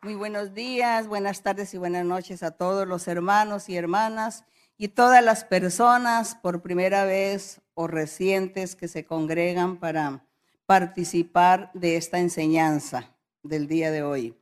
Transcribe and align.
Muy 0.00 0.14
buenos 0.14 0.54
días, 0.54 1.08
buenas 1.08 1.42
tardes 1.42 1.74
y 1.74 1.76
buenas 1.76 2.04
noches 2.04 2.44
a 2.44 2.52
todos 2.52 2.86
los 2.86 3.08
hermanos 3.08 3.68
y 3.68 3.76
hermanas 3.76 4.44
y 4.76 4.86
todas 4.86 5.24
las 5.24 5.42
personas 5.42 6.36
por 6.36 6.62
primera 6.62 7.04
vez 7.04 7.60
o 7.74 7.88
recientes 7.88 8.76
que 8.76 8.86
se 8.86 9.04
congregan 9.04 9.80
para 9.80 10.24
participar 10.66 11.72
de 11.74 11.96
esta 11.96 12.20
enseñanza 12.20 13.16
del 13.42 13.66
día 13.66 13.90
de 13.90 14.04
hoy. 14.04 14.36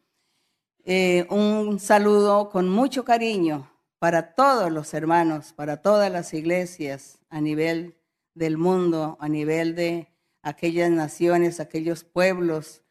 Eh, 0.84 1.27
un 1.30 1.80
saludo 1.80 2.50
con 2.50 2.68
mucho 2.68 3.07
cariño 3.07 3.70
para 3.98 4.34
todos 4.34 4.70
los 4.70 4.93
hermanos, 4.93 5.54
para 5.54 5.80
todas 5.80 6.12
las 6.12 6.34
iglesias 6.34 7.18
a 7.30 7.41
nivel 7.41 7.96
del 8.34 8.59
mundo, 8.59 9.16
a 9.20 9.29
nivel 9.30 9.75
de 9.75 10.12
aquellas 10.43 10.91
naciones, 10.91 11.61
aquellos 11.61 12.04
pueblos 12.04 12.82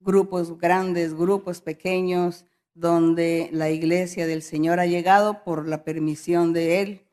grupos 0.00 0.58
grandes, 0.58 1.14
grupos 1.14 1.60
pequeños, 1.60 2.44
donde 2.74 3.50
la 3.52 3.70
iglesia 3.70 4.26
del 4.26 4.42
Señor 4.42 4.80
ha 4.80 4.86
llegado 4.86 5.44
por 5.44 5.68
la 5.68 5.84
permisión 5.84 6.52
de 6.52 6.80
Él 6.80 7.06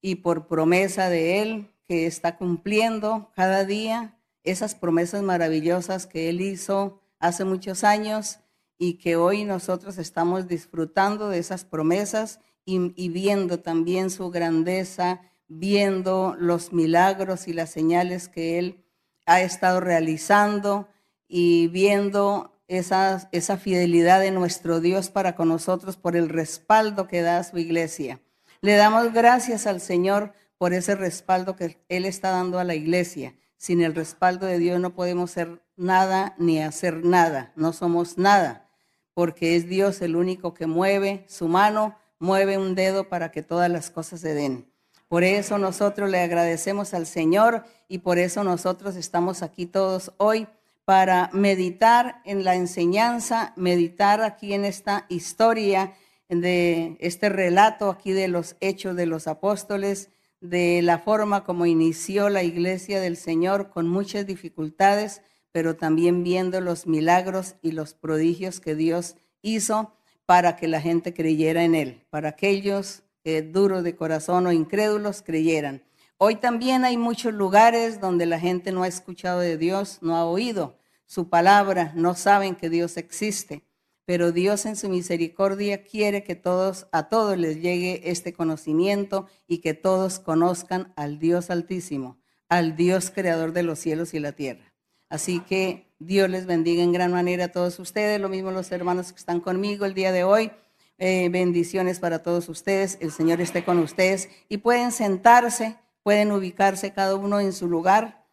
y 0.00 0.16
por 0.16 0.46
promesa 0.46 1.08
de 1.08 1.42
Él 1.42 1.70
que 1.86 2.06
está 2.06 2.36
cumpliendo 2.36 3.32
cada 3.34 3.64
día 3.64 4.16
esas 4.44 4.74
promesas 4.74 5.22
maravillosas 5.22 6.06
que 6.06 6.28
Él 6.28 6.40
hizo 6.40 7.00
hace 7.18 7.44
muchos 7.44 7.84
años 7.84 8.38
y 8.78 8.94
que 8.94 9.16
hoy 9.16 9.44
nosotros 9.44 9.98
estamos 9.98 10.48
disfrutando 10.48 11.28
de 11.28 11.38
esas 11.38 11.64
promesas 11.64 12.40
y, 12.64 13.08
viendo 13.08 13.60
también 13.60 14.10
su 14.10 14.30
grandeza, 14.30 15.20
viendo 15.48 16.36
los 16.38 16.72
milagros 16.72 17.48
y 17.48 17.52
las 17.52 17.70
señales 17.70 18.28
que 18.28 18.58
Él 18.58 18.84
ha 19.26 19.42
estado 19.42 19.80
realizando 19.80 20.88
y 21.32 21.68
viendo 21.68 22.60
esa, 22.66 23.28
esa 23.30 23.56
fidelidad 23.56 24.20
de 24.20 24.32
nuestro 24.32 24.80
Dios 24.80 25.10
para 25.10 25.36
con 25.36 25.48
nosotros 25.48 25.96
por 25.96 26.16
el 26.16 26.28
respaldo 26.28 27.06
que 27.06 27.22
da 27.22 27.38
a 27.38 27.44
su 27.44 27.56
iglesia. 27.56 28.20
Le 28.60 28.74
damos 28.74 29.12
gracias 29.12 29.68
al 29.68 29.80
Señor 29.80 30.32
por 30.58 30.74
ese 30.74 30.96
respaldo 30.96 31.54
que 31.54 31.78
Él 31.88 32.04
está 32.04 32.30
dando 32.30 32.58
a 32.58 32.64
la 32.64 32.74
iglesia. 32.74 33.36
Sin 33.56 33.80
el 33.80 33.94
respaldo 33.94 34.46
de 34.46 34.58
Dios 34.58 34.80
no 34.80 34.92
podemos 34.92 35.30
ser 35.30 35.62
nada 35.76 36.34
ni 36.36 36.60
hacer 36.60 37.04
nada, 37.04 37.52
no 37.54 37.72
somos 37.72 38.18
nada, 38.18 38.68
porque 39.14 39.54
es 39.54 39.68
Dios 39.68 40.02
el 40.02 40.16
único 40.16 40.52
que 40.52 40.66
mueve 40.66 41.24
su 41.28 41.46
mano, 41.46 41.96
mueve 42.18 42.58
un 42.58 42.74
dedo 42.74 43.08
para 43.08 43.30
que 43.30 43.42
todas 43.42 43.70
las 43.70 43.90
cosas 43.90 44.20
se 44.20 44.34
den. 44.34 44.68
Por 45.06 45.22
eso 45.22 45.58
nosotros 45.58 46.10
le 46.10 46.20
agradecemos 46.20 46.92
al 46.92 47.06
Señor 47.06 47.64
y 47.88 47.98
por 47.98 48.18
eso 48.18 48.42
nosotros 48.44 48.96
estamos 48.96 49.42
aquí 49.42 49.66
todos 49.66 50.12
hoy 50.16 50.46
para 50.90 51.30
meditar 51.32 52.20
en 52.24 52.42
la 52.42 52.56
enseñanza, 52.56 53.52
meditar 53.54 54.22
aquí 54.22 54.54
en 54.54 54.64
esta 54.64 55.06
historia 55.08 55.92
de 56.28 56.96
este 56.98 57.28
relato 57.28 57.90
aquí 57.90 58.10
de 58.10 58.26
los 58.26 58.56
hechos 58.58 58.96
de 58.96 59.06
los 59.06 59.28
apóstoles, 59.28 60.10
de 60.40 60.82
la 60.82 60.98
forma 60.98 61.44
como 61.44 61.64
inició 61.64 62.28
la 62.28 62.42
iglesia 62.42 63.00
del 63.00 63.16
Señor 63.16 63.70
con 63.70 63.86
muchas 63.86 64.26
dificultades, 64.26 65.22
pero 65.52 65.76
también 65.76 66.24
viendo 66.24 66.60
los 66.60 66.88
milagros 66.88 67.54
y 67.62 67.70
los 67.70 67.94
prodigios 67.94 68.58
que 68.58 68.74
Dios 68.74 69.14
hizo 69.42 69.92
para 70.26 70.56
que 70.56 70.66
la 70.66 70.80
gente 70.80 71.14
creyera 71.14 71.62
en 71.62 71.76
Él, 71.76 72.04
para 72.10 72.30
aquellos 72.30 73.04
eh, 73.22 73.42
duros 73.42 73.84
de 73.84 73.94
corazón 73.94 74.44
o 74.48 74.50
incrédulos 74.50 75.22
creyeran. 75.22 75.84
Hoy 76.18 76.34
también 76.34 76.84
hay 76.84 76.96
muchos 76.96 77.32
lugares 77.32 78.00
donde 78.00 78.26
la 78.26 78.40
gente 78.40 78.72
no 78.72 78.82
ha 78.82 78.88
escuchado 78.88 79.38
de 79.38 79.56
Dios, 79.56 80.00
no 80.02 80.16
ha 80.16 80.24
oído, 80.24 80.79
su 81.10 81.28
palabra, 81.28 81.90
no 81.96 82.14
saben 82.14 82.54
que 82.54 82.70
Dios 82.70 82.96
existe, 82.96 83.64
pero 84.04 84.30
Dios 84.30 84.64
en 84.64 84.76
su 84.76 84.88
misericordia 84.88 85.82
quiere 85.82 86.22
que 86.22 86.36
todos 86.36 86.86
a 86.92 87.08
todos 87.08 87.36
les 87.36 87.60
llegue 87.60 88.02
este 88.04 88.32
conocimiento 88.32 89.26
y 89.48 89.58
que 89.58 89.74
todos 89.74 90.20
conozcan 90.20 90.92
al 90.94 91.18
Dios 91.18 91.50
altísimo, 91.50 92.20
al 92.48 92.76
Dios 92.76 93.10
creador 93.10 93.52
de 93.52 93.64
los 93.64 93.80
cielos 93.80 94.14
y 94.14 94.20
la 94.20 94.30
tierra. 94.30 94.72
Así 95.08 95.40
que 95.40 95.92
Dios 95.98 96.30
les 96.30 96.46
bendiga 96.46 96.84
en 96.84 96.92
gran 96.92 97.10
manera 97.10 97.46
a 97.46 97.52
todos 97.52 97.80
ustedes, 97.80 98.20
lo 98.20 98.28
mismo 98.28 98.52
los 98.52 98.70
hermanos 98.70 99.10
que 99.10 99.18
están 99.18 99.40
conmigo 99.40 99.86
el 99.86 99.94
día 99.94 100.12
de 100.12 100.22
hoy. 100.22 100.52
Eh, 100.98 101.28
bendiciones 101.28 101.98
para 101.98 102.22
todos 102.22 102.48
ustedes, 102.48 102.98
el 103.00 103.10
Señor 103.10 103.40
esté 103.40 103.64
con 103.64 103.80
ustedes 103.80 104.28
y 104.48 104.58
pueden 104.58 104.92
sentarse, 104.92 105.76
pueden 106.04 106.30
ubicarse 106.30 106.92
cada 106.92 107.16
uno 107.16 107.40
en 107.40 107.52
su 107.52 107.66
lugar, 107.66 108.24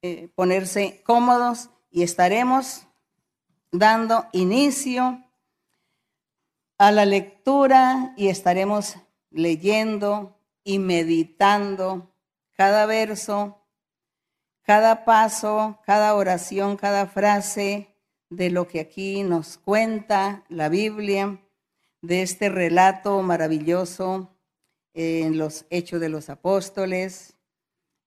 eh, 0.00 0.30
ponerse 0.34 1.02
cómodos 1.04 1.68
y 1.96 2.02
estaremos 2.02 2.86
dando 3.72 4.26
inicio 4.32 5.24
a 6.76 6.92
la 6.92 7.06
lectura 7.06 8.12
y 8.18 8.28
estaremos 8.28 8.96
leyendo 9.30 10.38
y 10.62 10.78
meditando 10.78 12.12
cada 12.52 12.84
verso, 12.84 13.62
cada 14.60 15.06
paso, 15.06 15.78
cada 15.86 16.14
oración, 16.14 16.76
cada 16.76 17.06
frase 17.06 17.96
de 18.28 18.50
lo 18.50 18.68
que 18.68 18.80
aquí 18.80 19.22
nos 19.22 19.56
cuenta 19.56 20.44
la 20.50 20.68
Biblia, 20.68 21.40
de 22.02 22.20
este 22.20 22.50
relato 22.50 23.22
maravilloso 23.22 24.36
en 24.92 25.38
los 25.38 25.64
hechos 25.70 25.98
de 26.02 26.10
los 26.10 26.28
apóstoles. 26.28 27.38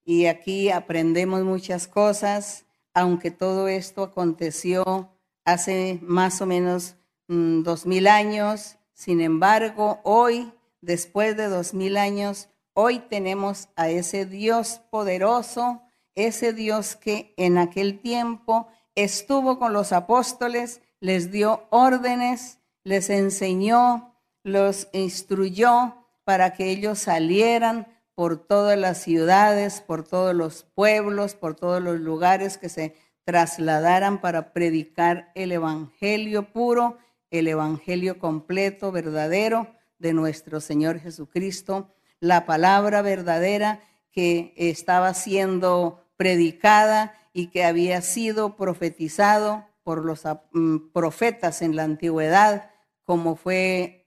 Y 0.05 0.27
aquí 0.27 0.69
aprendemos 0.69 1.41
muchas 1.41 1.87
cosas 1.87 2.67
aunque 2.99 3.31
todo 3.31 3.67
esto 3.69 4.03
aconteció 4.03 5.09
hace 5.45 5.99
más 6.01 6.41
o 6.41 6.45
menos 6.45 6.95
mm, 7.27 7.63
dos 7.63 7.85
mil 7.85 8.07
años, 8.07 8.77
sin 8.93 9.21
embargo, 9.21 10.01
hoy, 10.03 10.51
después 10.81 11.37
de 11.37 11.47
dos 11.47 11.73
mil 11.73 11.95
años, 11.95 12.49
hoy 12.73 12.99
tenemos 12.99 13.69
a 13.77 13.89
ese 13.89 14.25
Dios 14.25 14.81
poderoso, 14.91 15.81
ese 16.13 16.51
Dios 16.51 16.97
que 16.97 17.33
en 17.37 17.57
aquel 17.57 18.01
tiempo 18.01 18.67
estuvo 18.95 19.57
con 19.59 19.71
los 19.71 19.93
apóstoles, 19.93 20.81
les 20.99 21.31
dio 21.31 21.67
órdenes, 21.69 22.59
les 22.83 23.09
enseñó, 23.09 24.13
los 24.43 24.89
instruyó 24.91 25.95
para 26.25 26.53
que 26.53 26.69
ellos 26.69 26.99
salieran 26.99 27.87
por 28.19 28.35
todas 28.35 28.77
las 28.77 28.97
ciudades, 29.01 29.79
por 29.79 30.03
todos 30.03 30.35
los 30.35 30.63
pueblos, 30.75 31.35
por 31.35 31.55
todos 31.55 31.81
los 31.81 32.01
lugares 32.01 32.57
que 32.57 32.67
se 32.67 32.93
trasladaran 33.23 34.19
para 34.19 34.51
predicar 34.51 35.31
el 35.35 35.53
Evangelio 35.53 36.51
puro, 36.51 36.97
el 37.31 37.47
Evangelio 37.47 38.19
completo, 38.19 38.91
verdadero 38.91 39.73
de 39.99 40.11
nuestro 40.11 40.59
Señor 40.59 40.99
Jesucristo, 40.99 41.95
la 42.19 42.45
palabra 42.45 43.01
verdadera 43.01 43.79
que 44.11 44.53
estaba 44.57 45.13
siendo 45.13 46.03
predicada 46.17 47.13
y 47.31 47.47
que 47.47 47.63
había 47.63 48.01
sido 48.01 48.57
profetizado 48.57 49.63
por 49.81 50.03
los 50.03 50.23
mm, 50.51 50.91
profetas 50.91 51.61
en 51.61 51.77
la 51.77 51.85
antigüedad, 51.85 52.69
como 53.05 53.37
fue 53.37 54.03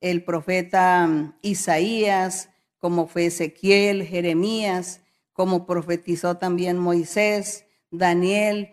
el 0.00 0.22
profeta 0.22 1.04
mm, 1.04 1.34
Isaías, 1.42 2.49
como 2.80 3.06
fue 3.06 3.26
Ezequiel, 3.26 4.04
Jeremías, 4.04 5.02
como 5.32 5.66
profetizó 5.66 6.36
también 6.36 6.78
Moisés, 6.78 7.64
Daniel, 7.90 8.72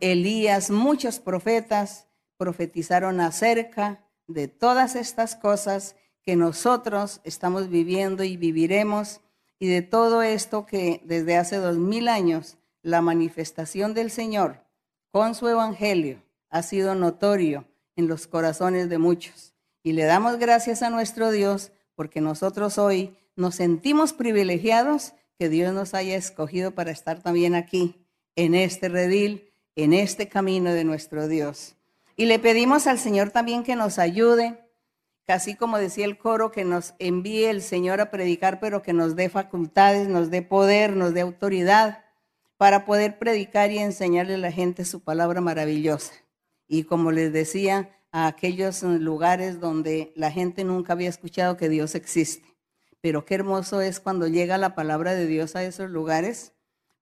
Elías, 0.00 0.70
muchos 0.70 1.20
profetas 1.20 2.06
profetizaron 2.36 3.20
acerca 3.20 4.04
de 4.26 4.48
todas 4.48 4.96
estas 4.96 5.36
cosas 5.36 5.96
que 6.22 6.36
nosotros 6.36 7.20
estamos 7.24 7.68
viviendo 7.68 8.24
y 8.24 8.36
viviremos 8.36 9.20
y 9.58 9.68
de 9.68 9.82
todo 9.82 10.22
esto 10.22 10.66
que 10.66 11.00
desde 11.04 11.36
hace 11.36 11.56
dos 11.56 11.78
mil 11.78 12.08
años 12.08 12.58
la 12.82 13.02
manifestación 13.02 13.94
del 13.94 14.10
Señor 14.10 14.62
con 15.10 15.34
su 15.34 15.48
evangelio 15.48 16.22
ha 16.50 16.62
sido 16.62 16.94
notorio 16.94 17.64
en 17.96 18.08
los 18.08 18.26
corazones 18.26 18.88
de 18.88 18.98
muchos. 18.98 19.54
Y 19.82 19.92
le 19.92 20.04
damos 20.04 20.38
gracias 20.38 20.82
a 20.82 20.90
nuestro 20.90 21.30
Dios 21.30 21.72
porque 21.94 22.20
nosotros 22.20 22.78
hoy 22.78 23.16
nos 23.38 23.54
sentimos 23.54 24.12
privilegiados 24.12 25.14
que 25.38 25.48
Dios 25.48 25.72
nos 25.72 25.94
haya 25.94 26.16
escogido 26.16 26.72
para 26.72 26.90
estar 26.90 27.22
también 27.22 27.54
aquí, 27.54 28.04
en 28.34 28.56
este 28.56 28.88
redil, 28.88 29.52
en 29.76 29.92
este 29.92 30.28
camino 30.28 30.72
de 30.72 30.82
nuestro 30.82 31.28
Dios. 31.28 31.76
Y 32.16 32.26
le 32.26 32.40
pedimos 32.40 32.88
al 32.88 32.98
Señor 32.98 33.30
también 33.30 33.62
que 33.62 33.76
nos 33.76 34.00
ayude, 34.00 34.58
casi 35.24 35.54
como 35.54 35.78
decía 35.78 36.04
el 36.04 36.18
coro, 36.18 36.50
que 36.50 36.64
nos 36.64 36.94
envíe 36.98 37.44
el 37.44 37.62
Señor 37.62 38.00
a 38.00 38.10
predicar, 38.10 38.58
pero 38.58 38.82
que 38.82 38.92
nos 38.92 39.14
dé 39.14 39.28
facultades, 39.28 40.08
nos 40.08 40.30
dé 40.30 40.42
poder, 40.42 40.96
nos 40.96 41.14
dé 41.14 41.20
autoridad 41.20 42.04
para 42.56 42.84
poder 42.84 43.20
predicar 43.20 43.70
y 43.70 43.78
enseñarle 43.78 44.34
a 44.34 44.38
la 44.38 44.50
gente 44.50 44.84
su 44.84 45.04
palabra 45.04 45.40
maravillosa. 45.40 46.12
Y 46.66 46.82
como 46.82 47.12
les 47.12 47.32
decía, 47.32 47.96
a 48.10 48.26
aquellos 48.26 48.82
lugares 48.82 49.60
donde 49.60 50.12
la 50.16 50.32
gente 50.32 50.64
nunca 50.64 50.94
había 50.94 51.08
escuchado 51.08 51.56
que 51.56 51.68
Dios 51.68 51.94
existe. 51.94 52.47
Pero 53.00 53.24
qué 53.24 53.34
hermoso 53.34 53.80
es 53.80 54.00
cuando 54.00 54.26
llega 54.26 54.58
la 54.58 54.74
palabra 54.74 55.14
de 55.14 55.26
Dios 55.26 55.56
a 55.56 55.64
esos 55.64 55.90
lugares, 55.90 56.54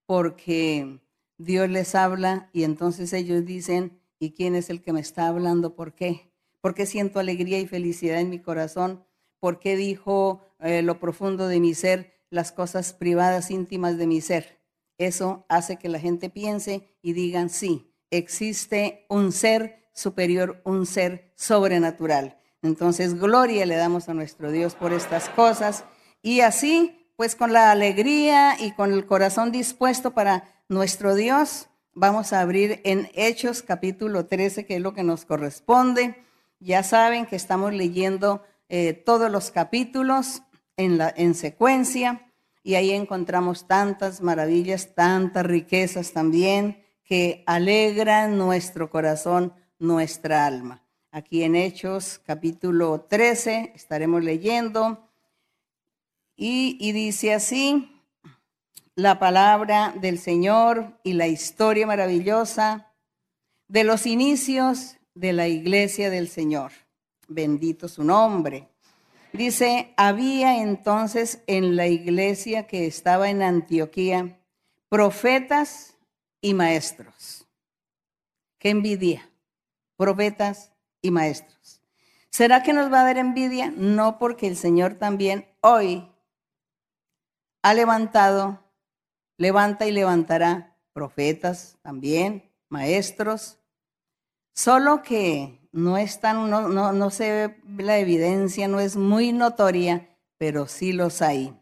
porque 0.05 1.01
Dios 1.37 1.69
les 1.69 1.95
habla 1.95 2.49
y 2.53 2.63
entonces 2.63 3.13
ellos 3.13 3.45
dicen, 3.45 3.99
¿y 4.19 4.31
quién 4.31 4.55
es 4.55 4.69
el 4.69 4.81
que 4.81 4.93
me 4.93 4.99
está 4.99 5.27
hablando? 5.27 5.75
¿Por 5.75 5.93
qué? 5.93 6.31
¿Por 6.61 6.73
qué 6.73 6.85
siento 6.85 7.19
alegría 7.19 7.59
y 7.59 7.67
felicidad 7.67 8.19
en 8.19 8.29
mi 8.29 8.39
corazón? 8.39 9.05
¿Por 9.39 9.59
qué 9.59 9.75
dijo 9.75 10.41
eh, 10.59 10.81
lo 10.81 10.99
profundo 10.99 11.47
de 11.47 11.59
mi 11.59 11.73
ser 11.73 12.13
las 12.29 12.51
cosas 12.51 12.93
privadas, 12.93 13.51
íntimas 13.51 13.97
de 13.97 14.07
mi 14.07 14.21
ser? 14.21 14.59
Eso 14.97 15.45
hace 15.49 15.77
que 15.77 15.89
la 15.89 15.99
gente 15.99 16.29
piense 16.29 16.95
y 17.01 17.13
digan, 17.13 17.49
sí, 17.49 17.93
existe 18.09 19.05
un 19.09 19.31
ser 19.31 19.89
superior, 19.93 20.61
un 20.63 20.85
ser 20.85 21.31
sobrenatural. 21.35 22.39
Entonces, 22.67 23.19
gloria 23.19 23.65
le 23.65 23.75
damos 23.75 24.09
a 24.09 24.13
nuestro 24.13 24.51
Dios 24.51 24.75
por 24.75 24.93
estas 24.93 25.29
cosas. 25.29 25.85
Y 26.21 26.41
así, 26.41 27.09
pues 27.15 27.35
con 27.35 27.53
la 27.53 27.71
alegría 27.71 28.55
y 28.59 28.73
con 28.73 28.93
el 28.93 29.05
corazón 29.05 29.51
dispuesto 29.51 30.11
para 30.11 30.43
nuestro 30.69 31.15
Dios, 31.15 31.69
vamos 31.93 32.33
a 32.33 32.41
abrir 32.41 32.81
en 32.83 33.09
Hechos 33.15 33.63
capítulo 33.63 34.27
13, 34.27 34.65
que 34.65 34.75
es 34.75 34.81
lo 34.81 34.93
que 34.93 35.03
nos 35.03 35.25
corresponde. 35.25 36.23
Ya 36.59 36.83
saben 36.83 37.25
que 37.25 37.35
estamos 37.35 37.73
leyendo 37.73 38.43
eh, 38.69 38.93
todos 38.93 39.31
los 39.31 39.49
capítulos 39.49 40.43
en, 40.75 40.97
la, 40.97 41.13
en 41.15 41.33
secuencia 41.33 42.31
y 42.63 42.75
ahí 42.75 42.91
encontramos 42.91 43.65
tantas 43.65 44.21
maravillas, 44.21 44.93
tantas 44.93 45.45
riquezas 45.45 46.11
también 46.11 46.83
que 47.05 47.43
alegran 47.47 48.37
nuestro 48.37 48.89
corazón, 48.89 49.53
nuestra 49.79 50.45
alma. 50.45 50.83
Aquí 51.11 51.43
en 51.43 51.55
Hechos 51.55 52.19
capítulo 52.25 53.01
13 53.09 53.71
estaremos 53.73 54.23
leyendo 54.23 55.09
y, 56.35 56.91
dice 56.91 57.33
así 57.33 58.03
la 58.93 59.17
palabra 59.17 59.93
del 59.99 60.19
Señor 60.19 60.99
y 61.03 61.13
la 61.13 61.27
historia 61.27 61.87
maravillosa 61.87 62.91
de 63.69 63.85
los 63.85 64.05
inicios 64.05 64.97
de 65.15 65.31
la 65.31 65.47
iglesia 65.47 66.09
del 66.09 66.27
Señor. 66.27 66.73
Bendito 67.29 67.87
su 67.87 68.03
nombre. 68.03 68.67
Dice, 69.31 69.93
había 69.95 70.61
entonces 70.61 71.41
en 71.47 71.77
la 71.77 71.87
iglesia 71.87 72.67
que 72.67 72.85
estaba 72.85 73.29
en 73.29 73.43
Antioquía 73.43 74.39
profetas 74.89 75.97
y 76.41 76.53
maestros. 76.53 77.47
Qué 78.59 78.69
envidia, 78.69 79.29
profetas 79.95 80.71
maestros. 81.11 81.81
¿Será 82.29 82.63
que 82.63 82.73
nos 82.73 82.91
va 82.91 83.01
a 83.01 83.05
dar 83.05 83.17
envidia? 83.17 83.73
No, 83.75 84.19
porque 84.19 84.47
el 84.47 84.57
Señor 84.57 84.95
también 84.95 85.47
hoy 85.61 86.07
ha 87.63 87.73
levantado, 87.73 88.63
levanta 89.37 89.87
y 89.87 89.91
levantará 89.91 90.75
profetas 90.93 91.77
también, 91.81 92.51
maestros, 92.69 93.59
solo 94.53 95.01
que 95.01 95.67
no 95.71 95.97
es 95.97 96.19
tan, 96.19 96.49
no, 96.49 96.69
no, 96.69 96.91
no 96.91 97.09
se 97.09 97.31
ve 97.31 97.83
la 97.83 97.97
evidencia, 97.97 98.67
no 98.67 98.79
es 98.79 98.95
muy 98.95 99.31
notoria, 99.33 100.09
pero 100.37 100.67
sí 100.67 100.93
los 100.93 101.21
hay. 101.21 101.55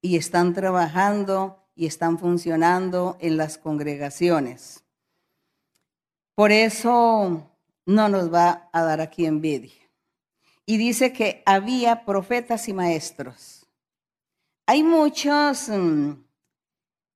Y 0.00 0.16
están 0.16 0.54
trabajando 0.54 1.62
y 1.74 1.86
están 1.86 2.18
funcionando 2.18 3.16
en 3.20 3.36
las 3.36 3.58
congregaciones. 3.58 4.84
Por 6.34 6.52
eso 6.52 7.50
no 7.86 8.08
nos 8.08 8.32
va 8.32 8.68
a 8.72 8.82
dar 8.82 9.00
aquí 9.00 9.24
envidia. 9.24 9.90
Y 10.66 10.76
dice 10.76 11.12
que 11.12 11.42
había 11.46 12.04
profetas 12.04 12.68
y 12.68 12.72
maestros. 12.72 13.66
Hay 14.66 14.82
muchos 14.82 15.68
mm, 15.68 16.12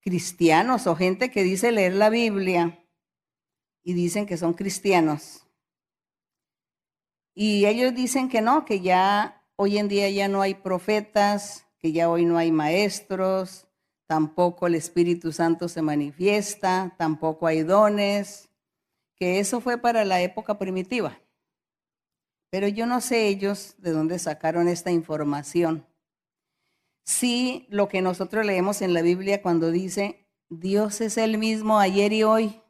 cristianos 0.01 0.87
o 0.87 0.95
gente 0.95 1.31
que 1.33 1.43
dice 1.43 1.73
leer 1.73 1.95
la 1.95 2.09
Biblia 2.09 2.85
y 3.83 3.93
dicen 3.93 4.25
que 4.27 4.37
son 4.37 4.55
cristianos. 4.55 5.45
Y 7.35 7.67
ellos 7.67 7.95
dicen 7.95 8.29
que 8.29 8.41
no, 8.41 8.65
que 8.65 8.81
ya 8.81 9.45
hoy 9.57 9.79
en 9.79 9.89
día 9.89 10.09
ya 10.11 10.29
no 10.29 10.43
hay 10.43 10.55
profetas, 10.55 11.67
que 11.79 11.91
ya 11.91 12.09
hoy 12.09 12.25
no 12.25 12.39
hay 12.39 12.53
maestros, 12.53 13.67
tampoco 14.07 14.67
el 14.67 14.75
Espíritu 14.75 15.33
Santo 15.33 15.69
se 15.69 15.83
manifiesta, 15.83 16.95
tampoco 16.99 17.47
hay 17.47 17.63
dones, 17.63 18.50
que 19.21 19.39
eso 19.39 19.61
fue 19.61 19.77
para 19.77 20.07
la 20.07 20.23
época 20.23 20.59
primitiva. 20.59 21.21
Pero 22.49 22.69
yo 22.69 22.87
no 22.87 23.03
sé 23.03 23.29
ellos 23.29 23.75
de 23.77 23.93
dónde 23.93 24.19
sacaron 24.19 24.67
esta 24.67 24.91
información. 24.91 25.87
Sí, 27.05 27.67
lo 27.69 27.87
que 27.87 28.01
nosotros 28.01 28.47
leemos 28.47 28.81
en 28.81 28.95
la 28.95 29.03
Biblia 29.03 29.43
cuando 29.43 29.71
dice, 29.71 30.27
Dios 30.49 31.03
es 31.03 31.19
el 31.19 31.37
mismo 31.37 31.79
ayer 31.79 32.15
y 32.15 32.23
hoy, 32.23 32.63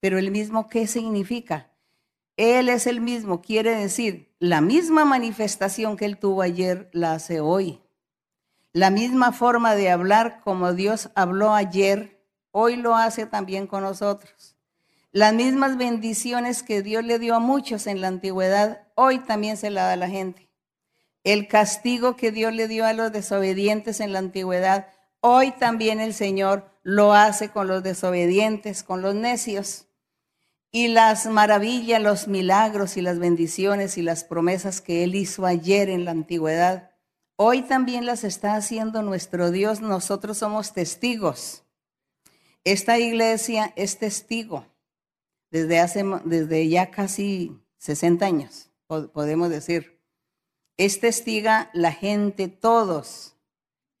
pero 0.00 0.18
el 0.18 0.30
mismo, 0.30 0.68
¿qué 0.68 0.86
significa? 0.86 1.72
Él 2.36 2.68
es 2.68 2.86
el 2.86 3.00
mismo, 3.00 3.40
quiere 3.40 3.74
decir, 3.74 4.34
la 4.38 4.60
misma 4.60 5.06
manifestación 5.06 5.96
que 5.96 6.04
Él 6.04 6.18
tuvo 6.18 6.42
ayer 6.42 6.90
la 6.92 7.14
hace 7.14 7.40
hoy. 7.40 7.80
La 8.74 8.90
misma 8.90 9.32
forma 9.32 9.74
de 9.76 9.90
hablar 9.90 10.40
como 10.42 10.74
Dios 10.74 11.10
habló 11.14 11.54
ayer, 11.54 12.22
hoy 12.50 12.76
lo 12.76 12.96
hace 12.96 13.24
también 13.24 13.66
con 13.66 13.82
nosotros. 13.82 14.51
Las 15.14 15.34
mismas 15.34 15.76
bendiciones 15.76 16.62
que 16.62 16.80
Dios 16.80 17.04
le 17.04 17.18
dio 17.18 17.34
a 17.34 17.38
muchos 17.38 17.86
en 17.86 18.00
la 18.00 18.08
antigüedad, 18.08 18.88
hoy 18.94 19.18
también 19.18 19.58
se 19.58 19.68
la 19.68 19.82
da 19.82 19.92
a 19.92 19.96
la 19.96 20.08
gente. 20.08 20.48
El 21.22 21.48
castigo 21.48 22.16
que 22.16 22.32
Dios 22.32 22.54
le 22.54 22.66
dio 22.66 22.86
a 22.86 22.94
los 22.94 23.12
desobedientes 23.12 24.00
en 24.00 24.14
la 24.14 24.20
antigüedad, 24.20 24.86
hoy 25.20 25.50
también 25.50 26.00
el 26.00 26.14
Señor 26.14 26.64
lo 26.82 27.12
hace 27.12 27.50
con 27.50 27.68
los 27.68 27.82
desobedientes, 27.82 28.82
con 28.82 29.02
los 29.02 29.14
necios. 29.14 29.84
Y 30.70 30.88
las 30.88 31.26
maravillas, 31.26 32.00
los 32.00 32.26
milagros 32.26 32.96
y 32.96 33.02
las 33.02 33.18
bendiciones 33.18 33.98
y 33.98 34.02
las 34.02 34.24
promesas 34.24 34.80
que 34.80 35.04
Él 35.04 35.14
hizo 35.14 35.44
ayer 35.44 35.90
en 35.90 36.06
la 36.06 36.12
antigüedad, 36.12 36.88
Hoy 37.36 37.62
también 37.62 38.06
las 38.06 38.22
está 38.22 38.54
haciendo 38.54 39.02
nuestro 39.02 39.50
Dios. 39.50 39.80
Nosotros 39.80 40.38
somos 40.38 40.74
testigos. 40.74 41.64
Esta 42.62 42.98
iglesia 42.98 43.72
es 43.74 43.98
testigo 43.98 44.71
desde 45.52 45.78
hace 45.78 46.02
desde 46.24 46.66
ya 46.68 46.90
casi 46.90 47.56
60 47.76 48.24
años, 48.26 48.70
podemos 48.86 49.50
decir. 49.50 50.00
Es 50.78 50.98
testiga 50.98 51.70
la 51.74 51.92
gente, 51.92 52.48
todos, 52.48 53.36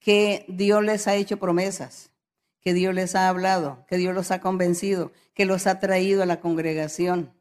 que 0.00 0.46
Dios 0.48 0.82
les 0.82 1.06
ha 1.06 1.14
hecho 1.14 1.38
promesas, 1.38 2.10
que 2.60 2.72
Dios 2.72 2.94
les 2.94 3.14
ha 3.14 3.28
hablado, 3.28 3.84
que 3.86 3.98
Dios 3.98 4.14
los 4.14 4.30
ha 4.30 4.40
convencido, 4.40 5.12
que 5.34 5.44
los 5.44 5.66
ha 5.66 5.78
traído 5.78 6.22
a 6.22 6.26
la 6.26 6.40
congregación. 6.40 7.34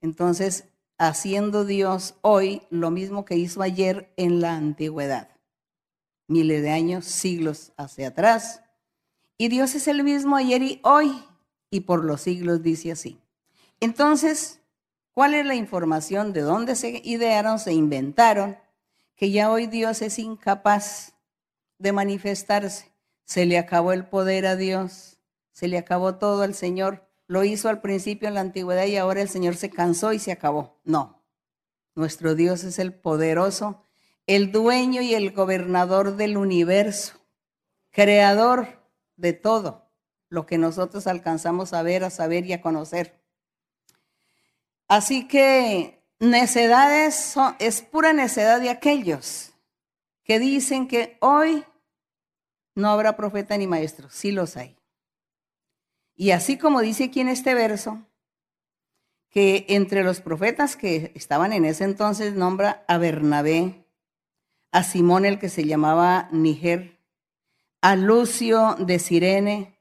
Entonces, 0.00 0.64
haciendo 0.96 1.66
Dios 1.66 2.14
hoy 2.22 2.62
lo 2.70 2.90
mismo 2.90 3.26
que 3.26 3.36
hizo 3.36 3.60
ayer 3.60 4.10
en 4.16 4.40
la 4.40 4.56
antigüedad, 4.56 5.28
miles 6.26 6.62
de 6.62 6.70
años, 6.70 7.04
siglos 7.04 7.72
hacia 7.76 8.08
atrás. 8.08 8.62
Y 9.36 9.48
Dios 9.48 9.74
es 9.74 9.86
el 9.86 10.02
mismo 10.02 10.34
ayer 10.34 10.62
y 10.62 10.80
hoy, 10.82 11.12
y 11.70 11.80
por 11.80 12.04
los 12.04 12.22
siglos 12.22 12.62
dice 12.62 12.92
así. 12.92 13.20
Entonces, 13.80 14.60
¿cuál 15.12 15.34
es 15.34 15.46
la 15.46 15.54
información 15.54 16.32
de 16.32 16.40
dónde 16.40 16.74
se 16.74 17.00
idearon, 17.04 17.58
se 17.58 17.72
inventaron, 17.72 18.56
que 19.16 19.30
ya 19.30 19.50
hoy 19.50 19.66
Dios 19.66 20.02
es 20.02 20.18
incapaz 20.18 21.14
de 21.78 21.92
manifestarse? 21.92 22.92
Se 23.24 23.46
le 23.46 23.58
acabó 23.58 23.92
el 23.92 24.06
poder 24.06 24.46
a 24.46 24.56
Dios, 24.56 25.18
se 25.52 25.68
le 25.68 25.78
acabó 25.78 26.16
todo 26.16 26.42
al 26.42 26.54
Señor 26.54 27.08
lo 27.28 27.44
hizo 27.44 27.68
al 27.68 27.80
principio 27.80 28.26
en 28.26 28.34
la 28.34 28.40
antigüedad 28.40 28.86
y 28.86 28.96
ahora 28.96 29.20
el 29.20 29.28
Señor 29.28 29.54
se 29.54 29.70
cansó 29.70 30.12
y 30.12 30.18
se 30.18 30.32
acabó. 30.32 30.80
No, 30.82 31.22
nuestro 31.94 32.34
Dios 32.34 32.64
es 32.64 32.78
el 32.78 32.94
poderoso, 32.94 33.82
el 34.26 34.50
dueño 34.50 35.02
y 35.02 35.14
el 35.14 35.30
gobernador 35.32 36.16
del 36.16 36.38
universo, 36.38 37.20
creador 37.90 38.82
de 39.16 39.34
todo 39.34 39.87
lo 40.28 40.46
que 40.46 40.58
nosotros 40.58 41.06
alcanzamos 41.06 41.72
a 41.72 41.82
ver, 41.82 42.04
a 42.04 42.10
saber 42.10 42.46
y 42.46 42.52
a 42.52 42.60
conocer. 42.60 43.20
Así 44.88 45.28
que 45.28 46.02
necedades 46.18 47.34
es 47.58 47.82
pura 47.82 48.12
necedad 48.12 48.60
de 48.60 48.70
aquellos 48.70 49.52
que 50.24 50.38
dicen 50.38 50.88
que 50.88 51.16
hoy 51.20 51.64
no 52.74 52.90
habrá 52.90 53.16
profeta 53.16 53.56
ni 53.56 53.66
maestro. 53.66 54.08
Sí 54.10 54.32
los 54.32 54.56
hay. 54.56 54.76
Y 56.14 56.32
así 56.32 56.58
como 56.58 56.80
dice 56.80 57.04
aquí 57.04 57.20
en 57.20 57.28
este 57.28 57.54
verso, 57.54 58.02
que 59.30 59.66
entre 59.68 60.02
los 60.02 60.20
profetas 60.20 60.76
que 60.76 61.12
estaban 61.14 61.52
en 61.52 61.64
ese 61.64 61.84
entonces 61.84 62.34
nombra 62.34 62.84
a 62.88 62.98
Bernabé, 62.98 63.86
a 64.72 64.82
Simón 64.82 65.24
el 65.24 65.38
que 65.38 65.48
se 65.48 65.64
llamaba 65.64 66.28
Niger, 66.32 66.98
a 67.80 67.94
Lucio 67.94 68.76
de 68.78 68.98
Sirene, 68.98 69.77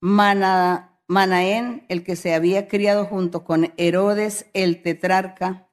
Manaén 0.00 1.84
el 1.88 2.04
que 2.04 2.16
se 2.16 2.34
había 2.34 2.68
criado 2.68 3.04
junto 3.04 3.44
con 3.44 3.72
Herodes 3.76 4.46
el 4.54 4.82
tetrarca 4.82 5.70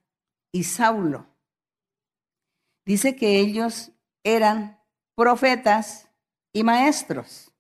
y 0.52 0.64
Saulo. 0.64 1.28
Dice 2.86 3.16
que 3.16 3.40
ellos 3.40 3.92
eran 4.24 4.82
profetas 5.16 6.10
y 6.54 6.64
maestros. 6.64 7.54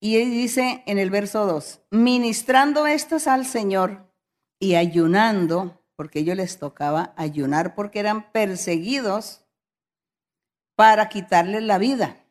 Y 0.00 0.16
dice 0.16 0.82
en 0.86 0.98
el 0.98 1.10
verso 1.10 1.46
2, 1.46 1.82
ministrando 1.90 2.86
estos 2.86 3.26
al 3.26 3.46
Señor 3.46 4.12
y 4.58 4.74
ayunando, 4.74 5.84
porque 5.96 6.20
ellos 6.20 6.36
les 6.36 6.58
tocaba 6.58 7.14
ayunar 7.16 7.74
porque 7.74 8.00
eran 8.00 8.32
perseguidos 8.32 9.44
para 10.76 11.08
quitarles 11.08 11.62
la 11.62 11.78
vida. 11.78 12.21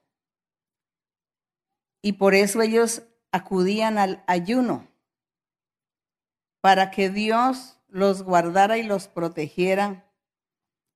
Y 2.01 2.13
por 2.13 2.33
eso 2.33 2.61
ellos 2.61 3.03
acudían 3.31 3.97
al 3.97 4.23
ayuno, 4.27 4.87
para 6.61 6.91
que 6.91 7.09
Dios 7.09 7.79
los 7.87 8.23
guardara 8.23 8.77
y 8.77 8.83
los 8.83 9.07
protegiera 9.07 10.11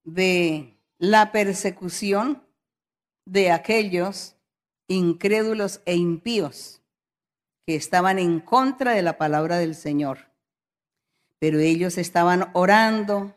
de 0.04 0.80
la 0.98 1.32
persecución 1.32 2.44
de 3.26 3.52
aquellos 3.52 4.36
incrédulos 4.88 5.82
e 5.86 5.96
impíos 5.96 6.82
que 7.66 7.76
estaban 7.76 8.20
en 8.20 8.40
contra 8.40 8.94
de 8.94 9.02
la 9.02 9.18
palabra 9.18 9.58
del 9.58 9.76
Señor. 9.76 10.32
Pero 11.40 11.60
ellos 11.60 11.98
estaban 11.98 12.52
orando 12.54 13.36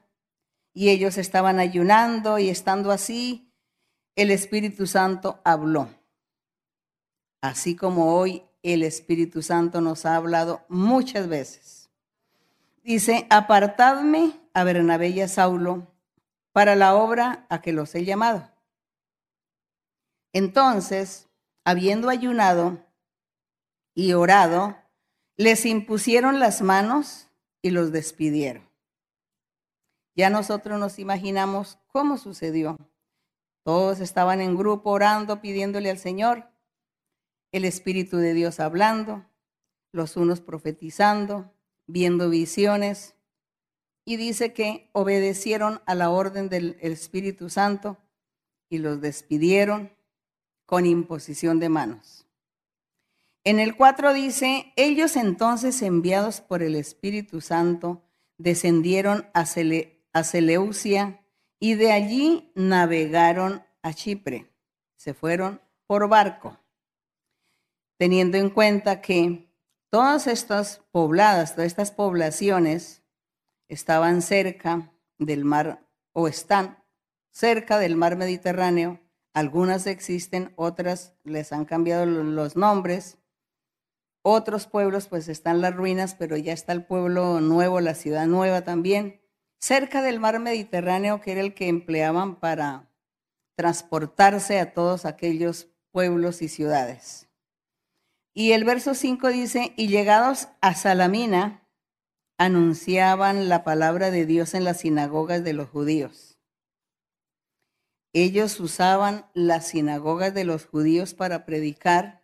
y 0.75 0.90
ellos 0.90 1.16
estaban 1.16 1.58
ayunando 1.58 2.38
y 2.38 2.50
estando 2.50 2.92
así, 2.92 3.52
el 4.14 4.30
Espíritu 4.30 4.87
Santo 4.87 5.40
habló. 5.44 5.98
Así 7.40 7.76
como 7.76 8.16
hoy 8.16 8.42
el 8.62 8.83
Espíritu 8.83 9.42
Santo 9.42 9.80
nos 9.80 10.07
ha 10.07 10.16
hablado 10.16 10.64
muchas 10.68 11.28
veces. 11.28 11.88
Dice, 12.83 13.26
apartadme 13.30 14.33
a 14.54 14.64
Bernabé 14.64 15.09
y 15.11 15.21
a 15.21 15.28
Saulo 15.28 15.87
para 16.52 16.75
la 16.75 16.95
obra 16.95 17.47
a 17.49 17.61
que 17.61 17.73
los 17.73 17.95
he 17.95 18.04
llamado. 18.04 18.50
Entonces, 20.33 21.28
habiendo 21.64 22.09
ayunado 22.09 22.78
y 23.95 24.12
orado, 24.12 24.76
les 25.37 25.66
impusieron 25.66 26.40
las 26.40 26.62
manos 26.62 27.28
y 27.62 27.71
los 27.71 27.92
despidieron. 27.92 28.68
Ya 30.16 30.30
nosotros 30.30 30.80
nos 30.80 30.99
imaginamos 30.99 31.78
cómo 31.87 32.18
sucedió. 32.18 32.76
Todos 33.62 34.00
estaban 34.00 34.40
en 34.40 34.57
grupo 34.57 34.90
orando, 34.90 35.40
pidiéndole 35.40 35.90
al 35.90 35.99
Señor, 35.99 36.49
el 37.52 37.64
Espíritu 37.64 38.19
de 38.19 38.35
Dios 38.35 38.61
hablando, 38.61 39.25
los 39.93 40.17
unos 40.17 40.40
profetizando, 40.40 41.52
viendo 41.87 42.28
visiones, 42.31 43.14
y 44.05 44.17
dice 44.17 44.52
que 44.52 44.88
obedecieron 44.93 45.81
a 45.87 45.95
la 45.95 46.11
orden 46.11 46.49
del 46.49 46.78
Espíritu 46.81 47.50
Santo 47.50 47.99
y 48.71 48.78
los 48.78 49.00
despidieron 49.00 49.93
con 50.67 50.87
imposición 50.87 51.61
de 51.61 51.69
manos. 51.69 52.26
En 53.45 53.59
el 53.59 53.76
4 53.76 54.12
dice, 54.12 54.73
ellos 54.76 55.17
entonces 55.17 55.81
enviados 55.83 56.40
por 56.40 56.62
el 56.62 56.75
Espíritu 56.75 57.40
Santo 57.40 58.02
descendieron 58.37 59.26
a, 59.33 59.47
Seleucia 60.25 61.21
y 61.59 61.75
de 61.75 61.93
allí 61.93 62.52
navegaron 62.55 63.64
a 63.83 63.95
Chipre. 63.95 64.50
Se 64.97 65.14
fueron 65.14 65.61
por 65.87 66.09
barco, 66.09 66.59
teniendo 67.99 68.38
en 68.38 68.49
cuenta 68.49 69.02
que 69.02 69.52
todas 69.90 70.26
estas 70.26 70.83
pobladas, 70.93 71.55
todas 71.55 71.67
estas 71.67 71.90
poblaciones 71.90 73.02
estaban 73.69 74.23
cerca 74.23 74.93
del 75.19 75.45
mar 75.45 75.87
o 76.12 76.28
están 76.28 76.83
cerca 77.31 77.78
del 77.78 77.97
mar 77.97 78.17
Mediterráneo. 78.17 79.00
Algunas 79.35 79.87
existen, 79.87 80.52
otras 80.57 81.14
les 81.25 81.52
han 81.52 81.64
cambiado 81.64 82.07
los 82.07 82.57
nombres. 82.57 83.19
Otros 84.23 84.67
pueblos 84.67 85.09
pues 85.09 85.28
están 85.28 85.61
las 85.61 85.75
ruinas, 85.75 86.14
pero 86.14 86.37
ya 86.37 86.52
está 86.52 86.73
el 86.73 86.85
pueblo 86.85 87.40
nuevo, 87.40 87.81
la 87.81 87.95
ciudad 87.95 88.26
nueva 88.26 88.62
también, 88.62 89.21
cerca 89.59 90.02
del 90.02 90.21
mar 90.21 90.38
Mediterráneo 90.40 91.21
que 91.21 91.33
era 91.33 91.40
el 91.40 91.55
que 91.55 91.69
empleaban 91.69 92.37
para 92.37 92.90
transportarse 93.57 94.61
a 94.61 94.73
todos 94.73 95.05
aquellos 95.05 95.69
pueblos 95.90 96.43
y 96.43 96.49
ciudades. 96.49 97.27
Y 98.35 98.52
el 98.52 98.64
verso 98.64 98.94
5 98.94 99.28
dice, 99.28 99.73
y 99.76 99.88
llegados 99.88 100.49
a 100.61 100.75
Salamina, 100.75 101.68
anunciaban 102.38 103.49
la 103.49 103.64
palabra 103.64 104.11
de 104.11 104.26
Dios 104.26 104.54
en 104.54 104.64
las 104.64 104.80
sinagogas 104.80 105.42
de 105.42 105.52
los 105.52 105.68
judíos. 105.68 106.38
Ellos 108.12 108.58
usaban 108.61 109.26
las 109.35 109.68
sinagogas 109.68 110.32
de 110.35 110.44
los 110.44 110.66
judíos 110.66 111.14
para 111.14 111.44
predicar 111.44 112.23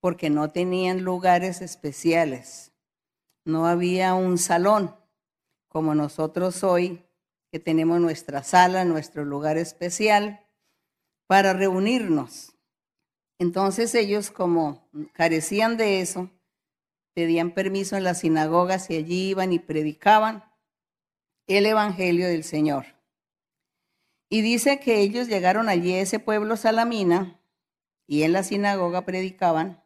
porque 0.00 0.30
no 0.30 0.50
tenían 0.50 1.02
lugares 1.02 1.60
especiales. 1.60 2.72
No 3.44 3.66
había 3.66 4.14
un 4.14 4.38
salón 4.38 4.94
como 5.68 5.94
nosotros 5.94 6.64
hoy, 6.64 7.04
que 7.50 7.58
tenemos 7.58 8.00
nuestra 8.00 8.42
sala, 8.42 8.84
nuestro 8.84 9.24
lugar 9.24 9.56
especial 9.58 10.46
para 11.26 11.52
reunirnos. 11.52 12.57
Entonces 13.38 13.94
ellos 13.94 14.30
como 14.30 14.88
carecían 15.12 15.76
de 15.76 16.00
eso, 16.00 16.30
pedían 17.14 17.52
permiso 17.52 17.96
en 17.96 18.04
las 18.04 18.20
sinagogas 18.20 18.90
y 18.90 18.96
allí 18.96 19.30
iban 19.30 19.52
y 19.52 19.58
predicaban 19.58 20.44
el 21.46 21.66
Evangelio 21.66 22.26
del 22.26 22.44
Señor. 22.44 22.86
Y 24.28 24.42
dice 24.42 24.80
que 24.80 25.00
ellos 25.00 25.28
llegaron 25.28 25.68
allí 25.68 25.94
a 25.94 26.00
ese 26.00 26.18
pueblo 26.18 26.56
Salamina 26.56 27.40
y 28.06 28.24
en 28.24 28.32
la 28.32 28.42
sinagoga 28.42 29.04
predicaban. 29.04 29.82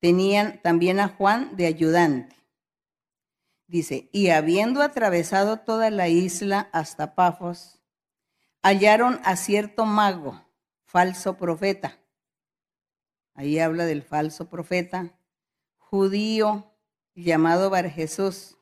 Tenían 0.00 0.60
también 0.62 1.00
a 1.00 1.08
Juan 1.08 1.56
de 1.56 1.66
ayudante. 1.66 2.36
Dice, 3.66 4.10
y 4.12 4.28
habiendo 4.28 4.82
atravesado 4.82 5.60
toda 5.60 5.90
la 5.90 6.08
isla 6.08 6.68
hasta 6.72 7.14
Pafos, 7.14 7.80
hallaron 8.62 9.20
a 9.24 9.36
cierto 9.36 9.86
mago, 9.86 10.44
falso 10.84 11.38
profeta. 11.38 11.98
Ahí 13.34 13.58
habla 13.58 13.84
del 13.84 14.02
falso 14.02 14.48
profeta, 14.48 15.18
judío 15.76 16.72
llamado 17.14 17.68
Bar 17.68 17.90
Jesús. 17.90 18.56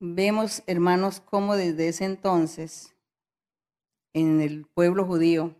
Vemos, 0.00 0.62
hermanos, 0.66 1.20
cómo 1.20 1.56
desde 1.56 1.88
ese 1.88 2.04
entonces, 2.04 2.94
en 4.12 4.40
el 4.40 4.66
pueblo 4.66 5.06
judío, 5.06 5.54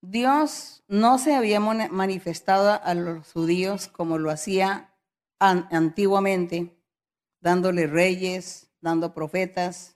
Dios 0.00 0.82
no 0.88 1.18
se 1.18 1.34
había 1.34 1.60
manifestado 1.60 2.82
a 2.82 2.94
los 2.94 3.32
judíos 3.32 3.88
como 3.88 4.18
lo 4.18 4.30
hacía 4.30 4.94
antiguamente, 5.38 6.76
dándole 7.40 7.86
reyes, 7.86 8.70
dando 8.80 9.14
profetas, 9.14 9.93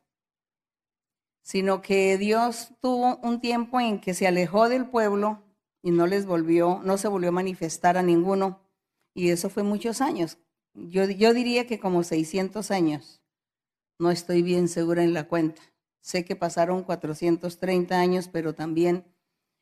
sino 1.49 1.81
que 1.81 2.19
Dios 2.19 2.75
tuvo 2.83 3.17
un 3.23 3.41
tiempo 3.41 3.81
en 3.81 4.03
que 4.03 4.13
se 4.13 4.27
alejó 4.27 4.69
del 4.69 4.91
pueblo 4.91 5.43
y 5.83 5.93
no 5.93 6.07
les 6.07 6.27
volvió, 6.27 6.83
no 6.85 6.99
se 6.99 7.09
volvió 7.09 7.31
a 7.31 7.33
manifestar 7.33 7.97
a 7.97 8.03
ninguno. 8.03 8.61
Y 9.15 9.31
eso 9.31 9.49
fue 9.49 9.63
muchos 9.63 10.03
años. 10.03 10.37
Yo, 10.75 11.05
yo 11.05 11.33
diría 11.33 11.67
que 11.67 11.81
como 11.81 12.03
600 12.03 12.71
años. 12.71 13.23
No 13.99 14.11
estoy 14.11 14.43
bien 14.43 14.69
segura 14.69 15.03
en 15.03 15.15
la 15.15 15.27
cuenta. 15.27 15.63
Sé 16.03 16.23
que 16.27 16.37
pasaron 16.37 16.83
430 16.83 17.99
años, 17.99 18.29
pero 18.31 18.55
también 18.55 19.07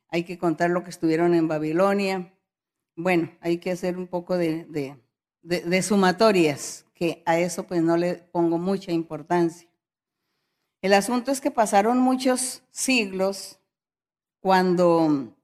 hay 0.09 0.25
que 0.25 0.39
contar 0.39 0.71
lo 0.71 0.83
que 0.83 0.91
estuvieron 0.91 1.35
en 1.35 1.47
Babilonia. 1.47 2.37
Bueno, 2.97 3.31
hay 3.41 3.59
que 3.59 3.71
hacer 3.71 3.97
un 3.97 4.09
poco 4.09 4.37
de, 4.37 4.65
de, 4.65 4.97
de 5.61 5.83
sumatorias, 5.83 6.85
que 6.95 7.23
a 7.27 7.39
eso 7.39 7.65
pues 7.65 7.81
no 7.81 7.97
le 7.97 8.17
pongo 8.17 8.59
mucha 8.59 8.91
importancia. 8.91 9.66
El 10.83 10.93
asunto 10.93 11.31
es 11.31 11.41
que 11.41 11.51
pasaron 11.51 11.99
muchos 11.99 12.63
siglos 12.71 13.59
cuando 14.41 15.37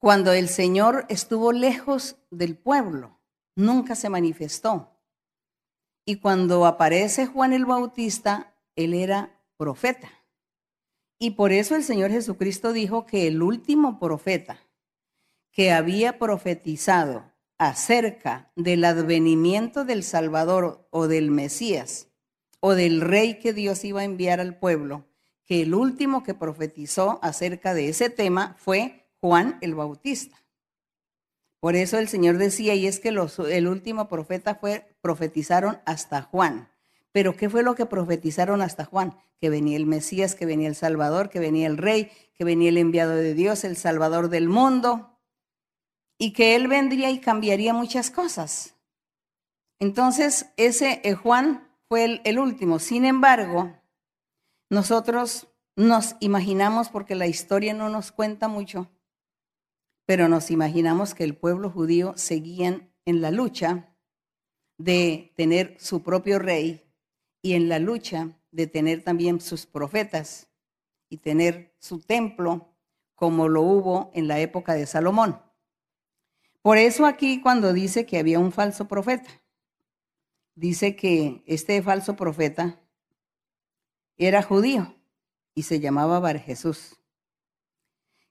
cuando 0.00 0.32
el 0.32 0.48
Señor 0.48 1.04
estuvo 1.10 1.52
lejos 1.52 2.16
del 2.30 2.56
pueblo, 2.56 3.20
nunca 3.54 3.94
se 3.94 4.08
manifestó. 4.08 4.96
Y 6.06 6.16
cuando 6.16 6.64
aparece 6.64 7.26
Juan 7.26 7.52
el 7.52 7.66
Bautista, 7.66 8.54
él 8.76 8.94
era 8.94 9.38
profeta. 9.58 10.10
Y 11.18 11.32
por 11.32 11.52
eso 11.52 11.76
el 11.76 11.84
Señor 11.84 12.10
Jesucristo 12.10 12.72
dijo 12.72 13.04
que 13.04 13.26
el 13.26 13.42
último 13.42 13.98
profeta 13.98 14.66
que 15.52 15.70
había 15.70 16.18
profetizado 16.18 17.30
acerca 17.58 18.52
del 18.56 18.86
advenimiento 18.86 19.84
del 19.84 20.02
Salvador 20.02 20.88
o 20.90 21.08
del 21.08 21.30
Mesías 21.30 22.09
o 22.60 22.74
del 22.74 23.00
rey 23.00 23.38
que 23.38 23.52
Dios 23.52 23.84
iba 23.84 24.02
a 24.02 24.04
enviar 24.04 24.40
al 24.40 24.56
pueblo, 24.58 25.06
que 25.44 25.62
el 25.62 25.74
último 25.74 26.22
que 26.22 26.34
profetizó 26.34 27.18
acerca 27.22 27.74
de 27.74 27.88
ese 27.88 28.10
tema 28.10 28.54
fue 28.58 29.08
Juan 29.20 29.58
el 29.60 29.74
Bautista. 29.74 30.36
Por 31.58 31.76
eso 31.76 31.98
el 31.98 32.08
Señor 32.08 32.38
decía, 32.38 32.74
y 32.74 32.86
es 32.86 33.00
que 33.00 33.12
los, 33.12 33.38
el 33.38 33.68
último 33.68 34.08
profeta 34.08 34.54
fue, 34.54 34.96
profetizaron 35.02 35.78
hasta 35.84 36.22
Juan. 36.22 36.70
Pero 37.12 37.36
¿qué 37.36 37.50
fue 37.50 37.62
lo 37.62 37.74
que 37.74 37.86
profetizaron 37.86 38.62
hasta 38.62 38.84
Juan? 38.84 39.18
Que 39.40 39.50
venía 39.50 39.76
el 39.76 39.86
Mesías, 39.86 40.34
que 40.34 40.46
venía 40.46 40.68
el 40.68 40.74
Salvador, 40.74 41.28
que 41.28 41.40
venía 41.40 41.66
el 41.66 41.76
Rey, 41.76 42.10
que 42.34 42.44
venía 42.44 42.70
el 42.70 42.78
enviado 42.78 43.14
de 43.14 43.34
Dios, 43.34 43.64
el 43.64 43.76
Salvador 43.76 44.28
del 44.28 44.48
mundo. 44.48 45.06
y 46.22 46.34
que 46.34 46.54
él 46.54 46.68
vendría 46.68 47.10
y 47.10 47.18
cambiaría 47.18 47.72
muchas 47.72 48.10
cosas. 48.10 48.74
Entonces, 49.78 50.50
ese 50.58 51.00
eh, 51.02 51.14
Juan 51.14 51.69
fue 51.90 52.22
el, 52.22 52.38
último. 52.38 52.78
Sin 52.78 53.04
embargo, 53.04 53.76
nosotros 54.70 55.48
nos 55.74 56.14
imaginamos, 56.20 56.88
porque 56.88 57.16
la 57.16 57.26
historia 57.26 57.74
no 57.74 57.88
nos 57.88 58.12
cuenta 58.12 58.46
mucho, 58.46 58.88
pero 60.06 60.28
nos 60.28 60.52
imaginamos 60.52 61.14
que 61.14 61.24
el 61.24 61.36
pueblo 61.36 61.68
judío 61.68 62.12
seguían 62.16 62.92
en 63.06 63.20
la 63.20 63.32
lucha 63.32 63.92
de 64.78 65.32
tener 65.36 65.76
su 65.80 66.04
propio 66.04 66.38
rey 66.38 66.80
y 67.42 67.54
en 67.54 67.68
la 67.68 67.80
lucha 67.80 68.38
de 68.52 68.68
tener 68.68 69.02
también 69.02 69.40
sus 69.40 69.66
profetas 69.66 70.48
y 71.08 71.16
tener 71.16 71.74
su 71.80 71.98
templo 71.98 72.72
como 73.16 73.48
lo 73.48 73.62
hubo 73.62 74.12
en 74.14 74.28
la 74.28 74.38
época 74.38 74.74
de 74.74 74.86
Salomón. 74.86 75.42
Por 76.62 76.78
eso 76.78 77.04
aquí 77.04 77.40
cuando 77.40 77.72
dice 77.72 78.06
que 78.06 78.18
había 78.18 78.38
un 78.38 78.52
falso 78.52 78.86
profeta, 78.86 79.28
dice 80.54 80.96
que 80.96 81.42
este 81.46 81.82
falso 81.82 82.16
profeta 82.16 82.80
era 84.16 84.42
judío 84.42 84.94
y 85.54 85.62
se 85.62 85.80
llamaba 85.80 86.20
Bar 86.20 86.38
Jesús, 86.38 86.96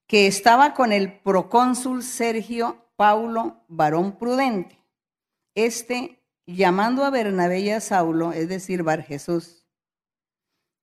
que 0.07 0.27
estaba 0.27 0.73
con 0.73 0.91
el 0.91 1.19
procónsul 1.21 2.03
Sergio 2.03 2.89
Paulo, 2.95 3.63
varón 3.67 4.17
prudente. 4.17 4.77
Este, 5.55 6.21
llamando 6.45 7.05
a 7.05 7.09
Bernabé 7.09 7.61
y 7.61 7.69
a 7.69 7.79
Saulo, 7.79 8.33
es 8.33 8.49
decir, 8.49 8.83
Bar 8.83 9.03
Jesús, 9.03 9.65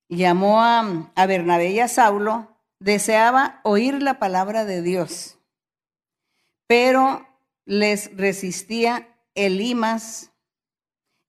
llamó 0.09 0.62
a, 0.62 1.12
a 1.14 1.26
Bernabé 1.26 1.71
y 1.71 1.81
a 1.81 1.88
Saulo, 1.88 2.57
deseaba 2.78 3.61
oír 3.64 4.02
la 4.02 4.19
palabra 4.19 4.64
de 4.64 4.83
Dios, 4.83 5.38
pero 6.66 7.26
les 7.64 8.16
resistía 8.16 9.09
Elimas, 9.35 10.33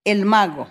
el 0.07 0.23
mago, 0.23 0.69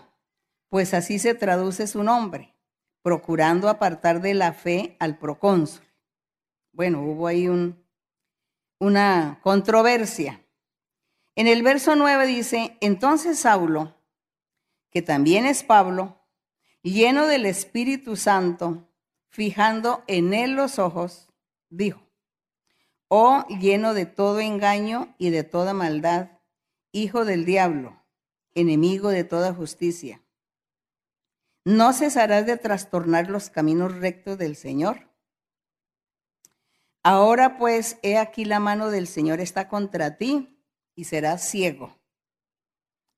pues 0.71 0.95
así 0.95 1.19
se 1.19 1.35
traduce 1.35 1.87
su 1.87 2.02
nombre, 2.02 2.55
procurando 3.02 3.69
apartar 3.69 4.23
de 4.23 4.33
la 4.33 4.55
fe 4.55 4.97
al 4.99 5.19
procónsul. 5.19 5.85
Bueno, 6.73 7.02
hubo 7.02 7.26
ahí 7.26 7.47
un, 7.47 7.85
una 8.78 9.38
controversia. 9.43 10.43
En 11.35 11.49
el 11.49 11.62
verso 11.62 11.97
9 11.97 12.26
dice, 12.26 12.78
entonces 12.81 13.38
Saulo, 13.40 13.95
que 14.88 15.02
también 15.02 15.45
es 15.45 15.64
Pablo, 15.64 16.26
lleno 16.81 17.26
del 17.26 17.45
Espíritu 17.45 18.16
Santo, 18.16 18.88
fijando 19.28 20.02
en 20.07 20.33
él 20.33 20.52
los 20.52 20.78
ojos, 20.78 21.28
dijo, 21.69 22.00
oh 23.09 23.45
lleno 23.49 23.93
de 23.93 24.07
todo 24.07 24.40
engaño 24.40 25.14
y 25.19 25.28
de 25.28 25.45
toda 25.45 25.75
maldad, 25.75 26.40
hijo 26.90 27.26
del 27.26 27.45
diablo, 27.45 28.05
enemigo 28.56 29.10
de 29.10 29.22
toda 29.22 29.54
justicia. 29.54 30.22
¿No 31.64 31.92
cesarás 31.92 32.46
de 32.46 32.56
trastornar 32.56 33.30
los 33.30 33.50
caminos 33.50 33.94
rectos 33.94 34.38
del 34.38 34.56
Señor? 34.56 35.10
Ahora 37.02 37.58
pues, 37.58 37.98
he 38.02 38.16
aquí 38.16 38.44
la 38.44 38.58
mano 38.58 38.90
del 38.90 39.06
Señor 39.06 39.40
está 39.40 39.68
contra 39.68 40.16
ti 40.16 40.58
y 40.96 41.04
serás 41.04 41.48
ciego, 41.48 42.00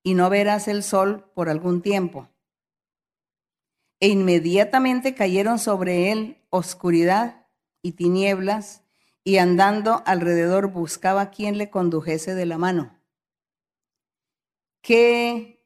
y 0.02 0.14
no 0.14 0.28
verás 0.28 0.68
el 0.68 0.82
sol 0.82 1.30
por 1.34 1.48
algún 1.48 1.80
tiempo. 1.80 2.28
E 4.00 4.08
inmediatamente 4.08 5.14
cayeron 5.14 5.58
sobre 5.58 6.10
él 6.10 6.44
oscuridad 6.50 7.46
y 7.80 7.92
tinieblas, 7.92 8.82
y 9.24 9.38
andando 9.38 10.02
alrededor 10.04 10.72
buscaba 10.72 11.30
quien 11.30 11.58
le 11.58 11.70
condujese 11.70 12.34
de 12.34 12.46
la 12.46 12.58
mano. 12.58 12.97
Qué 14.88 15.62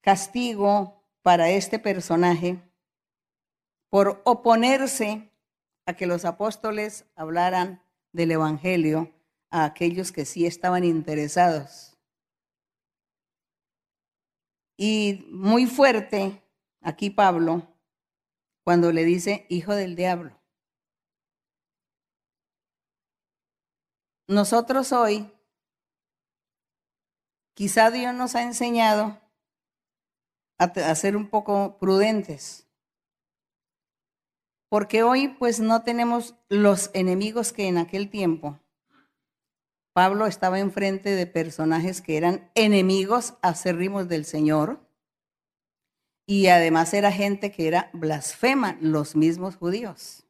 castigo 0.00 1.04
para 1.22 1.50
este 1.50 1.80
personaje 1.80 2.62
por 3.90 4.22
oponerse 4.24 5.32
a 5.84 5.94
que 5.94 6.06
los 6.06 6.24
apóstoles 6.24 7.06
hablaran 7.16 7.82
del 8.12 8.30
Evangelio 8.30 9.12
a 9.50 9.64
aquellos 9.64 10.12
que 10.12 10.26
sí 10.26 10.46
estaban 10.46 10.84
interesados. 10.84 11.98
Y 14.76 15.26
muy 15.32 15.66
fuerte 15.66 16.40
aquí 16.82 17.10
Pablo 17.10 17.66
cuando 18.62 18.92
le 18.92 19.04
dice 19.04 19.44
hijo 19.48 19.74
del 19.74 19.96
diablo. 19.96 20.40
Nosotros 24.28 24.92
hoy, 24.92 25.33
quizá 27.54 27.90
Dios 27.90 28.14
nos 28.14 28.34
ha 28.34 28.42
enseñado 28.42 29.20
a, 30.58 30.94
ser 30.94 31.16
un 31.16 31.28
poco 31.28 31.78
prudentes, 31.78 32.68
porque 34.68 35.02
hoy 35.02 35.28
pues 35.28 35.60
no 35.60 35.82
tenemos 35.82 36.34
los 36.48 36.90
enemigos 36.94 37.52
que 37.52 37.68
en 37.68 37.78
aquel 37.78 38.10
tiempo. 38.10 38.60
Pablo 39.92 40.26
estaba 40.26 40.58
enfrente 40.58 41.10
de 41.10 41.26
personajes 41.26 42.00
que 42.00 42.16
eran 42.16 42.50
enemigos 42.54 43.34
acérrimos 43.42 44.08
del 44.08 44.24
Señor 44.24 44.80
y 46.26 46.48
además 46.48 46.94
era 46.94 47.12
gente 47.12 47.52
que 47.52 47.68
era 47.68 47.90
blasfema, 47.92 48.76
los 48.80 49.14
mismos 49.14 49.56
judíos. 49.56 50.26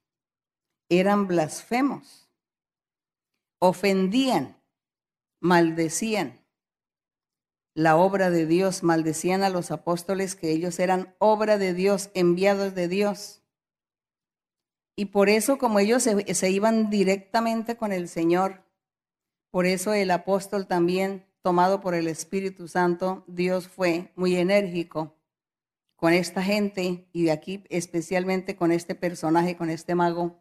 Eran 0.90 1.26
blasfemos 1.26 2.24
ofendían, 3.64 4.60
maldecían 5.40 6.43
la 7.74 7.96
obra 7.96 8.30
de 8.30 8.46
Dios, 8.46 8.84
maldecían 8.84 9.42
a 9.42 9.50
los 9.50 9.72
apóstoles 9.72 10.36
que 10.36 10.50
ellos 10.50 10.78
eran 10.78 11.14
obra 11.18 11.58
de 11.58 11.74
Dios, 11.74 12.10
enviados 12.14 12.74
de 12.74 12.88
Dios. 12.88 13.42
Y 14.96 15.06
por 15.06 15.28
eso, 15.28 15.58
como 15.58 15.80
ellos 15.80 16.04
se, 16.04 16.50
iban 16.50 16.88
directamente 16.88 17.76
con 17.76 17.92
el 17.92 18.08
Señor, 18.08 18.62
por 19.50 19.66
eso 19.66 19.92
el 19.92 20.12
apóstol 20.12 20.68
también, 20.68 21.26
tomado 21.42 21.80
por 21.80 21.94
el 21.94 22.06
Espíritu 22.06 22.68
Santo, 22.68 23.24
Dios 23.26 23.66
fue 23.66 24.12
muy 24.14 24.36
enérgico 24.36 25.16
con 25.96 26.12
esta 26.12 26.42
gente 26.42 27.08
y 27.12 27.24
de 27.24 27.32
aquí 27.32 27.64
especialmente 27.70 28.56
con 28.56 28.70
este 28.70 28.94
personaje, 28.94 29.56
con 29.56 29.68
este 29.68 29.96
mago, 29.96 30.38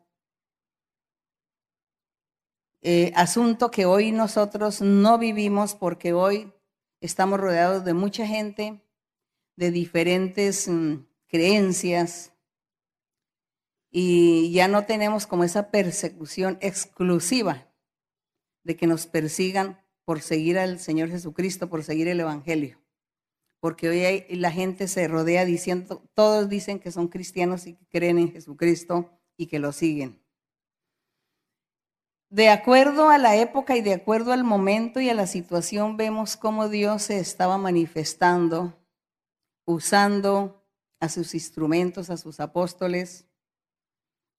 eh, 2.82 3.12
asunto 3.16 3.72
que 3.72 3.86
hoy 3.86 4.12
nosotros 4.12 4.82
no 4.82 5.18
vivimos 5.18 5.74
porque 5.74 6.12
hoy 6.12 6.54
estamos 7.04 7.40
rodeados 7.40 7.84
de 7.84 7.94
mucha 7.94 8.26
gente, 8.26 8.82
de 9.58 9.72
diferentes 9.72 10.68
mm, 10.68 11.06
creencias 11.28 12.32
y 13.92 14.52
ya 14.54 14.68
no 14.68 14.86
tenemos 14.86 15.28
como 15.28 15.44
esa 15.44 15.70
persecución 15.70 16.58
exclusiva 16.62 17.68
de 18.64 18.76
que 18.78 18.88
nos 18.88 19.06
persigan 19.06 19.80
por 20.06 20.22
seguir 20.22 20.58
al 20.58 20.80
Señor 20.80 21.10
Jesucristo, 21.10 21.70
por 21.70 21.84
seguir 21.84 22.08
el 22.08 22.22
Evangelio. 22.22 22.82
Porque 23.60 23.90
hoy 23.90 24.38
la 24.38 24.52
gente 24.52 24.88
se 24.88 25.08
rodea 25.08 25.46
diciendo, 25.46 26.10
todos 26.14 26.50
dicen 26.50 26.80
que 26.80 26.92
son 26.92 27.08
cristianos 27.10 27.68
y 27.68 27.76
que 27.76 27.86
creen 27.88 28.18
en 28.18 28.32
Jesucristo 28.32 29.12
y 29.38 29.48
que 29.48 29.60
lo 29.60 29.74
siguen. 29.74 30.23
De 32.34 32.50
acuerdo 32.50 33.12
a 33.12 33.20
la 33.20 33.36
época 33.36 33.78
y 33.78 33.82
de 33.82 33.94
acuerdo 33.94 34.34
al 34.34 34.44
momento 34.44 35.00
y 35.00 35.08
a 35.08 35.14
la 35.14 35.28
situación, 35.28 35.98
vemos 35.98 36.36
cómo 36.36 36.68
Dios 36.68 37.04
se 37.04 37.20
estaba 37.20 37.60
manifestando, 37.60 38.74
usando 39.68 40.66
a 41.00 41.10
sus 41.10 41.36
instrumentos, 41.36 42.10
a 42.10 42.18
sus 42.18 42.40
apóstoles. 42.40 43.28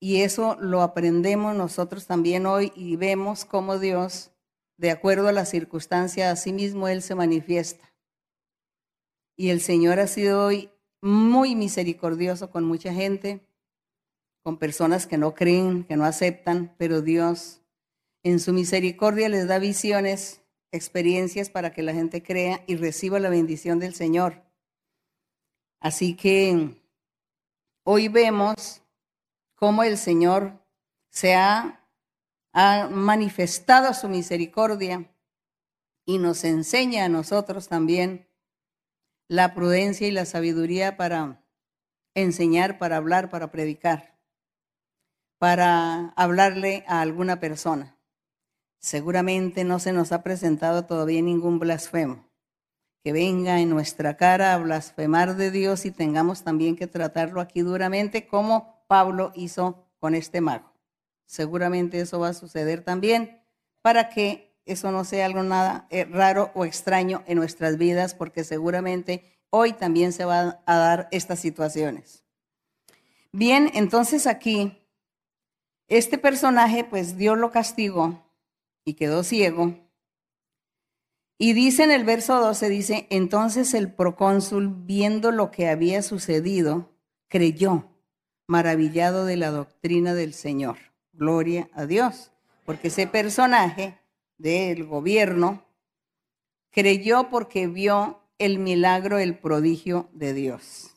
Y 0.01 0.23
eso 0.23 0.57
lo 0.61 0.83
aprendemos 0.83 1.55
nosotros 1.55 2.09
también 2.09 2.47
hoy 2.47 2.73
y 2.75 2.97
vemos 2.97 3.45
cómo 3.45 3.79
Dios, 3.79 4.33
de 4.77 4.91
acuerdo 4.91 5.29
a 5.29 5.33
la 5.33 5.45
circunstancia, 5.45 6.33
a 6.33 6.37
sí 6.37 6.53
mismo 6.53 6.89
Él 6.89 7.01
se 7.01 7.15
manifiesta. 7.15 7.95
Y 9.37 9.51
el 9.51 9.61
Señor 9.61 10.01
ha 10.01 10.09
sido 10.09 10.45
hoy 10.45 10.69
muy 11.01 11.55
misericordioso 11.55 12.51
con 12.51 12.65
mucha 12.65 12.93
gente, 12.93 13.47
con 14.43 14.59
personas 14.59 15.07
que 15.07 15.17
no 15.17 15.37
creen, 15.37 15.85
que 15.85 15.95
no 15.95 16.05
aceptan, 16.05 16.75
pero 16.77 17.01
Dios 17.01 17.61
en 18.25 18.41
su 18.41 18.55
misericordia 18.55 19.29
les 19.29 19.47
da 19.47 19.59
visiones, 19.59 20.43
experiencias 20.73 21.51
para 21.51 21.73
que 21.73 21.83
la 21.83 21.93
gente 21.93 22.23
crea 22.23 22.65
y 22.67 22.77
reciba 22.77 23.21
la 23.21 23.29
bendición 23.29 23.79
del 23.79 23.95
Señor. 23.95 24.43
Así 25.79 26.17
que 26.17 26.83
hoy 27.85 28.09
vemos 28.09 28.83
cómo 29.55 29.85
el 29.85 29.99
Señor 29.99 30.59
se 31.11 31.35
ha, 31.35 31.87
ha 32.55 32.89
manifestado 32.89 33.93
su 33.93 34.09
misericordia 34.09 35.15
y 36.07 36.17
nos 36.17 36.45
enseña 36.45 37.05
a 37.05 37.11
nosotros 37.11 37.69
también 37.69 38.27
la 39.29 39.55
prudencia 39.55 40.09
y 40.09 40.13
la 40.13 40.25
sabiduría 40.25 40.97
para 40.97 41.45
enseñar, 42.15 42.79
para 42.79 42.97
hablar, 42.97 43.29
para 43.29 43.51
predicar, 43.51 44.19
para 45.39 46.15
hablarle 46.17 46.85
a 46.89 47.03
alguna 47.03 47.39
persona 47.39 47.94
Seguramente 48.85 49.65
no 49.65 49.79
se 49.79 49.95
nos 49.95 50.13
ha 50.13 50.23
presentado 50.23 50.85
todavía 50.85 51.23
ningún 51.23 51.59
blasfemo 51.59 52.29
que 53.03 53.15
venga 53.15 53.59
en 53.61 53.71
nuestra 53.71 54.19
cara 54.19 54.53
a 54.53 54.59
blasfemar 54.59 55.37
de 55.37 55.51
Dios 55.51 55.87
y 55.87 55.91
tengamos 55.91 56.45
también 56.45 56.77
que 56.77 56.87
tratarlo 56.87 57.41
aquí 57.41 57.63
duramente 57.63 58.27
como 58.27 58.85
Pablo 58.87 59.33
hizo 59.35 59.89
con 60.01 60.15
este 60.15 60.43
mago. 60.43 60.71
Seguramente 61.25 61.99
eso 61.99 62.21
va 62.21 62.29
a 62.29 62.35
suceder 62.35 62.85
también 62.85 63.41
para 63.81 64.11
que 64.11 64.55
eso 64.67 64.93
no 64.93 65.05
sea 65.05 65.25
algo 65.25 65.43
nada 65.43 65.87
eh, 65.89 66.05
raro 66.05 66.51
o 66.55 66.67
extraño 66.67 67.23
en 67.27 67.39
nuestras 67.39 67.79
vidas, 67.79 68.15
porque 68.15 68.45
seguramente 68.45 69.25
hoy 69.49 69.73
también 69.73 70.13
se 70.13 70.27
van 70.27 70.59
a 70.67 70.77
dar 70.77 71.09
estas 71.11 71.41
situaciones. 71.41 72.23
Bien, 73.33 73.71
entonces 73.73 74.27
aquí, 74.27 74.87
este 75.89 76.19
personaje, 76.19 76.85
pues 76.85 77.17
Dios 77.17 77.39
lo 77.39 77.51
castigó 77.51 78.24
y 78.85 78.95
quedó 78.95 79.25
ciego 79.25 79.85
y 81.39 81.53
dice 81.53 81.83
en 81.83 81.91
el 81.91 82.05
verso 82.05 82.41
12, 82.41 82.69
dice, 82.69 83.07
entonces 83.11 83.75
el 83.75 83.93
procónsul, 83.93 84.73
viendo 84.87 85.33
lo 85.33 85.51
que 85.51 85.69
había 85.69 86.01
sucedido, 86.03 86.93
creyó, 87.29 87.91
maravillado 88.47 89.25
de 89.25 89.37
la 89.37 89.51
doctrina 89.51 90.15
del 90.15 90.33
Señor. 90.33 90.77
Gloria 91.13 91.69
a 91.75 91.87
Dios, 91.87 92.31
porque 92.65 92.89
ese 92.89 93.07
personaje 93.07 93.99
del 94.39 94.85
gobierno 94.85 95.65
creyó 96.71 97.29
porque 97.31 97.67
vio 97.67 98.21
el 98.39 98.59
milagro, 98.59 99.19
el 99.19 99.37
prodigio 99.39 100.09
de 100.13 100.35
Dios. 100.35 100.97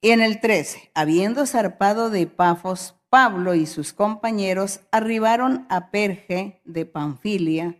Y 0.00 0.10
en 0.10 0.20
el 0.20 0.40
13, 0.40 0.90
habiendo 0.94 1.46
zarpado 1.46 2.10
de 2.10 2.26
Pafos, 2.26 2.94
Pablo 3.14 3.54
y 3.54 3.66
sus 3.66 3.92
compañeros 3.92 4.80
arribaron 4.90 5.66
a 5.68 5.92
Perge 5.92 6.60
de 6.64 6.84
Panfilia, 6.84 7.78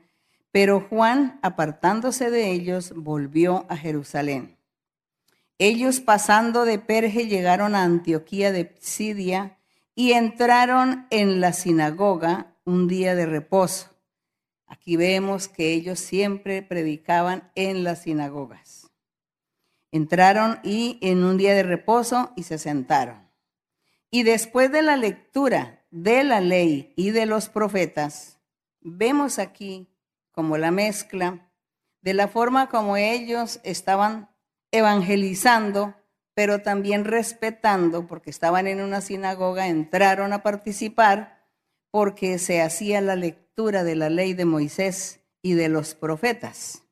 pero 0.52 0.86
Juan, 0.88 1.40
apartándose 1.42 2.30
de 2.30 2.52
ellos, 2.52 2.92
volvió 2.94 3.66
a 3.68 3.76
Jerusalén. 3.76 4.56
Ellos 5.58 5.98
pasando 5.98 6.64
de 6.64 6.78
Perge 6.78 7.26
llegaron 7.26 7.74
a 7.74 7.82
Antioquía 7.82 8.52
de 8.52 8.76
Psidia 8.78 9.58
y 9.96 10.12
entraron 10.12 11.08
en 11.10 11.40
la 11.40 11.52
sinagoga 11.52 12.54
un 12.64 12.86
día 12.86 13.16
de 13.16 13.26
reposo. 13.26 13.90
Aquí 14.68 14.96
vemos 14.96 15.48
que 15.48 15.72
ellos 15.72 15.98
siempre 15.98 16.62
predicaban 16.62 17.50
en 17.56 17.82
las 17.82 18.02
sinagogas. 18.02 18.88
Entraron 19.90 20.60
y 20.62 21.00
en 21.02 21.24
un 21.24 21.36
día 21.38 21.54
de 21.54 21.64
reposo 21.64 22.32
y 22.36 22.44
se 22.44 22.56
sentaron. 22.56 23.23
Y 24.14 24.22
después 24.22 24.70
de 24.70 24.82
la 24.82 24.96
lectura 24.96 25.84
de 25.90 26.22
la 26.22 26.40
ley 26.40 26.92
y 26.94 27.10
de 27.10 27.26
los 27.26 27.48
profetas, 27.48 28.38
vemos 28.80 29.40
aquí 29.40 29.88
como 30.30 30.56
la 30.56 30.70
mezcla, 30.70 31.50
de 32.00 32.14
la 32.14 32.28
forma 32.28 32.68
como 32.68 32.96
ellos 32.96 33.58
estaban 33.64 34.30
evangelizando, 34.70 35.96
pero 36.32 36.62
también 36.62 37.04
respetando, 37.04 38.06
porque 38.06 38.30
estaban 38.30 38.68
en 38.68 38.82
una 38.82 39.00
sinagoga, 39.00 39.66
entraron 39.66 40.32
a 40.32 40.44
participar 40.44 41.44
porque 41.90 42.38
se 42.38 42.62
hacía 42.62 43.00
la 43.00 43.16
lectura 43.16 43.82
de 43.82 43.96
la 43.96 44.10
ley 44.10 44.32
de 44.32 44.44
Moisés 44.44 45.24
y 45.42 45.54
de 45.54 45.68
los 45.68 45.96
profetas. 45.96 46.84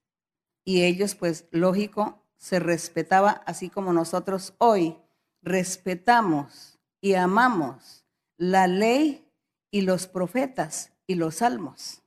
Y 0.65 0.83
ellos, 0.83 1.15
pues, 1.15 1.47
lógico, 1.53 2.27
se 2.37 2.59
respetaba 2.59 3.31
así 3.47 3.71
como 3.71 3.93
nosotros 3.93 4.55
hoy 4.59 4.99
respetamos 5.41 6.72
y 7.03 7.15
amamos 7.15 8.07
la 8.39 8.67
ley 8.67 9.29
y 9.71 9.83
los 9.83 10.07
profetas 10.07 10.93
y 11.07 11.17
los 11.17 11.37
salmos 11.37 12.03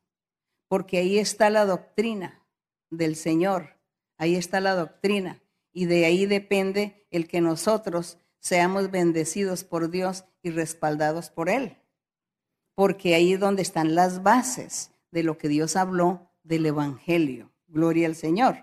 porque 0.67 0.97
ahí 0.97 1.19
está 1.19 1.49
la 1.49 1.65
doctrina 1.65 2.41
del 2.89 3.15
Señor, 3.15 3.77
ahí 4.17 4.35
está 4.35 4.59
la 4.59 4.75
doctrina, 4.75 5.41
y 5.71 5.85
de 5.85 6.05
ahí 6.05 6.25
depende 6.25 7.07
el 7.11 7.27
que 7.27 7.41
nosotros 7.41 8.17
seamos 8.39 8.91
bendecidos 8.91 9.63
por 9.63 9.89
Dios 9.89 10.25
y 10.41 10.51
respaldados 10.51 11.29
por 11.29 11.49
Él, 11.49 11.77
porque 12.73 13.15
ahí 13.15 13.33
es 13.33 13.39
donde 13.39 13.61
están 13.61 13.95
las 13.95 14.23
bases 14.23 14.91
de 15.11 15.23
lo 15.23 15.37
que 15.37 15.47
Dios 15.47 15.75
habló 15.75 16.31
del 16.43 16.65
Evangelio. 16.65 17.51
Gloria 17.67 18.07
al 18.07 18.15
Señor. 18.15 18.57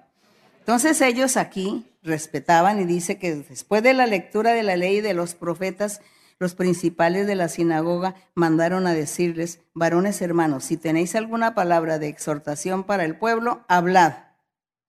Entonces 0.61 1.01
ellos 1.01 1.37
aquí 1.37 1.87
respetaban 2.03 2.81
y 2.81 2.85
dice 2.85 3.19
que 3.19 3.35
después 3.35 3.83
de 3.83 3.95
la 3.95 4.07
lectura 4.07 4.53
de 4.53 4.63
la 4.63 4.77
ley 4.77 5.01
de 5.01 5.13
los 5.13 5.35
profetas, 5.35 6.01
los 6.43 6.57
principales 6.57 7.29
de 7.29 7.37
la 7.37 7.49
sinagoga 7.49 8.17
mandaron 8.35 8.89
a 8.89 8.95
decirles, 8.95 9.61
varones 9.75 10.21
hermanos, 10.21 10.65
si 10.65 10.77
tenéis 10.77 11.15
alguna 11.15 11.55
palabra 11.55 12.01
de 12.01 12.09
exhortación 12.09 12.83
para 12.83 13.05
el 13.05 13.17
pueblo, 13.17 13.65
hablad. 13.69 14.15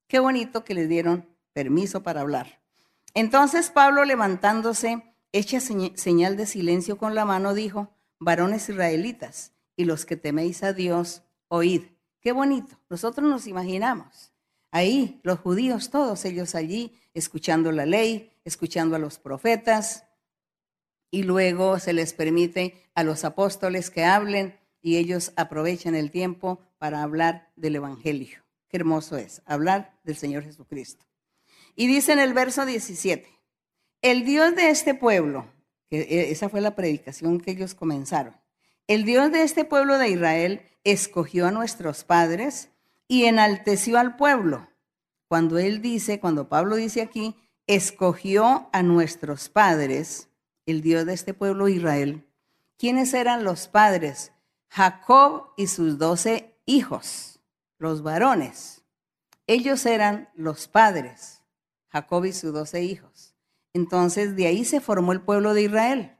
Qué 0.08 0.18
bonito 0.18 0.64
que 0.64 0.74
les 0.74 0.90
dieron 0.90 1.30
permiso 1.54 2.02
para 2.02 2.22
hablar. 2.22 2.60
Entonces 3.14 3.70
Pablo, 3.70 4.04
levantándose, 4.04 5.16
hecha 5.32 5.60
señal 5.60 6.38
de 6.38 6.48
silencio 6.48 6.98
con 6.98 7.14
la 7.14 7.24
mano, 7.24 7.54
dijo, 7.54 7.94
varones 8.20 8.68
israelitas, 8.68 9.54
y 9.76 9.86
los 9.86 10.08
que 10.08 10.18
teméis 10.18 10.64
a 10.64 10.74
Dios, 10.74 11.22
oíd. 11.50 11.84
Qué 12.20 12.32
bonito. 12.32 12.80
Nosotros 12.90 13.30
nos 13.30 13.46
imaginamos. 13.46 14.34
Ahí, 14.72 15.20
los 15.22 15.38
judíos, 15.38 15.92
todos 15.92 16.26
ellos 16.26 16.56
allí, 16.56 16.98
escuchando 17.14 17.72
la 17.72 17.86
ley, 17.86 18.32
escuchando 18.44 18.96
a 18.96 19.00
los 19.00 19.20
profetas, 19.20 20.06
y 21.14 21.22
luego 21.22 21.78
se 21.78 21.94
les 21.94 22.12
permite 22.12 22.90
a 22.96 23.04
los 23.04 23.24
apóstoles 23.24 23.92
que 23.92 24.04
hablen 24.04 24.58
y 24.82 24.98
ellos 24.98 25.32
aprovechan 25.36 25.94
el 25.94 26.10
tiempo 26.10 26.60
para 26.80 27.04
hablar 27.04 27.52
del 27.56 27.76
Evangelio. 27.76 28.40
Qué 28.68 28.78
hermoso 28.78 29.16
es 29.18 29.44
hablar 29.46 29.96
del 30.04 30.16
Señor 30.18 30.44
Jesucristo. 30.44 31.06
Y 31.76 31.86
dice 31.86 32.14
en 32.14 32.20
el 32.20 32.34
verso 32.34 32.66
17, 32.66 33.30
el 34.02 34.26
Dios 34.26 34.56
de 34.56 34.72
este 34.72 34.96
pueblo, 34.96 35.46
que 35.88 36.02
e, 36.02 36.32
esa 36.32 36.50
fue 36.50 36.62
la 36.62 36.76
predicación 36.76 37.40
que 37.40 37.52
ellos 37.52 37.76
comenzaron, 37.76 38.36
el 38.88 39.06
Dios 39.06 39.32
de 39.32 39.44
este 39.44 39.66
pueblo 39.66 40.00
de 40.00 40.10
Israel 40.10 40.64
escogió 40.84 41.46
a 41.46 41.52
nuestros 41.52 42.04
padres 42.04 42.70
y 43.08 43.26
enalteció 43.26 44.00
al 44.00 44.16
pueblo. 44.16 44.68
Cuando 45.28 45.60
él 45.60 45.80
dice, 45.80 46.20
cuando 46.20 46.50
Pablo 46.50 46.76
dice 46.76 47.04
aquí, 47.04 47.36
escogió 47.68 48.68
a 48.74 48.82
nuestros 48.82 49.50
padres, 49.50 50.30
el 50.66 50.82
Dios 50.82 51.06
de 51.06 51.14
este 51.14 51.34
pueblo 51.34 51.68
Israel, 51.68 52.28
¿quiénes 52.78 53.14
eran 53.14 53.44
los 53.44 53.68
padres? 53.68 54.32
Jacob 54.70 55.52
y 55.58 55.68
sus 55.68 55.98
doce 55.98 56.58
hijos, 56.66 57.40
los 57.78 58.02
varones. 58.02 58.84
Ellos 59.46 59.86
eran 59.86 60.30
los 60.36 60.68
padres, 60.68 61.42
Jacob 61.90 62.26
y 62.26 62.34
sus 62.34 62.54
doce 62.54 62.82
hijos. 62.84 63.36
Entonces 63.74 64.36
de 64.36 64.48
ahí 64.48 64.66
se 64.66 64.82
formó 64.82 65.12
el 65.12 65.22
pueblo 65.22 65.54
de 65.54 65.64
Israel 65.64 66.18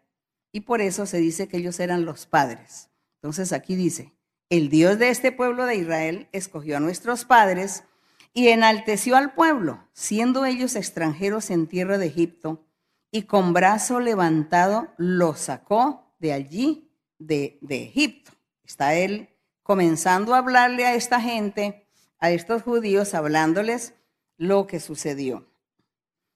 y 0.52 0.62
por 0.62 0.82
eso 0.82 1.06
se 1.06 1.18
dice 1.18 1.48
que 1.48 1.58
ellos 1.58 1.80
eran 1.80 2.06
los 2.06 2.26
padres. 2.26 2.90
Entonces 3.16 3.54
aquí 3.54 3.76
dice, 3.76 4.14
el 4.50 4.70
Dios 4.70 5.00
de 5.00 5.10
este 5.10 5.32
pueblo 5.32 5.66
de 5.66 5.78
Israel 5.78 6.28
escogió 6.32 6.78
a 6.78 6.80
nuestros 6.80 7.26
padres 7.26 7.86
y 8.34 8.50
enalteció 8.50 9.16
al 9.16 9.34
pueblo, 9.34 9.88
siendo 9.94 10.46
ellos 10.46 10.76
extranjeros 10.76 11.50
en 11.50 11.68
tierra 11.68 11.98
de 11.98 12.08
Egipto 12.08 12.66
y 13.14 13.24
con 13.24 13.54
brazo 13.54 14.00
levantado 14.00 14.92
lo 14.98 15.36
sacó 15.36 16.16
de 16.18 16.34
allí, 16.34 16.92
de, 17.20 17.60
de 17.62 17.84
Egipto. 17.84 18.32
Está 18.64 18.96
él 18.96 19.30
comenzando 19.62 20.34
a 20.34 20.40
hablarle 20.40 20.88
a 20.88 20.96
esta 20.96 21.22
gente, 21.22 21.88
a 22.18 22.32
estos 22.32 22.64
judíos, 22.64 23.14
hablándoles 23.14 23.94
lo 24.38 24.66
que 24.66 24.80
sucedió. 24.80 25.48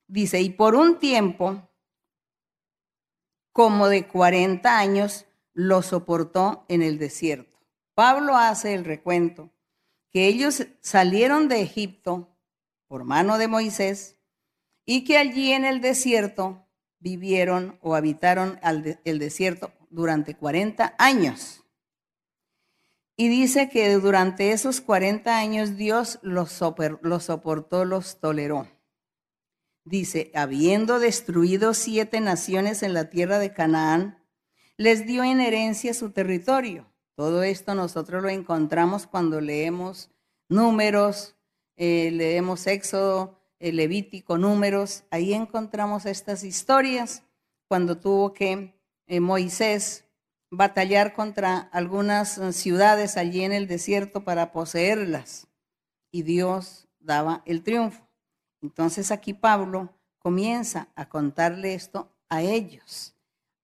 Dice, 0.05 0.39
y 0.39 0.51
por 0.51 0.75
un 0.75 0.99
tiempo, 0.99 1.67
como 3.51 3.87
de 3.87 4.07
40 4.07 4.77
años, 4.77 5.25
lo 5.53 5.81
soportó 5.81 6.63
en 6.69 6.83
el 6.83 6.99
desierto. 6.99 7.57
Pablo 7.95 8.37
hace 8.37 8.75
el 8.75 8.85
recuento 8.85 9.49
que 10.11 10.27
ellos 10.27 10.67
salieron 10.81 11.47
de 11.47 11.59
Egipto 11.63 12.37
por 12.87 13.03
mano 13.03 13.39
de 13.39 13.47
Moisés 13.47 14.19
y 14.85 15.05
que 15.05 15.17
allí 15.17 15.53
en 15.53 15.65
el 15.65 15.81
desierto 15.81 16.66
vivieron 16.99 17.77
o 17.81 17.95
habitaron 17.95 18.60
el 19.03 19.19
desierto 19.19 19.71
durante 19.89 20.36
40 20.36 20.95
años. 20.97 21.63
Y 23.15 23.29
dice 23.29 23.69
que 23.69 23.91
durante 23.95 24.51
esos 24.51 24.79
40 24.79 25.36
años 25.36 25.75
Dios 25.75 26.19
los, 26.21 26.51
soportó, 26.51 27.83
los 27.83 28.19
toleró. 28.19 28.67
Dice, 29.83 30.31
habiendo 30.36 30.99
destruido 30.99 31.73
siete 31.73 32.19
naciones 32.19 32.83
en 32.83 32.93
la 32.93 33.10
tierra 33.10 33.39
de 33.39 33.53
Canaán, 33.53 34.23
les 34.75 35.07
dio 35.07 35.23
en 35.23 35.41
herencia 35.41 35.95
su 35.95 36.12
territorio. 36.12 36.93
Todo 37.15 37.41
esto 37.41 37.73
nosotros 37.73 38.21
lo 38.21 38.29
encontramos 38.29 39.07
cuando 39.07 39.41
leemos 39.41 40.12
números, 40.49 41.36
eh, 41.75 42.12
leemos 42.12 42.67
Éxodo, 42.67 43.41
Levítico, 43.59 44.37
Números, 44.37 45.03
ahí 45.09 45.33
encontramos 45.33 46.05
estas 46.05 46.43
historias 46.43 47.23
cuando 47.67 47.97
tuvo 47.97 48.33
que 48.33 48.73
eh, 49.07 49.19
Moisés 49.19 50.05
batallar 50.49 51.13
contra 51.13 51.57
algunas 51.57 52.37
eh, 52.37 52.53
ciudades 52.53 53.17
allí 53.17 53.43
en 53.43 53.51
el 53.51 53.67
desierto 53.67 54.23
para 54.23 54.51
poseerlas. 54.51 55.47
Y 56.11 56.23
Dios 56.23 56.87
daba 56.99 57.41
el 57.45 57.63
triunfo. 57.63 58.07
Entonces 58.61 59.11
aquí 59.11 59.33
Pablo 59.33 59.93
comienza 60.19 60.89
a 60.95 61.09
contarle 61.09 61.73
esto 61.73 62.11
a 62.29 62.41
ellos. 62.41 63.15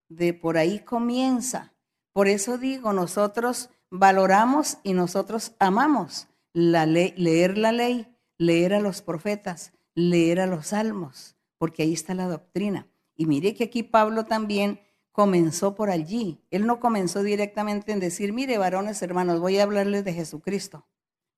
De 0.09 0.33
por 0.33 0.57
ahí 0.57 0.79
comienza. 0.79 1.73
Por 2.11 2.27
eso 2.27 2.57
digo, 2.57 2.93
nosotros 2.93 3.69
valoramos 3.89 4.77
y 4.83 4.93
nosotros 4.93 5.53
amamos 5.59 6.27
la 6.53 6.85
ley, 6.85 7.13
leer 7.17 7.57
la 7.57 7.71
ley, 7.71 8.07
leer 8.37 8.73
a 8.73 8.79
los 8.79 9.01
profetas, 9.01 9.73
leer 9.95 10.39
a 10.39 10.47
los 10.47 10.67
salmos, 10.67 11.35
porque 11.57 11.83
ahí 11.83 11.93
está 11.93 12.13
la 12.13 12.27
doctrina. 12.27 12.87
Y 13.15 13.25
mire 13.25 13.53
que 13.53 13.65
aquí 13.65 13.83
Pablo 13.83 14.25
también 14.25 14.79
comenzó 15.11 15.75
por 15.75 15.89
allí. 15.89 16.43
Él 16.49 16.65
no 16.65 16.79
comenzó 16.79 17.23
directamente 17.23 17.91
en 17.91 17.99
decir, 17.99 18.33
mire, 18.33 18.57
varones 18.57 19.01
hermanos, 19.01 19.39
voy 19.39 19.59
a 19.59 19.63
hablarles 19.63 20.03
de 20.03 20.13
Jesucristo. 20.13 20.87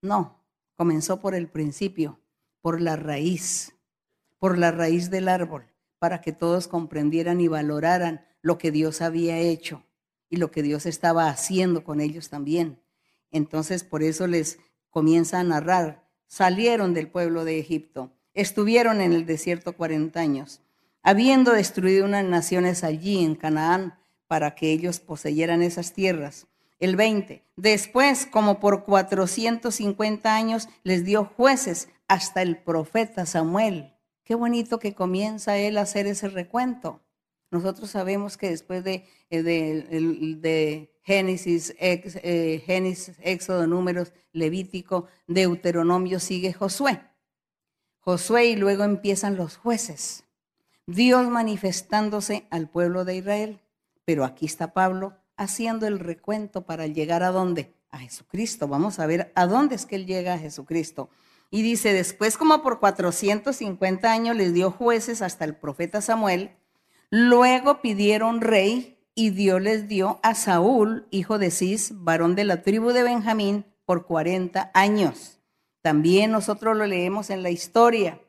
No, 0.01 0.43
comenzó 0.75 1.19
por 1.19 1.35
el 1.35 1.49
principio, 1.49 2.19
por 2.61 2.81
la 2.81 2.95
raíz, 2.95 3.75
por 4.39 4.57
la 4.57 4.71
raíz 4.71 5.09
del 5.09 5.27
árbol, 5.27 5.65
para 5.99 6.21
que 6.21 6.31
todos 6.31 6.67
comprendieran 6.67 7.41
y 7.41 7.47
valoraran 7.47 8.25
lo 8.41 8.57
que 8.57 8.71
Dios 8.71 9.01
había 9.01 9.37
hecho 9.39 9.83
y 10.29 10.37
lo 10.37 10.51
que 10.51 10.63
Dios 10.63 10.85
estaba 10.85 11.29
haciendo 11.29 11.83
con 11.83 11.99
ellos 11.99 12.29
también. 12.29 12.81
Entonces, 13.31 13.83
por 13.83 14.03
eso 14.03 14.27
les 14.27 14.59
comienza 14.89 15.39
a 15.39 15.43
narrar. 15.43 16.07
Salieron 16.27 16.93
del 16.93 17.09
pueblo 17.09 17.43
de 17.43 17.59
Egipto, 17.59 18.13
estuvieron 18.35 19.01
en 19.01 19.13
el 19.13 19.25
desierto 19.25 19.73
40 19.75 20.19
años 20.19 20.61
habiendo 21.05 21.51
destruido 21.51 22.03
unas 22.03 22.25
naciones 22.25 22.83
allí 22.83 23.23
en 23.23 23.35
Canaán 23.35 23.93
para 24.27 24.55
que 24.55 24.71
ellos 24.71 24.99
poseyeran 24.99 25.61
esas 25.61 25.93
tierras. 25.93 26.47
El 26.79 26.95
20. 26.95 27.43
Después, 27.55 28.25
como 28.25 28.59
por 28.59 28.85
450 28.85 30.35
años, 30.35 30.67
les 30.83 31.05
dio 31.05 31.25
jueces 31.25 31.89
hasta 32.07 32.41
el 32.41 32.57
profeta 32.57 33.27
Samuel. 33.27 33.93
Qué 34.23 34.33
bonito 34.33 34.79
que 34.79 34.95
comienza 34.95 35.57
él 35.57 35.77
a 35.77 35.81
hacer 35.81 36.07
ese 36.07 36.27
recuento. 36.27 37.01
Nosotros 37.51 37.91
sabemos 37.91 38.35
que 38.35 38.49
después 38.49 38.83
de, 38.83 39.05
eh, 39.29 39.43
de, 39.43 40.91
Génesis, 41.03 41.75
eh, 41.79 42.63
Génesis, 42.65 43.15
Éxodo, 43.21 43.67
Números, 43.67 44.11
Levítico, 44.33 45.05
Deuteronomio 45.27 46.19
sigue 46.19 46.51
Josué. 46.51 46.99
Josué 48.07 48.45
y 48.45 48.55
luego 48.55 48.83
empiezan 48.83 49.35
los 49.35 49.57
jueces. 49.57 50.25
Dios 50.85 51.27
manifestándose 51.27 52.45
al 52.51 52.69
pueblo 52.69 53.03
de 53.03 53.15
Israel. 53.15 53.59
Pero 54.05 54.23
aquí 54.23 54.45
está 54.45 54.73
Pablo 54.73 55.17
haciendo 55.37 55.87
el 55.87 55.97
recuento 55.97 56.67
para 56.67 56.85
llegar 56.85 57.23
a 57.23 57.31
dónde? 57.31 57.73
A 57.89 57.97
Jesucristo. 57.97 58.67
Vamos 58.67 58.99
a 58.99 59.07
ver 59.07 59.31
a 59.33 59.47
dónde 59.47 59.73
es 59.73 59.87
que 59.87 59.95
él 59.95 60.05
llega 60.05 60.35
a 60.35 60.37
Jesucristo. 60.37 61.09
Y 61.49 61.63
dice, 61.63 61.93
después 61.93 62.37
como 62.37 62.61
por 62.61 62.79
450 62.79 64.11
años 64.11 64.35
les 64.35 64.53
dio 64.53 64.69
jueces 64.69 65.23
hasta 65.23 65.43
el 65.43 65.55
profeta 65.55 65.99
Samuel, 65.99 66.51
luego 67.09 67.81
pidieron 67.81 68.39
rey 68.41 68.99
y 69.15 69.31
Dios 69.31 69.59
les 69.63 69.87
dio 69.87 70.19
a 70.21 70.35
Saúl, 70.35 71.07
hijo 71.09 71.39
de 71.39 71.49
Cis, 71.49 71.89
varón 71.95 72.35
de 72.35 72.43
la 72.43 72.61
tribu 72.61 72.91
de 72.91 73.01
Benjamín, 73.01 73.65
por 73.83 74.05
40 74.05 74.69
años. 74.75 75.34
También 75.85 76.31
nosotros 76.31 76.75
lo 76.75 76.87
leemos 76.87 77.29
en 77.29 77.43
la 77.43 77.51
historia 77.51 78.19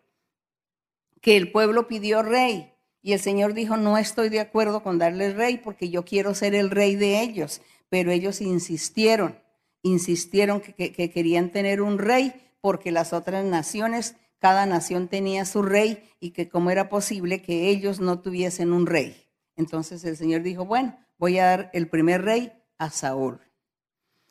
que 1.22 1.38
el 1.38 1.50
pueblo 1.50 1.88
pidió 1.88 2.22
rey. 2.22 2.70
Y 3.00 3.14
el 3.14 3.18
Señor 3.18 3.54
dijo, 3.54 3.78
no 3.78 3.96
estoy 3.96 4.28
de 4.28 4.40
acuerdo 4.40 4.82
con 4.82 4.98
darle 4.98 5.32
rey 5.32 5.56
porque 5.56 5.88
yo 5.88 6.04
quiero 6.04 6.34
ser 6.34 6.54
el 6.54 6.68
rey 6.68 6.96
de 6.96 7.22
ellos. 7.22 7.62
Pero 7.88 8.10
ellos 8.10 8.42
insistieron, 8.42 9.40
insistieron 9.80 10.60
que, 10.60 10.92
querían 10.92 11.50
tener 11.50 11.80
un 11.80 11.96
rey 11.96 12.34
porque 12.60 12.92
las 12.92 13.14
otras 13.14 13.42
naciones, 13.46 14.16
cada 14.38 14.66
nación 14.66 15.08
tenía 15.08 15.46
su 15.46 15.62
rey 15.62 16.10
y 16.20 16.32
que 16.32 16.50
cómo 16.50 16.70
era 16.70 16.90
posible 16.90 17.40
que 17.40 17.70
ellos 17.70 18.00
no 18.00 18.20
tuviesen 18.20 18.74
un 18.74 18.84
rey. 18.84 19.16
Entonces 19.56 20.04
el 20.04 20.18
Señor 20.18 20.42
dijo, 20.42 20.66
bueno, 20.66 20.94
voy 21.16 21.38
a 21.38 21.46
dar 21.46 21.70
el 21.72 21.88
primer 21.88 22.20
rey 22.20 22.52
a 22.76 22.90
Saúl. 22.90 23.40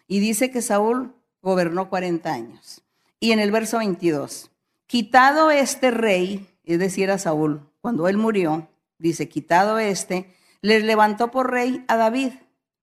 Y 0.06 0.20
dice 0.20 0.52
que 0.52 0.62
Saúl 0.62 1.16
gobernó 1.42 1.90
40 1.90 2.32
años. 2.32 2.85
Y 3.20 3.32
en 3.32 3.40
el 3.40 3.52
verso 3.52 3.78
22, 3.78 4.52
quitado 4.88 5.52
este 5.52 5.92
rey, 5.92 6.48
es 6.64 6.80
decir, 6.80 7.12
a 7.12 7.18
Saúl, 7.18 7.70
cuando 7.82 8.08
él 8.08 8.18
murió, 8.18 8.68
dice, 8.98 9.30
quitado 9.30 9.80
este, 9.80 10.34
les 10.62 10.84
levantó 10.84 11.32
por 11.32 11.52
rey 11.52 11.86
a 11.88 11.96
David, 11.96 12.34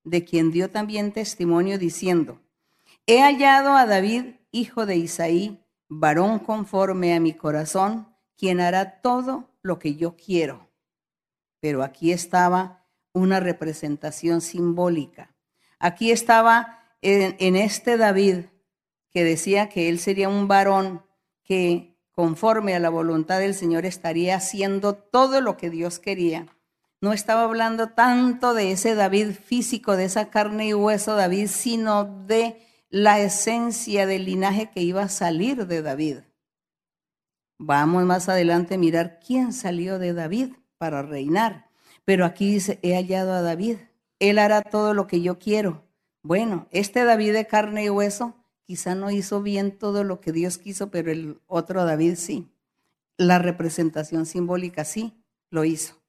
de 0.04 0.24
quien 0.24 0.50
dio 0.50 0.70
también 0.70 1.12
testimonio 1.12 1.78
diciendo, 1.78 2.40
he 3.06 3.20
hallado 3.20 3.76
a 3.76 3.86
David, 3.86 4.36
hijo 4.50 4.86
de 4.86 4.96
Isaí, 4.96 5.64
varón 5.88 6.38
conforme 6.38 7.14
a 7.14 7.20
mi 7.20 7.34
corazón, 7.34 8.08
quien 8.36 8.60
hará 8.60 9.00
todo 9.00 9.50
lo 9.62 9.78
que 9.78 9.94
yo 9.96 10.16
quiero. 10.16 10.68
Pero 11.60 11.82
aquí 11.82 12.12
estaba 12.12 12.84
una 13.12 13.40
representación 13.40 14.40
simbólica. 14.40 15.34
Aquí 15.78 16.10
estaba 16.10 16.80
en, 17.02 17.36
en 17.38 17.56
este 17.56 17.96
David 17.96 18.46
que 19.12 19.24
decía 19.24 19.68
que 19.68 19.88
él 19.88 19.98
sería 19.98 20.28
un 20.28 20.48
varón 20.48 21.02
que 21.44 21.92
conforme 22.12 22.74
a 22.74 22.78
la 22.78 22.90
voluntad 22.90 23.40
del 23.40 23.54
Señor, 23.54 23.86
estaría 23.86 24.36
haciendo 24.36 24.94
todo 24.94 25.40
lo 25.40 25.56
que 25.56 25.70
Dios 25.70 25.98
quería. 25.98 26.46
No 27.00 27.12
estaba 27.12 27.44
hablando 27.44 27.88
tanto 27.88 28.54
de 28.54 28.70
ese 28.70 28.94
David 28.94 29.32
físico, 29.32 29.96
de 29.96 30.04
esa 30.04 30.30
carne 30.30 30.68
y 30.68 30.74
hueso 30.74 31.16
David, 31.16 31.48
sino 31.48 32.04
de 32.26 32.62
la 32.90 33.18
esencia 33.18 34.06
del 34.06 34.26
linaje 34.26 34.70
que 34.70 34.82
iba 34.82 35.02
a 35.02 35.08
salir 35.08 35.66
de 35.66 35.82
David. 35.82 36.18
Vamos 37.58 38.04
más 38.04 38.28
adelante 38.28 38.74
a 38.74 38.78
mirar 38.78 39.18
quién 39.24 39.52
salió 39.52 39.98
de 39.98 40.12
David 40.12 40.52
para 40.78 41.02
reinar. 41.02 41.70
Pero 42.04 42.24
aquí 42.24 42.52
dice, 42.52 42.78
he 42.82 42.94
hallado 42.94 43.32
a 43.32 43.42
David. 43.42 43.78
Él 44.18 44.38
hará 44.38 44.62
todo 44.62 44.94
lo 44.94 45.06
que 45.06 45.22
yo 45.22 45.38
quiero. 45.38 45.84
Bueno, 46.22 46.68
este 46.70 47.04
David 47.04 47.32
de 47.32 47.46
carne 47.46 47.84
y 47.84 47.90
hueso 47.90 48.41
quizá 48.72 48.94
no 48.94 49.10
hizo 49.10 49.42
bien 49.42 49.76
todo 49.76 50.02
lo 50.02 50.22
que 50.22 50.32
Dios 50.32 50.56
quiso, 50.56 50.90
pero 50.90 51.12
el 51.12 51.38
otro 51.46 51.84
David 51.84 52.14
sí. 52.16 52.48
La 53.18 53.38
representación 53.38 54.24
simbólica 54.24 54.86
sí 54.86 55.12
lo 55.50 55.66
hizo. 55.66 56.00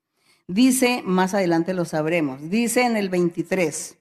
Dice, 0.47 1.02
más 1.04 1.34
adelante 1.34 1.73
lo 1.73 1.84
sabremos, 1.84 2.49
dice 2.49 2.84
en 2.84 2.95
el 2.95 3.10
23, 3.10 3.97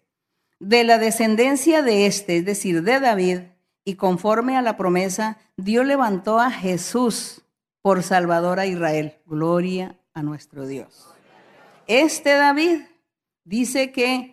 de 0.61 0.85
la 0.85 0.99
descendencia 0.99 1.83
de 1.83 2.07
este, 2.07 2.37
es 2.37 2.45
decir, 2.45 2.85
de 2.85 3.01
David, 3.01 3.39
y 3.85 3.97
conforme 3.97 4.57
a 4.57 4.63
la 4.63 4.77
promesa, 4.77 5.39
Dios 5.57 5.85
levantó 5.85 6.39
a 6.39 6.53
Jesús 6.53 7.43
por 7.81 8.05
Salvador 8.05 8.61
a 8.61 8.67
Israel. 8.67 9.17
Gloria 9.27 9.99
a 10.15 10.23
nuestro 10.23 10.69
Dios. 10.69 11.09
Este 11.89 12.31
David 12.35 12.83
dice 13.43 13.91
que 13.91 14.32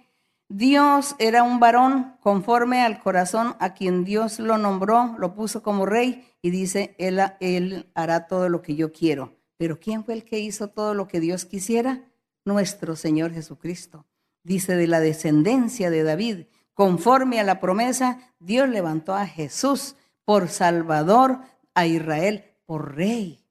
Dios 0.52 1.16
era 1.20 1.44
un 1.44 1.60
varón 1.60 2.16
conforme 2.22 2.82
al 2.82 3.00
corazón 3.00 3.56
a 3.60 3.76
quien 3.76 4.04
Dios 4.04 4.40
lo 4.40 4.58
nombró, 4.58 5.16
lo 5.20 5.36
puso 5.36 5.62
como 5.62 5.86
rey 5.86 6.28
y 6.42 6.50
dice, 6.50 6.96
él, 6.98 7.22
él, 7.40 7.92
hará 7.94 8.26
todo 8.26 8.50
lo 8.50 8.64
que 8.64 8.76
yo 8.76 8.92
quiero. 8.92 9.38
Pero 9.58 9.80
¿quién 9.80 10.04
fue 10.04 10.16
el 10.16 10.24
que 10.24 10.40
hizo 10.40 10.70
todo 10.70 10.96
lo 10.96 11.08
que 11.08 11.20
Dios 11.20 11.46
quisiera? 11.46 12.04
Nuestro 12.46 12.96
Señor 12.96 13.32
Jesucristo. 13.32 14.08
Dice 14.44 14.76
de 14.76 14.88
la 14.88 15.00
descendencia 15.00 15.92
de 15.92 16.02
David, 16.02 16.46
conforme 16.74 17.40
a 17.40 17.44
la 17.44 17.60
promesa, 17.60 18.34
Dios 18.40 18.68
levantó 18.70 19.14
a 19.14 19.28
Jesús 19.28 19.98
por 20.26 20.48
Salvador 20.50 21.42
a 21.76 21.86
Israel, 21.86 22.46
por 22.66 22.96
rey 22.96 23.46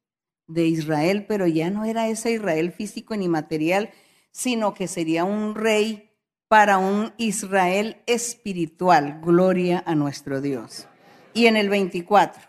de 0.48 0.66
Israel, 0.66 1.26
pero 1.28 1.46
ya 1.46 1.70
no 1.70 1.84
era 1.84 2.08
ese 2.08 2.32
Israel 2.32 2.72
físico 2.72 3.14
ni 3.14 3.28
material, 3.28 3.90
sino 4.32 4.74
que 4.74 4.88
sería 4.88 5.24
un 5.24 5.54
rey 5.54 6.07
para 6.48 6.78
un 6.78 7.12
Israel 7.18 8.02
espiritual. 8.06 9.20
Gloria 9.22 9.82
a 9.86 9.94
nuestro 9.94 10.40
Dios. 10.40 10.88
Y 11.34 11.46
en 11.46 11.56
el 11.56 11.68
24 11.68 12.42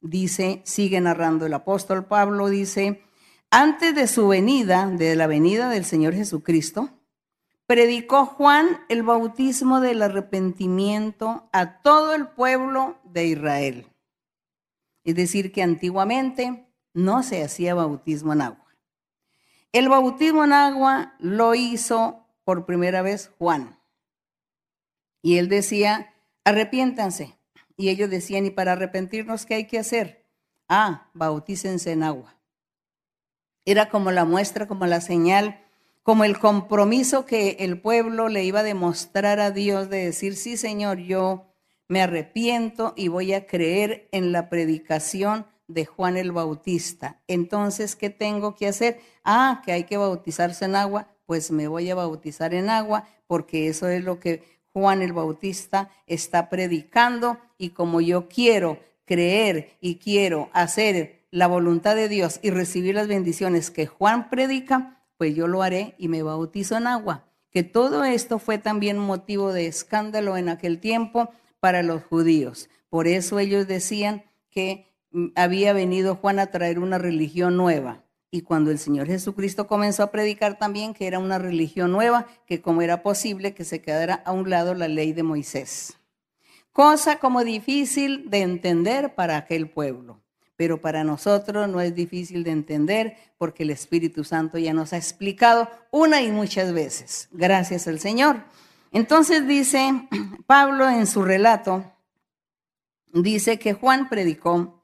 dice, 0.00 0.62
sigue 0.64 1.00
narrando 1.00 1.46
el 1.46 1.54
apóstol 1.54 2.06
Pablo, 2.06 2.48
dice, 2.48 3.02
antes 3.50 3.94
de 3.94 4.06
su 4.06 4.28
venida, 4.28 4.86
de 4.86 5.16
la 5.16 5.26
venida 5.26 5.70
del 5.70 5.84
Señor 5.84 6.14
Jesucristo, 6.14 6.90
predicó 7.66 8.26
Juan 8.26 8.80
el 8.88 9.02
bautismo 9.02 9.80
del 9.80 10.02
arrepentimiento 10.02 11.48
a 11.52 11.80
todo 11.82 12.14
el 12.14 12.28
pueblo 12.28 12.98
de 13.04 13.26
Israel. 13.26 13.86
Es 15.04 15.14
decir, 15.14 15.52
que 15.52 15.62
antiguamente 15.62 16.70
no 16.92 17.22
se 17.22 17.42
hacía 17.42 17.74
bautismo 17.74 18.34
en 18.34 18.42
agua. 18.42 18.66
El 19.72 19.88
bautismo 19.88 20.44
en 20.44 20.52
agua 20.52 21.14
lo 21.18 21.54
hizo 21.54 22.27
por 22.48 22.64
primera 22.64 23.02
vez 23.02 23.30
Juan. 23.36 23.78
Y 25.20 25.36
él 25.36 25.50
decía, 25.50 26.14
arrepiéntanse. 26.44 27.36
Y 27.76 27.90
ellos 27.90 28.08
decían, 28.08 28.46
¿y 28.46 28.50
para 28.50 28.72
arrepentirnos 28.72 29.44
qué 29.44 29.56
hay 29.56 29.66
que 29.66 29.78
hacer? 29.78 30.24
Ah, 30.66 31.10
bautícense 31.12 31.92
en 31.92 32.02
agua. 32.02 32.38
Era 33.66 33.90
como 33.90 34.12
la 34.12 34.24
muestra, 34.24 34.66
como 34.66 34.86
la 34.86 35.02
señal, 35.02 35.60
como 36.02 36.24
el 36.24 36.38
compromiso 36.38 37.26
que 37.26 37.58
el 37.60 37.82
pueblo 37.82 38.30
le 38.30 38.44
iba 38.44 38.60
a 38.60 38.62
demostrar 38.62 39.40
a 39.40 39.50
Dios 39.50 39.90
de 39.90 40.06
decir, 40.06 40.34
sí 40.34 40.56
Señor, 40.56 41.00
yo 41.00 41.52
me 41.86 42.00
arrepiento 42.00 42.94
y 42.96 43.08
voy 43.08 43.34
a 43.34 43.46
creer 43.46 44.08
en 44.10 44.32
la 44.32 44.48
predicación 44.48 45.46
de 45.66 45.84
Juan 45.84 46.16
el 46.16 46.32
Bautista. 46.32 47.20
Entonces, 47.26 47.94
¿qué 47.94 48.08
tengo 48.08 48.54
que 48.54 48.68
hacer? 48.68 49.02
Ah, 49.22 49.60
que 49.66 49.72
hay 49.72 49.84
que 49.84 49.98
bautizarse 49.98 50.64
en 50.64 50.76
agua, 50.76 51.14
pues 51.28 51.50
me 51.50 51.68
voy 51.68 51.90
a 51.90 51.94
bautizar 51.94 52.54
en 52.54 52.70
agua, 52.70 53.06
porque 53.26 53.68
eso 53.68 53.86
es 53.86 54.02
lo 54.02 54.18
que 54.18 54.44
Juan 54.72 55.02
el 55.02 55.12
Bautista 55.12 55.90
está 56.06 56.48
predicando 56.48 57.36
y 57.58 57.70
como 57.70 58.00
yo 58.00 58.28
quiero 58.28 58.78
creer 59.04 59.76
y 59.82 59.96
quiero 59.96 60.48
hacer 60.54 61.26
la 61.30 61.46
voluntad 61.46 61.96
de 61.96 62.08
Dios 62.08 62.40
y 62.40 62.48
recibir 62.48 62.94
las 62.94 63.08
bendiciones 63.08 63.70
que 63.70 63.86
Juan 63.86 64.30
predica, 64.30 65.04
pues 65.18 65.34
yo 65.34 65.48
lo 65.48 65.62
haré 65.62 65.94
y 65.98 66.08
me 66.08 66.22
bautizo 66.22 66.78
en 66.78 66.86
agua. 66.86 67.26
Que 67.50 67.62
todo 67.62 68.04
esto 68.04 68.38
fue 68.38 68.56
también 68.56 68.96
motivo 68.96 69.52
de 69.52 69.66
escándalo 69.66 70.38
en 70.38 70.48
aquel 70.48 70.80
tiempo 70.80 71.28
para 71.60 71.82
los 71.82 72.04
judíos. 72.04 72.70
Por 72.88 73.06
eso 73.06 73.38
ellos 73.38 73.68
decían 73.68 74.24
que 74.48 74.94
mm, 75.10 75.26
había 75.34 75.74
venido 75.74 76.14
Juan 76.14 76.38
a 76.38 76.46
traer 76.46 76.78
una 76.78 76.96
religión 76.96 77.58
nueva. 77.58 78.07
Y 78.30 78.42
cuando 78.42 78.70
el 78.70 78.78
Señor 78.78 79.06
Jesucristo 79.06 79.66
comenzó 79.66 80.02
a 80.02 80.10
predicar 80.10 80.58
también 80.58 80.92
que 80.92 81.06
era 81.06 81.18
una 81.18 81.38
religión 81.38 81.92
nueva, 81.92 82.26
que 82.46 82.60
como 82.60 82.82
era 82.82 83.02
posible 83.02 83.54
que 83.54 83.64
se 83.64 83.80
quedara 83.80 84.22
a 84.24 84.32
un 84.32 84.50
lado 84.50 84.74
la 84.74 84.88
ley 84.88 85.12
de 85.12 85.22
Moisés. 85.22 85.96
Cosa 86.72 87.18
como 87.18 87.42
difícil 87.42 88.28
de 88.28 88.42
entender 88.42 89.14
para 89.14 89.36
aquel 89.36 89.70
pueblo, 89.70 90.20
pero 90.56 90.80
para 90.80 91.04
nosotros 91.04 91.68
no 91.68 91.80
es 91.80 91.94
difícil 91.94 92.44
de 92.44 92.50
entender 92.50 93.16
porque 93.38 93.62
el 93.62 93.70
Espíritu 93.70 94.24
Santo 94.24 94.58
ya 94.58 94.74
nos 94.74 94.92
ha 94.92 94.98
explicado 94.98 95.68
una 95.90 96.20
y 96.20 96.30
muchas 96.30 96.72
veces. 96.72 97.28
Gracias 97.32 97.88
al 97.88 97.98
Señor. 97.98 98.44
Entonces 98.92 99.46
dice 99.48 100.06
Pablo 100.46 100.88
en 100.88 101.06
su 101.06 101.22
relato, 101.22 101.84
dice 103.12 103.58
que 103.58 103.72
Juan 103.72 104.08
predicó 104.08 104.77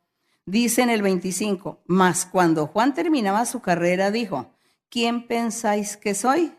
Dice 0.47 0.83
en 0.83 0.91
el 0.91 1.01
25, 1.01 1.83
mas 1.87 2.27
cuando 2.27 2.67
Juan 2.67 2.93
terminaba 2.93 3.47
su 3.47 3.61
carrera 3.61 4.11
dijo, 4.11 4.51
¿quién 4.91 5.27
pensáis 5.27 5.97
que 5.97 6.15
soy? 6.15 6.53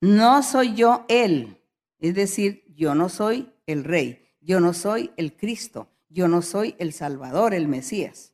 No 0.00 0.42
soy 0.42 0.74
yo 0.74 1.04
él, 1.08 1.60
es 1.98 2.14
decir, 2.14 2.64
yo 2.74 2.94
no 2.94 3.08
soy 3.08 3.52
el 3.66 3.84
rey, 3.84 4.28
yo 4.40 4.60
no 4.60 4.72
soy 4.72 5.12
el 5.16 5.36
Cristo, 5.36 5.88
yo 6.08 6.28
no 6.28 6.40
soy 6.40 6.76
el 6.78 6.92
Salvador, 6.92 7.52
el 7.52 7.66
Mesías. 7.66 8.32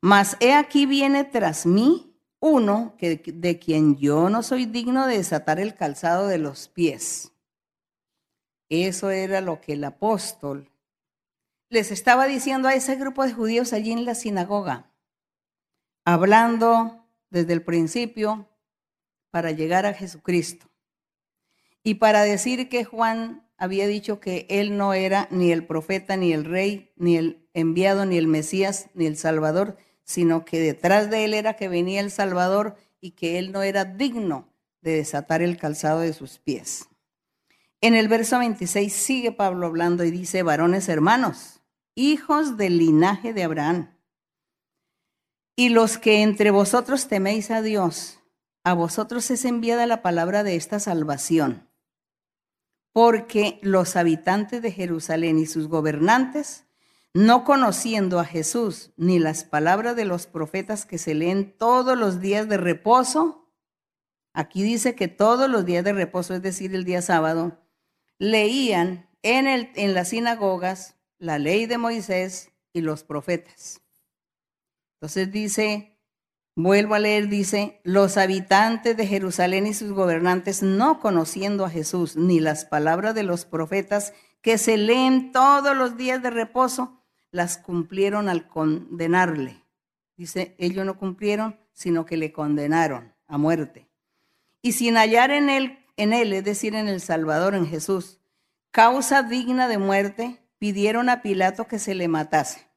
Mas 0.00 0.36
he 0.40 0.52
aquí 0.52 0.84
viene 0.84 1.24
tras 1.24 1.64
mí 1.64 2.14
uno 2.40 2.94
que, 2.98 3.16
de 3.16 3.58
quien 3.58 3.96
yo 3.96 4.30
no 4.30 4.42
soy 4.42 4.66
digno 4.66 5.06
de 5.06 5.18
desatar 5.18 5.60
el 5.60 5.74
calzado 5.74 6.26
de 6.26 6.38
los 6.38 6.68
pies. 6.68 7.32
Eso 8.68 9.10
era 9.10 9.40
lo 9.40 9.60
que 9.60 9.74
el 9.74 9.84
apóstol 9.84 10.70
les 11.70 11.90
estaba 11.90 12.26
diciendo 12.26 12.68
a 12.68 12.74
ese 12.74 12.96
grupo 12.96 13.24
de 13.24 13.32
judíos 13.32 13.72
allí 13.72 13.92
en 13.92 14.04
la 14.04 14.14
sinagoga, 14.14 14.90
hablando 16.04 17.06
desde 17.30 17.52
el 17.52 17.62
principio 17.62 18.48
para 19.30 19.50
llegar 19.50 19.84
a 19.84 19.92
Jesucristo 19.92 20.66
y 21.82 21.94
para 21.94 22.22
decir 22.22 22.68
que 22.68 22.84
Juan 22.84 23.46
había 23.58 23.86
dicho 23.86 24.20
que 24.20 24.46
él 24.48 24.76
no 24.76 24.94
era 24.94 25.28
ni 25.30 25.52
el 25.52 25.66
profeta, 25.66 26.16
ni 26.16 26.32
el 26.32 26.44
rey, 26.44 26.92
ni 26.96 27.16
el 27.16 27.48
enviado, 27.54 28.06
ni 28.06 28.16
el 28.16 28.28
Mesías, 28.28 28.88
ni 28.94 29.06
el 29.06 29.16
Salvador, 29.16 29.76
sino 30.04 30.44
que 30.44 30.60
detrás 30.60 31.10
de 31.10 31.24
él 31.24 31.34
era 31.34 31.54
que 31.54 31.68
venía 31.68 32.00
el 32.00 32.10
Salvador 32.10 32.76
y 33.00 33.10
que 33.10 33.38
él 33.38 33.52
no 33.52 33.62
era 33.62 33.84
digno 33.84 34.48
de 34.80 34.92
desatar 34.92 35.42
el 35.42 35.58
calzado 35.58 36.00
de 36.00 36.12
sus 36.12 36.38
pies. 36.38 36.88
En 37.80 37.94
el 37.94 38.08
verso 38.08 38.38
26 38.38 38.92
sigue 38.92 39.32
Pablo 39.32 39.66
hablando 39.66 40.04
y 40.04 40.10
dice, 40.10 40.42
varones 40.42 40.88
hermanos, 40.88 41.57
hijos 41.98 42.56
del 42.56 42.78
linaje 42.78 43.34
de 43.34 43.42
Abraham. 43.42 43.96
Y 45.56 45.70
los 45.70 45.98
que 45.98 46.22
entre 46.22 46.52
vosotros 46.52 47.08
teméis 47.08 47.50
a 47.50 47.60
Dios, 47.60 48.20
a 48.62 48.72
vosotros 48.72 49.28
es 49.32 49.44
enviada 49.44 49.86
la 49.86 50.00
palabra 50.00 50.44
de 50.44 50.54
esta 50.54 50.78
salvación. 50.78 51.68
Porque 52.92 53.58
los 53.62 53.96
habitantes 53.96 54.62
de 54.62 54.70
Jerusalén 54.70 55.40
y 55.40 55.46
sus 55.46 55.66
gobernantes, 55.66 56.66
no 57.14 57.42
conociendo 57.42 58.20
a 58.20 58.24
Jesús 58.24 58.92
ni 58.96 59.18
las 59.18 59.42
palabras 59.42 59.96
de 59.96 60.04
los 60.04 60.26
profetas 60.26 60.86
que 60.86 60.98
se 60.98 61.14
leen 61.14 61.56
todos 61.58 61.98
los 61.98 62.20
días 62.20 62.48
de 62.48 62.58
reposo, 62.58 63.50
aquí 64.32 64.62
dice 64.62 64.94
que 64.94 65.08
todos 65.08 65.50
los 65.50 65.64
días 65.64 65.82
de 65.82 65.92
reposo, 65.92 66.34
es 66.34 66.42
decir, 66.42 66.72
el 66.76 66.84
día 66.84 67.02
sábado, 67.02 67.58
leían 68.18 69.08
en, 69.22 69.48
el, 69.48 69.72
en 69.74 69.94
las 69.94 70.10
sinagogas 70.10 70.97
la 71.18 71.38
ley 71.38 71.66
de 71.66 71.78
Moisés 71.78 72.50
y 72.72 72.80
los 72.80 73.04
profetas. 73.04 73.80
Entonces 74.94 75.30
dice, 75.30 75.98
vuelvo 76.54 76.94
a 76.94 76.98
leer, 76.98 77.28
dice, 77.28 77.80
los 77.84 78.16
habitantes 78.16 78.96
de 78.96 79.06
Jerusalén 79.06 79.66
y 79.66 79.74
sus 79.74 79.92
gobernantes, 79.92 80.62
no 80.62 81.00
conociendo 81.00 81.64
a 81.64 81.70
Jesús 81.70 82.16
ni 82.16 82.40
las 82.40 82.64
palabras 82.64 83.14
de 83.14 83.22
los 83.22 83.44
profetas 83.44 84.12
que 84.40 84.58
se 84.58 84.76
leen 84.76 85.32
todos 85.32 85.76
los 85.76 85.96
días 85.96 86.22
de 86.22 86.30
reposo, 86.30 87.02
las 87.30 87.58
cumplieron 87.58 88.28
al 88.28 88.48
condenarle. 88.48 89.62
Dice, 90.16 90.56
ellos 90.58 90.84
no 90.84 90.98
cumplieron, 90.98 91.58
sino 91.72 92.04
que 92.04 92.16
le 92.16 92.32
condenaron 92.32 93.14
a 93.26 93.38
muerte. 93.38 93.88
Y 94.62 94.72
sin 94.72 94.96
hallar 94.96 95.30
en 95.30 95.50
él, 95.50 95.78
en 95.96 96.12
él, 96.12 96.32
es 96.32 96.44
decir, 96.44 96.74
en 96.74 96.88
el 96.88 97.00
Salvador, 97.00 97.54
en 97.54 97.66
Jesús, 97.66 98.18
causa 98.72 99.22
digna 99.22 99.68
de 99.68 99.78
muerte, 99.78 100.40
pidieron 100.58 101.08
a 101.08 101.22
Pilato 101.22 101.66
que 101.66 101.78
se 101.78 101.94
le 101.94 102.08
matase. 102.08 102.68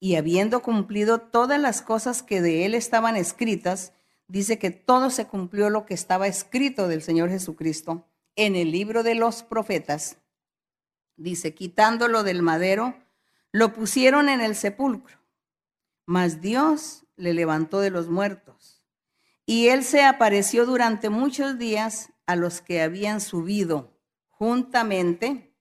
Y 0.00 0.16
habiendo 0.16 0.62
cumplido 0.62 1.20
todas 1.20 1.60
las 1.60 1.82
cosas 1.82 2.22
que 2.22 2.42
de 2.42 2.64
él 2.64 2.74
estaban 2.74 3.16
escritas, 3.16 3.92
dice 4.26 4.58
que 4.58 4.70
todo 4.70 5.10
se 5.10 5.26
cumplió 5.26 5.70
lo 5.70 5.86
que 5.86 5.94
estaba 5.94 6.26
escrito 6.26 6.88
del 6.88 7.02
Señor 7.02 7.30
Jesucristo 7.30 8.08
en 8.34 8.56
el 8.56 8.72
libro 8.72 9.02
de 9.02 9.14
los 9.14 9.42
profetas. 9.42 10.18
Dice, 11.16 11.54
quitándolo 11.54 12.22
del 12.24 12.42
madero, 12.42 12.96
lo 13.52 13.72
pusieron 13.74 14.28
en 14.28 14.40
el 14.40 14.56
sepulcro, 14.56 15.18
mas 16.06 16.40
Dios 16.40 17.04
le 17.16 17.34
levantó 17.34 17.80
de 17.80 17.90
los 17.90 18.08
muertos. 18.08 18.82
Y 19.44 19.68
él 19.68 19.84
se 19.84 20.02
apareció 20.02 20.66
durante 20.66 21.10
muchos 21.10 21.58
días 21.58 22.12
a 22.26 22.36
los 22.36 22.60
que 22.60 22.80
habían 22.80 23.20
subido 23.20 23.98
juntamente 24.30 25.51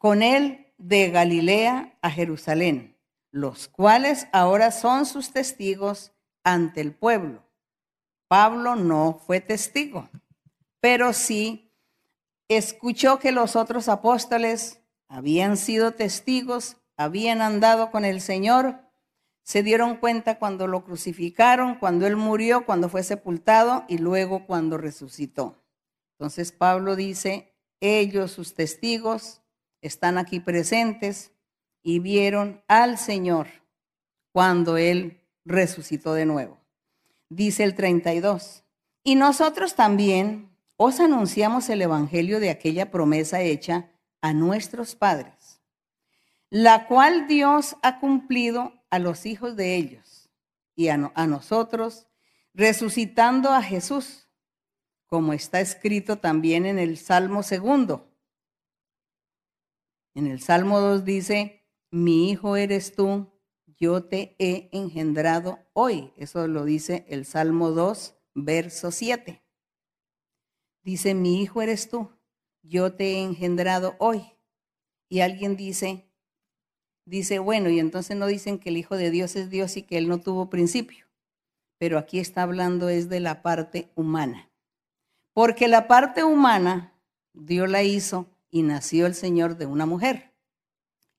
con 0.00 0.22
él 0.22 0.72
de 0.78 1.10
Galilea 1.10 1.98
a 2.00 2.10
Jerusalén, 2.10 2.96
los 3.30 3.68
cuales 3.68 4.28
ahora 4.32 4.70
son 4.70 5.04
sus 5.04 5.30
testigos 5.30 6.12
ante 6.42 6.80
el 6.80 6.94
pueblo. 6.94 7.44
Pablo 8.26 8.76
no 8.76 9.20
fue 9.26 9.42
testigo, 9.42 10.08
pero 10.80 11.12
sí 11.12 11.74
escuchó 12.48 13.18
que 13.18 13.30
los 13.30 13.56
otros 13.56 13.90
apóstoles 13.90 14.80
habían 15.06 15.58
sido 15.58 15.92
testigos, 15.92 16.78
habían 16.96 17.42
andado 17.42 17.90
con 17.90 18.06
el 18.06 18.22
Señor, 18.22 18.80
se 19.42 19.62
dieron 19.62 19.98
cuenta 19.98 20.38
cuando 20.38 20.66
lo 20.66 20.82
crucificaron, 20.82 21.74
cuando 21.74 22.06
él 22.06 22.16
murió, 22.16 22.64
cuando 22.64 22.88
fue 22.88 23.02
sepultado 23.02 23.84
y 23.86 23.98
luego 23.98 24.46
cuando 24.46 24.78
resucitó. 24.78 25.62
Entonces 26.18 26.52
Pablo 26.52 26.96
dice, 26.96 27.54
ellos, 27.80 28.32
sus 28.32 28.54
testigos, 28.54 29.39
están 29.80 30.18
aquí 30.18 30.40
presentes 30.40 31.32
y 31.82 31.98
vieron 31.98 32.62
al 32.68 32.98
Señor 32.98 33.48
cuando 34.32 34.76
Él 34.76 35.20
resucitó 35.44 36.14
de 36.14 36.26
nuevo. 36.26 36.58
Dice 37.28 37.64
el 37.64 37.74
32, 37.74 38.64
y 39.02 39.14
nosotros 39.14 39.74
también 39.74 40.50
os 40.76 41.00
anunciamos 41.00 41.68
el 41.68 41.82
Evangelio 41.82 42.40
de 42.40 42.50
aquella 42.50 42.90
promesa 42.90 43.40
hecha 43.40 43.90
a 44.20 44.32
nuestros 44.32 44.94
padres, 44.94 45.60
la 46.50 46.86
cual 46.86 47.26
Dios 47.26 47.76
ha 47.82 48.00
cumplido 48.00 48.72
a 48.90 48.98
los 48.98 49.26
hijos 49.26 49.56
de 49.56 49.76
ellos 49.76 50.28
y 50.74 50.88
a, 50.88 50.96
nosotros, 50.96 52.06
resucitando 52.54 53.52
a 53.52 53.62
Jesús, 53.62 54.28
como 55.06 55.32
está 55.32 55.60
escrito 55.60 56.18
también 56.18 56.66
en 56.66 56.78
el 56.78 56.96
Salmo 56.96 57.42
segundo 57.42 58.09
en 60.14 60.26
el 60.26 60.40
Salmo 60.40 60.80
2 60.80 61.04
dice, 61.04 61.66
mi 61.90 62.30
hijo 62.30 62.56
eres 62.56 62.94
tú, 62.94 63.32
yo 63.66 64.04
te 64.04 64.36
he 64.38 64.68
engendrado 64.72 65.58
hoy. 65.72 66.12
Eso 66.16 66.46
lo 66.46 66.64
dice 66.64 67.04
el 67.08 67.24
Salmo 67.24 67.70
2, 67.70 68.14
verso 68.34 68.90
7. 68.90 69.42
Dice, 70.82 71.14
mi 71.14 71.42
hijo 71.42 71.62
eres 71.62 71.88
tú, 71.88 72.10
yo 72.62 72.92
te 72.94 73.14
he 73.14 73.22
engendrado 73.22 73.96
hoy. 73.98 74.24
Y 75.08 75.20
alguien 75.20 75.56
dice, 75.56 76.08
dice, 77.04 77.38
bueno, 77.38 77.68
y 77.68 77.80
entonces 77.80 78.16
no 78.16 78.26
dicen 78.26 78.58
que 78.58 78.68
el 78.68 78.76
Hijo 78.76 78.96
de 78.96 79.10
Dios 79.10 79.34
es 79.36 79.50
Dios 79.50 79.76
y 79.76 79.82
que 79.82 79.98
Él 79.98 80.08
no 80.08 80.20
tuvo 80.20 80.50
principio. 80.50 81.06
pero 81.78 81.98
aquí 81.98 82.18
está 82.18 82.42
hablando 82.42 82.90
es 82.90 83.08
de 83.08 83.20
la 83.20 83.40
parte 83.42 83.90
humana. 83.94 84.50
Porque 85.32 85.66
la 85.66 85.88
parte 85.88 86.24
humana, 86.24 86.92
Dios 87.32 87.70
la 87.70 87.82
hizo 87.82 88.28
y 88.50 88.62
nació 88.62 89.06
el 89.06 89.14
Señor 89.14 89.56
de 89.56 89.66
una 89.66 89.86
mujer. 89.86 90.32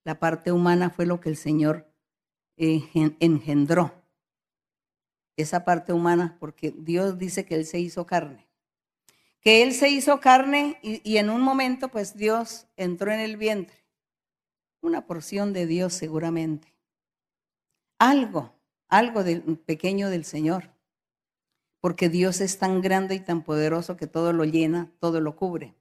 La 0.03 0.19
parte 0.19 0.51
humana 0.51 0.89
fue 0.89 1.05
lo 1.05 1.19
que 1.19 1.29
el 1.29 1.37
Señor 1.37 1.91
engendró. 2.57 3.93
Esa 5.37 5.63
parte 5.63 5.93
humana, 5.93 6.37
porque 6.39 6.73
Dios 6.75 7.17
dice 7.17 7.45
que 7.45 7.55
Él 7.55 7.65
se 7.65 7.79
hizo 7.79 8.05
carne. 8.05 8.47
Que 9.39 9.63
Él 9.63 9.73
se 9.73 9.89
hizo 9.89 10.19
carne 10.19 10.77
y, 10.83 11.01
y 11.09 11.17
en 11.17 11.29
un 11.29 11.41
momento 11.41 11.89
pues 11.89 12.15
Dios 12.15 12.67
entró 12.75 13.11
en 13.11 13.19
el 13.19 13.37
vientre. 13.37 13.85
Una 14.81 15.05
porción 15.05 15.53
de 15.53 15.65
Dios 15.65 15.93
seguramente. 15.93 16.75
Algo, 17.97 18.53
algo 18.87 19.23
del, 19.23 19.41
pequeño 19.59 20.09
del 20.09 20.25
Señor. 20.25 20.71
Porque 21.79 22.09
Dios 22.09 22.41
es 22.41 22.59
tan 22.59 22.81
grande 22.81 23.15
y 23.15 23.19
tan 23.19 23.43
poderoso 23.43 23.97
que 23.97 24.05
todo 24.05 24.33
lo 24.33 24.43
llena, 24.43 24.91
todo 24.99 25.21
lo 25.21 25.35
cubre. 25.35 25.75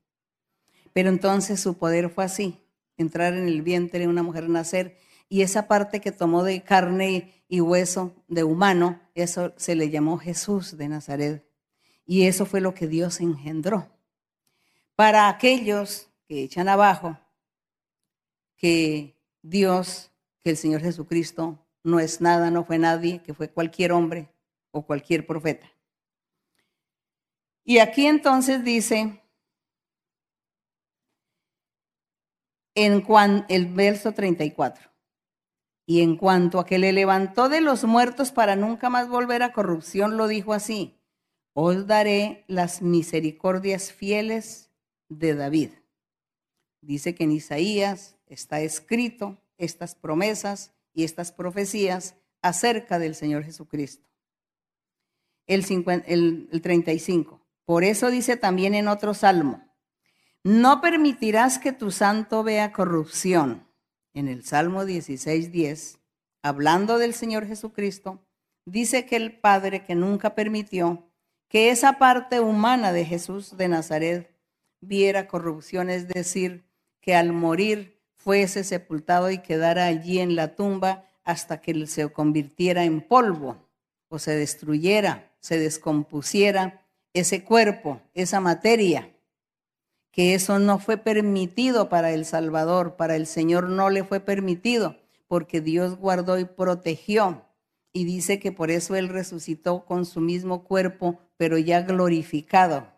Pero 0.93 1.09
entonces 1.09 1.61
su 1.61 1.77
poder 1.77 2.11
fue 2.11 2.25
así, 2.25 2.61
entrar 2.97 3.35
en 3.35 3.47
el 3.47 3.63
vientre 3.63 4.01
de 4.01 4.09
una 4.09 4.23
mujer, 4.23 4.49
nacer, 4.49 4.99
y 5.29 5.43
esa 5.43 5.69
parte 5.69 6.01
que 6.01 6.13
tomó 6.13 6.43
de 6.43 6.63
carne 6.63 7.45
y 7.49 7.61
hueso 7.61 8.13
de 8.27 8.43
humano, 8.45 9.01
eso 9.15 9.53
se 9.57 9.77
le 9.77 9.91
llamó 9.91 10.19
Jesús 10.19 10.77
de 10.77 10.89
Nazaret. 10.89 11.47
Y 12.05 12.27
eso 12.27 12.47
fue 12.47 12.61
lo 12.61 12.75
que 12.75 12.89
Dios 12.89 13.21
engendró. 13.21 13.89
Para 14.97 15.29
aquellos 15.29 16.09
que 16.27 16.43
echan 16.43 16.69
abajo 16.69 17.17
que 18.61 19.17
Dios, 19.41 20.13
que 20.43 20.51
el 20.51 20.57
Señor 20.59 20.83
Jesucristo 20.83 21.67
no 21.83 21.99
es 21.99 22.21
nada, 22.21 22.51
no 22.51 22.65
fue 22.65 22.79
nadie, 22.79 23.23
que 23.23 23.33
fue 23.33 23.49
cualquier 23.49 23.93
hombre 23.93 24.29
o 24.71 24.85
cualquier 24.85 25.27
profeta. 25.27 25.67
Y 27.65 27.79
aquí 27.79 28.07
entonces 28.07 28.63
dice, 28.63 29.20
en 32.75 33.05
el 33.49 33.67
verso 33.67 34.13
34, 34.13 34.91
y 35.87 36.03
en 36.03 36.17
cuanto 36.17 36.61
a 36.61 36.67
que 36.67 36.79
le 36.79 36.93
levantó 36.93 37.49
de 37.49 37.61
los 37.61 37.85
muertos 37.85 38.33
para 38.33 38.57
nunca 38.57 38.91
más 38.91 39.09
volver 39.09 39.43
a 39.43 39.53
corrupción, 39.53 40.17
lo 40.17 40.29
dijo 40.29 40.53
así, 40.53 41.01
os 41.53 41.87
daré 41.87 42.45
las 42.47 42.81
misericordias 42.81 43.93
fieles 43.93 44.71
de 45.09 45.35
David. 45.35 45.71
Dice 46.81 47.15
que 47.15 47.25
en 47.25 47.33
Isaías 47.33 48.17
está 48.27 48.61
escrito 48.61 49.39
estas 49.59 49.95
promesas 49.95 50.73
y 50.95 51.05
estas 51.05 51.33
profecías 51.33 52.15
acerca 52.41 52.99
del 52.99 53.15
Señor 53.15 53.45
Jesucristo. 53.45 54.09
El, 55.47 55.65
el 56.07 56.63
35. 56.63 57.45
Por 57.65 57.85
eso 57.85 58.11
dice 58.11 58.37
también 58.37 58.75
en 58.75 58.89
otro 58.89 59.15
salmo, 59.15 59.70
no 60.45 60.81
permitirás 60.81 61.59
que 61.59 61.73
tu 61.73 61.91
santo 61.91 62.43
vea 62.43 62.73
corrupción. 62.73 63.67
En 64.15 64.27
el 64.27 64.45
Salmo 64.45 64.85
16, 64.85 65.53
10, 65.53 65.99
hablando 66.43 66.99
del 66.99 67.15
Señor 67.15 67.47
Jesucristo, 67.47 68.25
dice 68.65 69.07
que 69.07 69.17
el 69.17 69.39
Padre 69.39 69.85
que 69.85 69.95
nunca 69.95 70.35
permitió 70.35 71.07
que 71.49 71.71
esa 71.71 71.99
parte 71.99 72.41
humana 72.41 72.93
de 72.93 73.05
Jesús 73.05 73.57
de 73.57 73.69
Nazaret 73.69 74.31
viera 74.81 75.29
corrupción, 75.29 75.91
es 75.91 76.09
decir, 76.09 76.65
que 77.01 77.15
al 77.15 77.33
morir 77.33 78.01
fuese 78.15 78.65
sepultado 78.65 79.31
y 79.31 79.39
quedara 79.39 79.87
allí 79.87 80.21
en 80.21 80.37
la 80.37 80.55
tumba 80.55 81.05
hasta 81.25 81.61
que 81.61 81.87
se 81.87 82.11
convirtiera 82.13 82.85
en 82.85 83.01
polvo 83.01 83.69
o 84.09 84.19
se 84.19 84.33
destruyera, 84.33 85.33
se 85.41 85.59
descompusiera 85.59 86.87
ese 87.13 87.45
cuerpo, 87.45 88.01
esa 88.15 88.41
materia, 88.41 89.10
que 90.11 90.35
eso 90.35 90.59
no 90.59 90.79
fue 90.79 90.97
permitido 90.97 91.89
para 91.89 92.13
el 92.13 92.25
Salvador, 92.25 92.97
para 92.97 93.17
el 93.17 93.27
Señor 93.27 93.69
no 93.69 93.91
le 93.91 94.05
fue 94.05 94.21
permitido, 94.21 94.97
porque 95.29 95.61
Dios 95.61 95.97
guardó 95.97 96.39
y 96.39 96.45
protegió. 96.45 97.47
Y 97.93 98.05
dice 98.05 98.39
que 98.39 98.53
por 98.53 98.71
eso 98.71 98.95
Él 98.97 99.09
resucitó 99.09 99.85
con 99.85 100.05
su 100.05 100.21
mismo 100.21 100.65
cuerpo, 100.65 101.19
pero 101.37 101.59
ya 101.59 101.83
glorificado. 101.83 102.89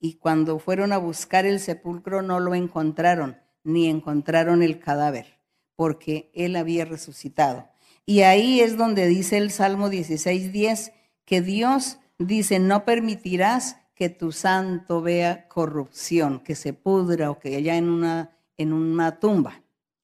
Y 0.00 0.14
cuando 0.14 0.58
fueron 0.58 0.92
a 0.92 0.98
buscar 0.98 1.46
el 1.46 1.60
sepulcro 1.60 2.22
no 2.22 2.40
lo 2.40 2.54
encontraron, 2.54 3.38
ni 3.64 3.88
encontraron 3.88 4.62
el 4.62 4.80
cadáver, 4.80 5.38
porque 5.76 6.30
Él 6.34 6.56
había 6.56 6.84
resucitado. 6.84 7.68
Y 8.04 8.22
ahí 8.22 8.60
es 8.60 8.76
donde 8.76 9.06
dice 9.06 9.36
el 9.36 9.52
Salmo 9.52 9.88
16:10 9.88 10.92
que 11.24 11.40
Dios 11.40 11.98
dice, 12.18 12.58
no 12.58 12.84
permitirás 12.84 13.76
que 13.94 14.08
tu 14.08 14.32
santo 14.32 15.02
vea 15.02 15.48
corrupción, 15.48 16.40
que 16.40 16.54
se 16.54 16.72
pudra 16.72 17.30
o 17.30 17.38
que 17.38 17.56
haya 17.56 17.76
en 17.76 17.88
una, 17.88 18.36
en 18.56 18.72
una 18.72 19.18
tumba, 19.18 19.62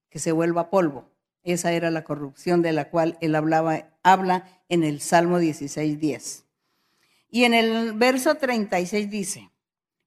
que 0.08 0.18
se 0.18 0.32
vuelva 0.32 0.70
polvo. 0.70 1.10
Esa 1.42 1.72
era 1.72 1.90
la 1.90 2.04
corrupción 2.04 2.62
de 2.62 2.72
la 2.72 2.90
cual 2.90 3.16
él 3.20 3.34
hablaba, 3.34 3.90
habla 4.02 4.62
en 4.68 4.84
el 4.84 5.00
Salmo 5.00 5.40
16:10. 5.40 6.44
Y 7.30 7.44
en 7.44 7.54
el 7.54 7.92
verso 7.92 8.36
36 8.36 9.10
dice, 9.10 9.50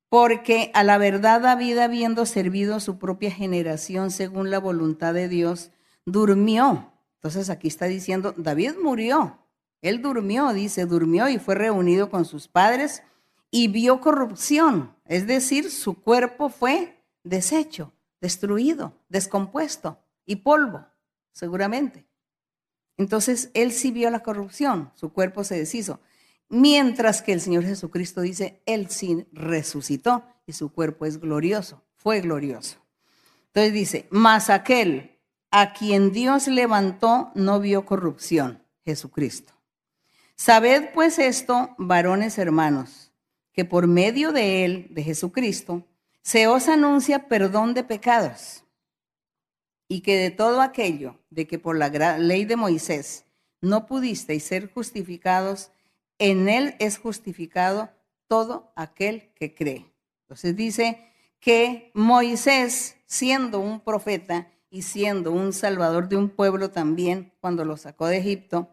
porque 0.10 0.72
a 0.74 0.84
la 0.84 0.98
verdad 0.98 1.42
David, 1.42 1.78
habiendo 1.78 2.26
servido 2.26 2.76
a 2.76 2.80
su 2.80 2.98
propia 3.00 3.32
generación 3.32 4.12
según 4.12 4.52
la 4.52 4.60
voluntad 4.60 5.14
de 5.14 5.30
Dios, 5.30 5.72
durmió. 6.06 6.92
Entonces 7.16 7.50
aquí 7.50 7.68
está 7.68 7.86
diciendo, 7.86 8.34
David 8.36 8.74
murió, 8.82 9.38
él 9.82 10.02
durmió, 10.02 10.52
dice, 10.54 10.86
durmió 10.86 11.30
y 11.30 11.40
fue 11.40 11.56
reunido 11.56 12.10
con 12.10 12.26
sus 12.26 12.48
padres 12.48 13.04
y 13.52 13.68
vio 13.68 14.00
corrupción, 14.00 14.96
es 15.06 15.28
decir, 15.28 15.70
su 15.70 16.02
cuerpo 16.02 16.50
fue 16.50 17.04
deshecho, 17.24 17.92
destruido, 18.22 18.94
descompuesto 19.10 20.00
y 20.26 20.38
polvo, 20.38 20.88
seguramente. 21.34 22.06
Entonces 22.98 23.52
él 23.54 23.74
sí 23.74 23.92
vio 23.92 24.10
la 24.10 24.24
corrupción, 24.24 24.92
su 24.96 25.12
cuerpo 25.12 25.44
se 25.44 25.58
deshizo. 25.58 26.00
Mientras 26.48 27.22
que 27.22 27.34
el 27.34 27.42
Señor 27.42 27.64
Jesucristo 27.64 28.22
dice, 28.22 28.62
Él 28.66 28.90
sí 28.90 29.26
resucitó 29.32 30.26
y 30.46 30.52
su 30.52 30.74
cuerpo 30.74 31.06
es 31.06 31.18
glorioso, 31.20 31.82
fue 31.96 32.20
glorioso. 32.20 32.78
Entonces 33.48 33.74
dice, 33.74 34.08
mas 34.10 34.50
aquel 34.50 35.18
a 35.50 35.74
quien 35.74 36.12
Dios 36.12 36.48
levantó 36.48 37.32
no 37.36 37.60
vio 37.60 37.86
corrupción, 37.86 38.64
Jesucristo. 38.84 39.54
Sabed 40.36 40.90
pues 40.94 41.20
esto, 41.20 41.74
varones 41.78 42.38
hermanos, 42.38 43.11
que 43.54 43.66
por 43.66 43.88
medio 43.88 44.32
de 44.32 44.66
Él, 44.66 44.88
de 44.92 45.04
Jesucristo, 45.04 45.86
se 46.22 46.48
os 46.48 46.68
anuncia 46.68 47.28
perdón 47.28 47.74
de 47.74 47.84
pecados 47.84 48.64
y 49.88 50.02
que 50.02 50.16
de 50.16 50.32
todo 50.32 50.62
aquello 50.62 51.20
de 51.30 51.48
que 51.48 51.60
por 51.60 51.78
la 51.78 51.90
ley 52.18 52.46
de 52.46 52.56
Moisés 52.56 53.26
no 53.60 53.86
pudisteis 53.86 54.44
ser 54.44 54.72
justificados, 54.72 55.72
en 56.18 56.50
él 56.50 56.76
es 56.80 56.98
justificado 56.98 57.90
todo 58.28 58.72
aquel 58.76 59.34
que 59.36 59.54
cree. 59.54 59.92
Entonces 60.24 60.56
dice 60.56 61.12
que 61.40 61.92
Moisés, 61.94 62.98
siendo 63.06 63.60
un 63.60 63.82
profeta 63.82 64.52
y 64.70 64.84
siendo 64.84 65.32
un 65.32 65.52
salvador 65.52 66.08
de 66.08 66.16
un 66.16 66.30
pueblo 66.30 66.72
también, 66.72 67.34
cuando 67.42 67.66
lo 67.66 67.76
sacó 67.76 68.08
de 68.08 68.18
Egipto, 68.18 68.70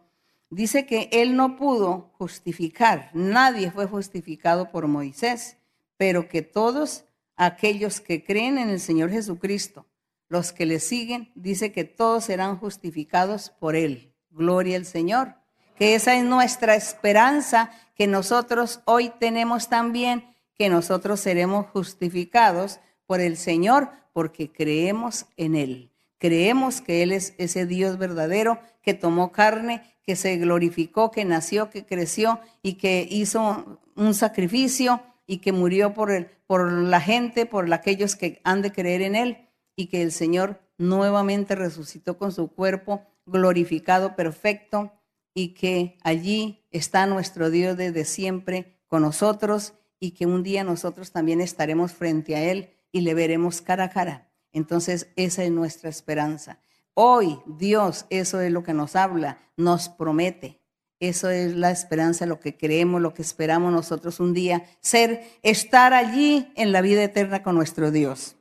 dice 0.49 0.85
que 0.85 1.09
él 1.11 1.35
no 1.35 1.55
pudo 1.55 2.11
justificar, 2.17 3.09
nadie 3.13 3.71
fue 3.71 3.85
justificado 3.85 4.71
por 4.71 4.87
Moisés, 4.87 5.57
pero 5.97 6.27
que 6.27 6.41
todos 6.41 7.05
aquellos 7.35 8.01
que 8.01 8.23
creen 8.23 8.57
en 8.57 8.69
el 8.69 8.79
Señor 8.79 9.11
Jesucristo, 9.11 9.85
los 10.27 10.51
que 10.51 10.65
le 10.65 10.79
siguen, 10.79 11.31
dice 11.35 11.71
que 11.71 11.83
todos 11.83 12.25
serán 12.25 12.57
justificados 12.57 13.49
por 13.49 13.75
él. 13.75 14.13
Gloria 14.31 14.77
al 14.77 14.85
Señor 14.85 15.39
que 15.79 15.95
esa 15.95 16.15
es 16.17 16.25
nuestra 16.25 16.75
esperanza 16.75 17.71
que 17.95 18.05
nosotros 18.05 18.81
hoy 18.83 19.13
tenemos 19.17 19.69
también, 19.69 20.35
que 20.55 20.67
nosotros 20.67 21.21
seremos 21.21 21.67
justificados 21.67 22.81
por 23.07 23.21
el 23.21 23.37
Señor 23.37 23.89
porque 24.11 24.51
creemos 24.51 25.25
en 25.37 25.55
Él. 25.55 25.89
Creemos 26.19 26.81
que 26.81 27.01
Él 27.01 27.11
es 27.11 27.33
ese 27.37 27.65
Dios 27.65 27.97
verdadero 27.97 28.59
que 28.83 28.93
tomó 28.93 29.31
carne, 29.31 29.81
que 30.03 30.15
se 30.15 30.37
glorificó, 30.37 31.11
que 31.11 31.25
nació, 31.25 31.69
que 31.69 31.85
creció 31.85 32.39
y 32.61 32.73
que 32.73 33.07
hizo 33.09 33.79
un 33.95 34.13
sacrificio 34.13 35.01
y 35.25 35.37
que 35.37 35.51
murió 35.51 35.93
por, 35.93 36.11
el, 36.11 36.25
por 36.45 36.71
la 36.71 37.01
gente, 37.01 37.45
por 37.45 37.71
aquellos 37.73 38.15
que 38.15 38.41
han 38.43 38.61
de 38.61 38.71
creer 38.71 39.01
en 39.01 39.15
Él 39.15 39.49
y 39.75 39.87
que 39.87 40.01
el 40.01 40.11
Señor 40.11 40.59
nuevamente 40.77 41.55
resucitó 41.55 42.17
con 42.17 42.31
su 42.31 42.49
cuerpo 42.49 43.03
glorificado, 43.25 44.15
perfecto, 44.15 44.91
y 45.33 45.49
que 45.49 45.97
allí 46.03 46.65
está 46.71 47.05
nuestro 47.05 47.49
Dios 47.49 47.77
desde 47.77 48.03
siempre 48.03 48.79
con 48.87 49.03
nosotros 49.03 49.73
y 49.99 50.11
que 50.11 50.25
un 50.25 50.43
día 50.43 50.63
nosotros 50.63 51.11
también 51.11 51.39
estaremos 51.39 51.93
frente 51.93 52.35
a 52.35 52.43
Él 52.43 52.71
y 52.91 53.01
le 53.01 53.13
veremos 53.13 53.61
cara 53.61 53.85
a 53.85 53.89
cara. 53.89 54.28
Entonces, 54.53 55.07
esa 55.15 55.43
es 55.43 55.51
nuestra 55.51 55.89
esperanza. 55.89 56.59
Hoy 56.93 57.39
Dios, 57.45 58.05
eso 58.09 58.41
es 58.41 58.51
lo 58.51 58.63
que 58.63 58.73
nos 58.73 58.95
habla, 58.95 59.37
nos 59.55 59.89
promete. 59.89 60.59
Eso 60.99 61.29
es 61.29 61.55
la 61.55 61.71
esperanza, 61.71 62.25
lo 62.25 62.41
que 62.41 62.57
creemos, 62.57 63.01
lo 63.01 63.13
que 63.13 63.21
esperamos 63.21 63.71
nosotros 63.71 64.19
un 64.19 64.33
día, 64.33 64.65
ser, 64.81 65.23
estar 65.43 65.93
allí 65.93 66.51
en 66.55 66.73
la 66.73 66.81
vida 66.81 67.01
eterna 67.01 67.41
con 67.41 67.55
nuestro 67.55 67.89
Dios. 67.89 68.35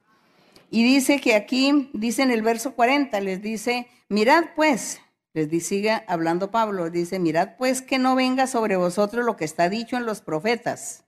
Y 0.70 0.82
dice 0.82 1.20
que 1.20 1.36
aquí, 1.36 1.88
dice 1.92 2.22
en 2.22 2.32
el 2.32 2.42
verso 2.42 2.74
40, 2.74 3.20
les 3.20 3.40
dice, 3.40 3.86
mirad 4.08 4.44
pues, 4.56 5.00
les 5.34 5.66
sigue 5.66 6.02
hablando 6.08 6.50
Pablo, 6.50 6.90
dice, 6.90 7.20
mirad 7.20 7.50
pues 7.56 7.80
que 7.80 7.98
no 7.98 8.16
venga 8.16 8.48
sobre 8.48 8.76
vosotros 8.76 9.24
lo 9.24 9.36
que 9.36 9.44
está 9.44 9.68
dicho 9.68 9.96
en 9.96 10.04
los 10.04 10.20
profetas, 10.20 11.04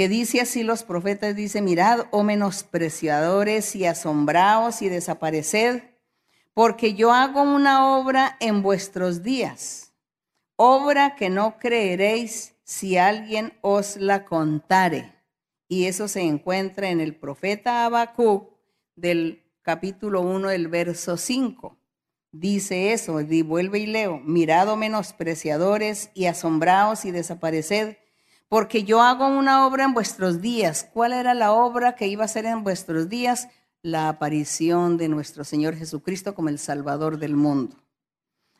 que 0.00 0.08
dice 0.08 0.40
así 0.40 0.62
los 0.62 0.82
profetas, 0.82 1.36
dice, 1.36 1.60
mirad, 1.60 2.06
oh 2.10 2.22
menospreciadores 2.22 3.76
y 3.76 3.84
asombraos 3.84 4.80
y 4.80 4.88
desapareced, 4.88 5.82
porque 6.54 6.94
yo 6.94 7.12
hago 7.12 7.42
una 7.42 7.98
obra 7.98 8.38
en 8.40 8.62
vuestros 8.62 9.22
días 9.22 9.92
obra 10.56 11.16
que 11.16 11.28
no 11.28 11.58
creeréis 11.58 12.54
si 12.64 12.96
alguien 12.96 13.52
os 13.60 13.98
la 13.98 14.24
contare. 14.24 15.12
Y 15.68 15.84
eso 15.84 16.08
se 16.08 16.22
encuentra 16.22 16.88
en 16.88 17.02
el 17.02 17.14
profeta 17.14 17.84
Habacuc 17.84 18.56
del 18.96 19.44
capítulo 19.60 20.22
1 20.22 20.48
del 20.48 20.68
verso 20.68 21.18
5. 21.18 21.76
Dice 22.32 22.94
eso, 22.94 23.20
y 23.20 23.42
vuelve 23.42 23.80
y 23.80 23.86
leo, 23.86 24.18
mirad, 24.24 24.70
oh 24.70 24.76
menospreciadores, 24.76 26.10
y 26.14 26.24
asombraos 26.24 27.04
y 27.04 27.10
desapareced, 27.10 27.96
porque 28.50 28.82
yo 28.82 29.00
hago 29.00 29.28
una 29.28 29.64
obra 29.64 29.84
en 29.84 29.94
vuestros 29.94 30.40
días. 30.40 30.90
¿Cuál 30.92 31.12
era 31.12 31.34
la 31.34 31.52
obra 31.52 31.94
que 31.94 32.08
iba 32.08 32.24
a 32.24 32.28
ser 32.28 32.46
en 32.46 32.64
vuestros 32.64 33.08
días? 33.08 33.46
La 33.80 34.08
aparición 34.08 34.96
de 34.96 35.08
nuestro 35.08 35.44
Señor 35.44 35.76
Jesucristo 35.76 36.34
como 36.34 36.48
el 36.48 36.58
Salvador 36.58 37.18
del 37.18 37.36
mundo. 37.36 37.76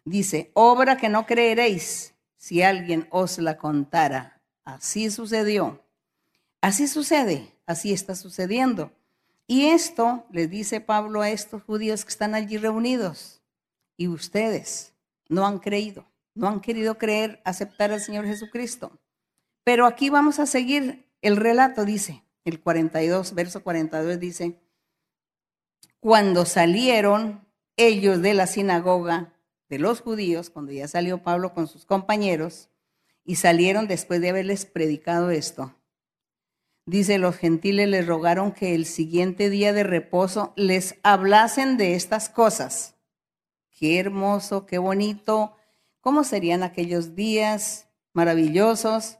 Dice, 0.04 0.52
obra 0.54 0.96
que 0.96 1.08
no 1.08 1.26
creeréis 1.26 2.14
si 2.36 2.62
alguien 2.62 3.08
os 3.10 3.38
la 3.38 3.58
contara. 3.58 4.40
Así 4.62 5.10
sucedió. 5.10 5.82
Así 6.60 6.86
sucede, 6.86 7.52
así 7.66 7.92
está 7.92 8.14
sucediendo. 8.14 8.92
Y 9.48 9.66
esto 9.70 10.24
le 10.30 10.46
dice 10.46 10.80
Pablo 10.80 11.20
a 11.20 11.30
estos 11.30 11.64
judíos 11.64 12.04
que 12.04 12.10
están 12.10 12.36
allí 12.36 12.58
reunidos. 12.58 13.42
Y 13.96 14.06
ustedes 14.06 14.94
no 15.28 15.44
han 15.48 15.58
creído, 15.58 16.06
no 16.36 16.46
han 16.46 16.60
querido 16.60 16.96
creer, 16.96 17.42
aceptar 17.44 17.90
al 17.90 18.00
Señor 18.00 18.24
Jesucristo. 18.24 18.92
Pero 19.70 19.86
aquí 19.86 20.10
vamos 20.10 20.40
a 20.40 20.46
seguir 20.46 21.06
el 21.22 21.36
relato, 21.36 21.84
dice, 21.84 22.24
el 22.44 22.58
42, 22.58 23.36
verso 23.36 23.62
42 23.62 24.18
dice, 24.18 24.58
cuando 26.00 26.44
salieron 26.44 27.46
ellos 27.76 28.20
de 28.20 28.34
la 28.34 28.48
sinagoga, 28.48 29.32
de 29.68 29.78
los 29.78 30.00
judíos, 30.00 30.50
cuando 30.50 30.72
ya 30.72 30.88
salió 30.88 31.22
Pablo 31.22 31.54
con 31.54 31.68
sus 31.68 31.86
compañeros, 31.86 32.68
y 33.24 33.36
salieron 33.36 33.86
después 33.86 34.20
de 34.20 34.30
haberles 34.30 34.66
predicado 34.66 35.30
esto. 35.30 35.76
Dice, 36.84 37.18
los 37.18 37.36
gentiles 37.36 37.88
les 37.88 38.08
rogaron 38.08 38.50
que 38.50 38.74
el 38.74 38.86
siguiente 38.86 39.50
día 39.50 39.72
de 39.72 39.84
reposo 39.84 40.52
les 40.56 40.96
hablasen 41.04 41.76
de 41.76 41.94
estas 41.94 42.28
cosas. 42.28 42.96
Qué 43.78 44.00
hermoso, 44.00 44.66
qué 44.66 44.78
bonito. 44.78 45.54
¿Cómo 46.00 46.24
serían 46.24 46.64
aquellos 46.64 47.14
días 47.14 47.86
maravillosos 48.14 49.19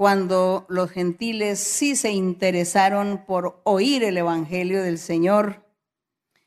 cuando 0.00 0.64
los 0.70 0.90
gentiles 0.90 1.58
sí 1.58 1.94
se 1.94 2.10
interesaron 2.10 3.26
por 3.26 3.60
oír 3.64 4.02
el 4.02 4.16
Evangelio 4.16 4.82
del 4.82 4.96
Señor? 4.96 5.66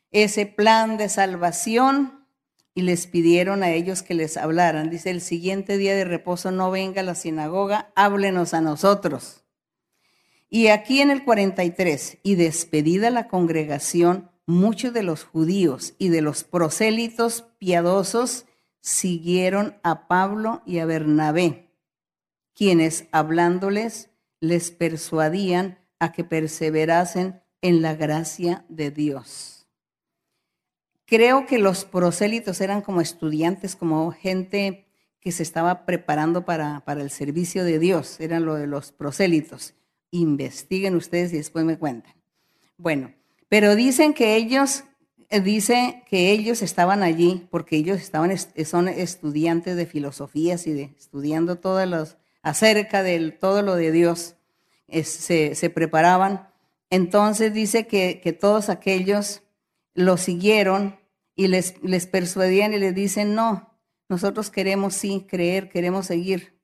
Ese 0.10 0.48
plan 0.48 0.98
de 0.98 1.08
salvación 1.08 2.26
y 2.74 2.82
les 2.82 3.06
pidieron 3.06 3.62
a 3.62 3.70
ellos 3.70 4.02
que 4.02 4.16
les 4.16 4.38
hablaran. 4.38 4.90
Dice, 4.90 5.12
el 5.12 5.22
siguiente 5.22 5.78
día 5.78 5.96
de 5.96 6.04
reposo 6.04 6.50
no 6.50 6.72
venga 6.72 7.02
a 7.02 7.04
la 7.04 7.14
sinagoga, 7.14 7.92
háblenos 7.94 8.56
a 8.56 8.62
nosotros. 8.62 9.44
Y 10.50 10.70
aquí 10.70 11.02
en 11.02 11.12
el 11.12 11.24
43, 11.24 12.18
y 12.24 12.34
despedida 12.34 13.12
la 13.12 13.28
congregación, 13.28 14.32
muchos 14.48 14.94
de 14.94 15.04
los 15.04 15.26
judíos 15.26 15.94
y 16.00 16.10
de 16.10 16.22
los 16.24 16.44
prosélitos 16.44 17.46
piadosos 17.60 18.48
siguieron 18.82 19.78
a 19.84 20.08
Pablo 20.08 20.64
y 20.66 20.80
a 20.80 20.88
Bernabé, 20.88 21.73
quienes 22.56 23.08
hablándoles 23.12 24.10
les 24.40 24.72
persuadían 24.72 25.80
a 26.00 26.12
que 26.12 26.24
perseverasen 26.24 27.42
en 27.62 27.82
la 27.82 27.96
gracia 27.96 28.66
de 28.68 28.92
Dios. 28.92 29.68
Creo 31.06 31.46
que 31.46 31.60
los 31.60 31.86
prosélitos 31.86 32.60
eran 32.62 32.82
como 32.82 33.02
estudiantes, 33.02 33.76
como 33.76 34.12
gente 34.12 34.86
que 35.20 35.32
se 35.32 35.44
estaba 35.44 35.86
preparando 35.86 36.44
para, 36.44 36.82
para 36.82 37.02
el 37.02 37.10
servicio 37.10 37.64
de 37.64 37.80
Dios, 37.80 38.20
eran 38.20 38.46
lo 38.46 38.56
de 38.56 38.68
los 38.68 38.92
prosélitos. 38.92 39.76
Investiguen 40.12 40.96
ustedes 40.96 41.32
y 41.32 41.38
después 41.38 41.64
me 41.64 41.78
cuentan. 41.78 42.14
Bueno, 42.78 43.14
pero 43.48 43.76
dicen 43.76 44.14
que 44.14 44.36
ellos, 44.36 44.84
eh, 45.30 45.40
dice 45.40 46.04
que 46.10 46.32
ellos 46.32 46.62
estaban 46.62 47.04
allí 47.04 47.48
porque 47.50 47.78
ellos 47.78 48.02
estaban, 48.02 48.36
son 48.66 48.88
estudiantes 48.90 49.78
de 49.78 49.86
filosofías 49.86 50.68
y 50.68 50.74
de 50.74 50.94
estudiando 50.98 51.58
todos 51.58 51.88
los, 51.88 52.18
acerca 52.44 53.02
de 53.02 53.32
todo 53.32 53.64
lo 53.64 53.76
de 53.76 53.92
Dios, 53.92 54.36
se, 54.88 55.56
se, 55.56 55.70
preparaban. 55.70 56.50
Entonces 56.92 57.54
dice 57.54 57.88
que, 57.88 58.38
todos 58.40 58.70
aquellos 58.70 59.42
lo 59.96 60.18
siguieron 60.18 61.00
y 61.36 61.48
les, 61.48 61.82
les 61.82 62.06
persuadían 62.06 62.74
y 62.74 62.78
les 62.78 62.94
dicen, 62.94 63.34
no, 63.34 63.74
nosotros 64.10 64.52
queremos 64.52 64.94
sí 64.94 65.26
creer, 65.28 65.70
queremos 65.70 66.06
seguir 66.06 66.60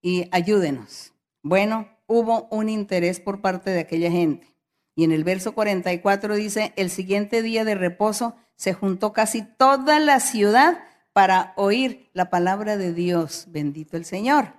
y 0.00 0.28
ayúdenos. 0.30 1.12
Bueno, 1.42 1.88
hubo 2.06 2.48
un 2.50 2.68
interés 2.68 3.20
por 3.20 3.40
parte 3.40 3.70
de 3.70 3.80
aquella 3.80 4.10
gente. 4.10 4.54
Y 4.94 5.04
en 5.04 5.12
el 5.12 5.24
verso 5.24 5.52
44 5.52 6.34
dice, 6.34 6.72
el 6.76 6.90
siguiente 6.90 7.42
día 7.42 7.64
de 7.64 7.74
reposo 7.74 8.36
se 8.56 8.72
juntó 8.72 9.12
casi 9.12 9.42
toda 9.42 10.00
la 10.00 10.18
ciudad 10.18 10.78
para 11.12 11.52
oír 11.56 12.10
la 12.14 12.30
palabra 12.30 12.76
de 12.76 12.92
Dios. 12.92 13.46
Bendito 13.48 13.96
el 13.96 14.04
Señor. 14.04 14.57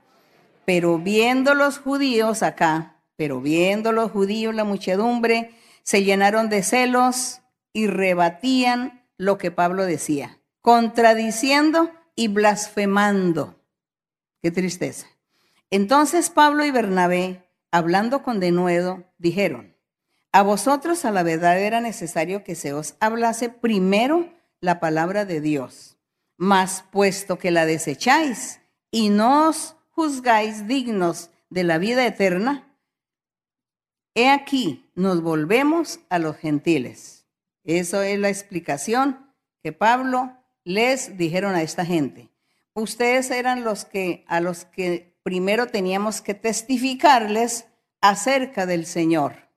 Pero 0.69 0.99
viendo 0.99 1.55
los 1.55 1.79
judíos 1.79 2.43
acá, 2.43 3.01
pero 3.15 3.41
viendo 3.41 3.91
los 3.91 4.11
judíos 4.11 4.53
la 4.53 4.65
muchedumbre, 4.65 5.49
se 5.81 6.03
llenaron 6.03 6.47
de 6.47 6.61
celos 6.61 7.41
y 7.73 7.87
rebatían 7.87 9.03
lo 9.17 9.39
que 9.39 9.49
Pablo 9.49 9.87
decía, 9.87 10.37
contradiciendo 10.61 11.89
y 12.15 12.27
blasfemando. 12.27 13.59
Qué 14.43 14.51
tristeza. 14.51 15.07
Entonces 15.71 16.29
Pablo 16.29 16.63
y 16.63 16.69
Bernabé, 16.69 17.49
hablando 17.71 18.21
con 18.21 18.39
denuedo, 18.39 19.05
dijeron, 19.17 19.75
a 20.31 20.43
vosotros 20.43 21.03
a 21.03 21.09
la 21.09 21.23
verdad 21.23 21.59
era 21.59 21.81
necesario 21.81 22.43
que 22.43 22.53
se 22.53 22.73
os 22.73 22.93
hablase 22.99 23.49
primero 23.49 24.31
la 24.61 24.79
palabra 24.79 25.25
de 25.25 25.41
Dios, 25.41 25.97
mas 26.37 26.85
puesto 26.91 27.39
que 27.39 27.49
la 27.49 27.65
desecháis 27.65 28.61
y 28.91 29.09
no 29.09 29.49
os 29.49 29.75
juzgáis 29.99 30.65
dignos 30.65 31.29
de 31.49 31.65
la 31.65 31.77
vida 31.77 32.05
eterna, 32.05 32.73
he 34.15 34.29
aquí 34.29 34.89
nos 34.95 35.21
volvemos 35.21 35.99
a 36.09 36.19
los 36.19 36.37
gentiles 36.37 37.19
eso 37.63 38.01
es 38.01 38.17
la 38.17 38.29
explicación 38.29 39.31
que 39.61 39.73
Pablo 39.73 40.33
les 40.63 41.17
dijeron 41.17 41.53
a 41.53 41.61
esta 41.61 41.85
gente. 41.85 42.29
Ustedes 42.73 43.29
eran 43.29 43.63
los 43.63 43.85
que 43.85 44.23
a 44.27 44.39
los 44.39 44.65
que 44.65 45.15
primero 45.21 45.67
teníamos 45.67 46.21
que 46.21 46.33
testificarles 46.33 47.67
acerca 48.01 48.65
del 48.65 48.87
Señor 48.87 49.49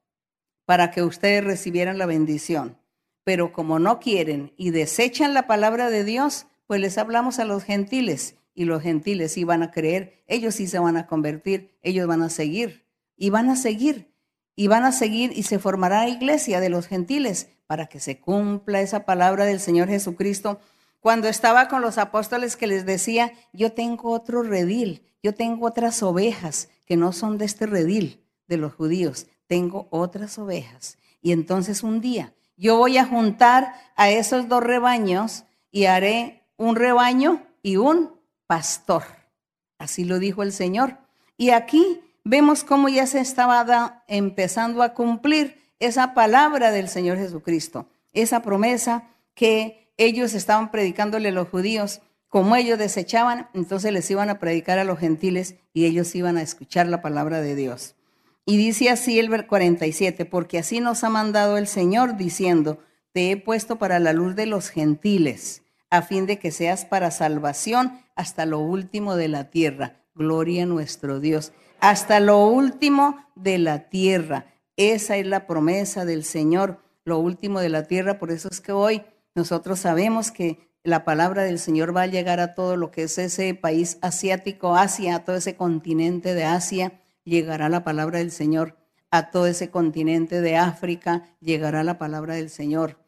para 0.66 0.90
que 0.90 1.02
ustedes 1.02 1.42
recibieran 1.42 1.96
la 1.96 2.04
bendición. 2.04 2.78
Pero 3.24 3.54
como 3.54 3.78
no 3.78 3.98
quieren 3.98 4.52
y 4.58 4.72
desechan 4.72 5.32
la 5.32 5.46
palabra 5.46 5.88
de 5.88 6.04
Dios, 6.04 6.46
pues 6.66 6.80
les 6.80 6.98
hablamos 6.98 7.38
a 7.38 7.46
los 7.46 7.64
gentiles 7.64 8.36
y 8.54 8.64
los 8.64 8.82
gentiles 8.82 9.32
sí 9.32 9.44
van 9.44 9.62
a 9.62 9.70
creer, 9.70 10.22
ellos 10.26 10.54
sí 10.54 10.66
se 10.66 10.78
van 10.78 10.96
a 10.96 11.06
convertir, 11.06 11.76
ellos 11.82 12.06
van 12.06 12.22
a 12.22 12.30
seguir 12.30 12.86
y 13.16 13.30
van 13.30 13.48
a 13.48 13.56
seguir 13.56 14.12
y 14.54 14.66
van 14.66 14.84
a 14.84 14.92
seguir 14.92 15.32
y 15.34 15.44
se 15.44 15.58
formará 15.58 16.08
iglesia 16.08 16.60
de 16.60 16.68
los 16.68 16.86
gentiles 16.86 17.48
para 17.66 17.86
que 17.86 18.00
se 18.00 18.20
cumpla 18.20 18.80
esa 18.80 19.04
palabra 19.06 19.44
del 19.44 19.60
Señor 19.60 19.88
Jesucristo. 19.88 20.60
Cuando 21.00 21.28
estaba 21.28 21.68
con 21.68 21.80
los 21.80 21.98
apóstoles 21.98 22.56
que 22.56 22.66
les 22.66 22.84
decía, 22.84 23.32
yo 23.52 23.72
tengo 23.72 24.10
otro 24.10 24.42
redil, 24.42 25.02
yo 25.22 25.34
tengo 25.34 25.66
otras 25.66 26.02
ovejas 26.02 26.68
que 26.86 26.96
no 26.96 27.12
son 27.12 27.38
de 27.38 27.46
este 27.46 27.66
redil 27.66 28.24
de 28.46 28.58
los 28.58 28.74
judíos, 28.74 29.26
tengo 29.46 29.88
otras 29.90 30.38
ovejas. 30.38 30.98
Y 31.22 31.32
entonces 31.32 31.82
un 31.82 32.00
día 32.00 32.34
yo 32.56 32.76
voy 32.76 32.98
a 32.98 33.06
juntar 33.06 33.74
a 33.96 34.10
esos 34.10 34.48
dos 34.48 34.62
rebaños 34.62 35.44
y 35.70 35.86
haré 35.86 36.44
un 36.56 36.76
rebaño 36.76 37.42
y 37.62 37.76
un 37.76 38.20
pastor. 38.46 39.04
Así 39.78 40.04
lo 40.04 40.18
dijo 40.18 40.42
el 40.42 40.52
Señor. 40.52 40.98
Y 41.36 41.50
aquí 41.50 42.00
vemos 42.24 42.64
cómo 42.64 42.88
ya 42.88 43.06
se 43.06 43.20
estaba 43.20 44.04
empezando 44.06 44.82
a 44.82 44.94
cumplir 44.94 45.60
esa 45.80 46.14
palabra 46.14 46.70
del 46.70 46.88
Señor 46.88 47.18
Jesucristo, 47.18 47.88
esa 48.12 48.42
promesa 48.42 49.08
que 49.34 49.92
ellos 49.96 50.34
estaban 50.34 50.70
predicándole 50.70 51.30
a 51.30 51.32
los 51.32 51.48
judíos 51.48 52.00
como 52.28 52.56
ellos 52.56 52.78
desechaban, 52.78 53.48
entonces 53.52 53.92
les 53.92 54.10
iban 54.10 54.30
a 54.30 54.38
predicar 54.38 54.78
a 54.78 54.84
los 54.84 54.98
gentiles 54.98 55.56
y 55.74 55.84
ellos 55.84 56.14
iban 56.14 56.38
a 56.38 56.42
escuchar 56.42 56.86
la 56.86 57.02
palabra 57.02 57.42
de 57.42 57.54
Dios. 57.54 57.94
Y 58.46 58.56
dice 58.56 58.88
así 58.88 59.18
el 59.18 59.46
47, 59.46 60.24
porque 60.24 60.58
así 60.58 60.80
nos 60.80 61.04
ha 61.04 61.10
mandado 61.10 61.58
el 61.58 61.66
Señor 61.66 62.16
diciendo, 62.16 62.78
te 63.12 63.30
he 63.30 63.36
puesto 63.36 63.76
para 63.76 63.98
la 63.98 64.14
luz 64.14 64.34
de 64.34 64.46
los 64.46 64.70
gentiles, 64.70 65.62
a 65.90 66.00
fin 66.00 66.24
de 66.24 66.38
que 66.38 66.50
seas 66.50 66.86
para 66.86 67.10
salvación 67.10 68.00
hasta 68.16 68.46
lo 68.46 68.58
último 68.60 69.16
de 69.16 69.28
la 69.28 69.50
tierra. 69.50 69.96
Gloria 70.14 70.64
a 70.64 70.66
nuestro 70.66 71.20
Dios. 71.20 71.52
Hasta 71.80 72.20
lo 72.20 72.46
último 72.46 73.26
de 73.34 73.58
la 73.58 73.88
tierra. 73.88 74.46
Esa 74.76 75.16
es 75.16 75.26
la 75.26 75.46
promesa 75.46 76.04
del 76.04 76.24
Señor, 76.24 76.78
lo 77.04 77.18
último 77.18 77.60
de 77.60 77.68
la 77.68 77.84
tierra. 77.84 78.18
Por 78.18 78.30
eso 78.30 78.48
es 78.50 78.60
que 78.60 78.72
hoy 78.72 79.02
nosotros 79.34 79.80
sabemos 79.80 80.30
que 80.30 80.70
la 80.84 81.04
palabra 81.04 81.44
del 81.44 81.58
Señor 81.58 81.96
va 81.96 82.02
a 82.02 82.06
llegar 82.06 82.40
a 82.40 82.54
todo 82.54 82.76
lo 82.76 82.90
que 82.90 83.04
es 83.04 83.16
ese 83.18 83.54
país 83.54 83.98
asiático, 84.02 84.74
Asia, 84.76 85.16
a 85.16 85.24
todo 85.24 85.36
ese 85.36 85.56
continente 85.56 86.34
de 86.34 86.44
Asia, 86.44 87.00
llegará 87.24 87.68
la 87.68 87.84
palabra 87.84 88.18
del 88.18 88.32
Señor. 88.32 88.76
A 89.10 89.30
todo 89.30 89.46
ese 89.46 89.70
continente 89.70 90.40
de 90.40 90.56
África 90.56 91.24
llegará 91.40 91.84
la 91.84 91.98
palabra 91.98 92.34
del 92.34 92.50
Señor. 92.50 92.98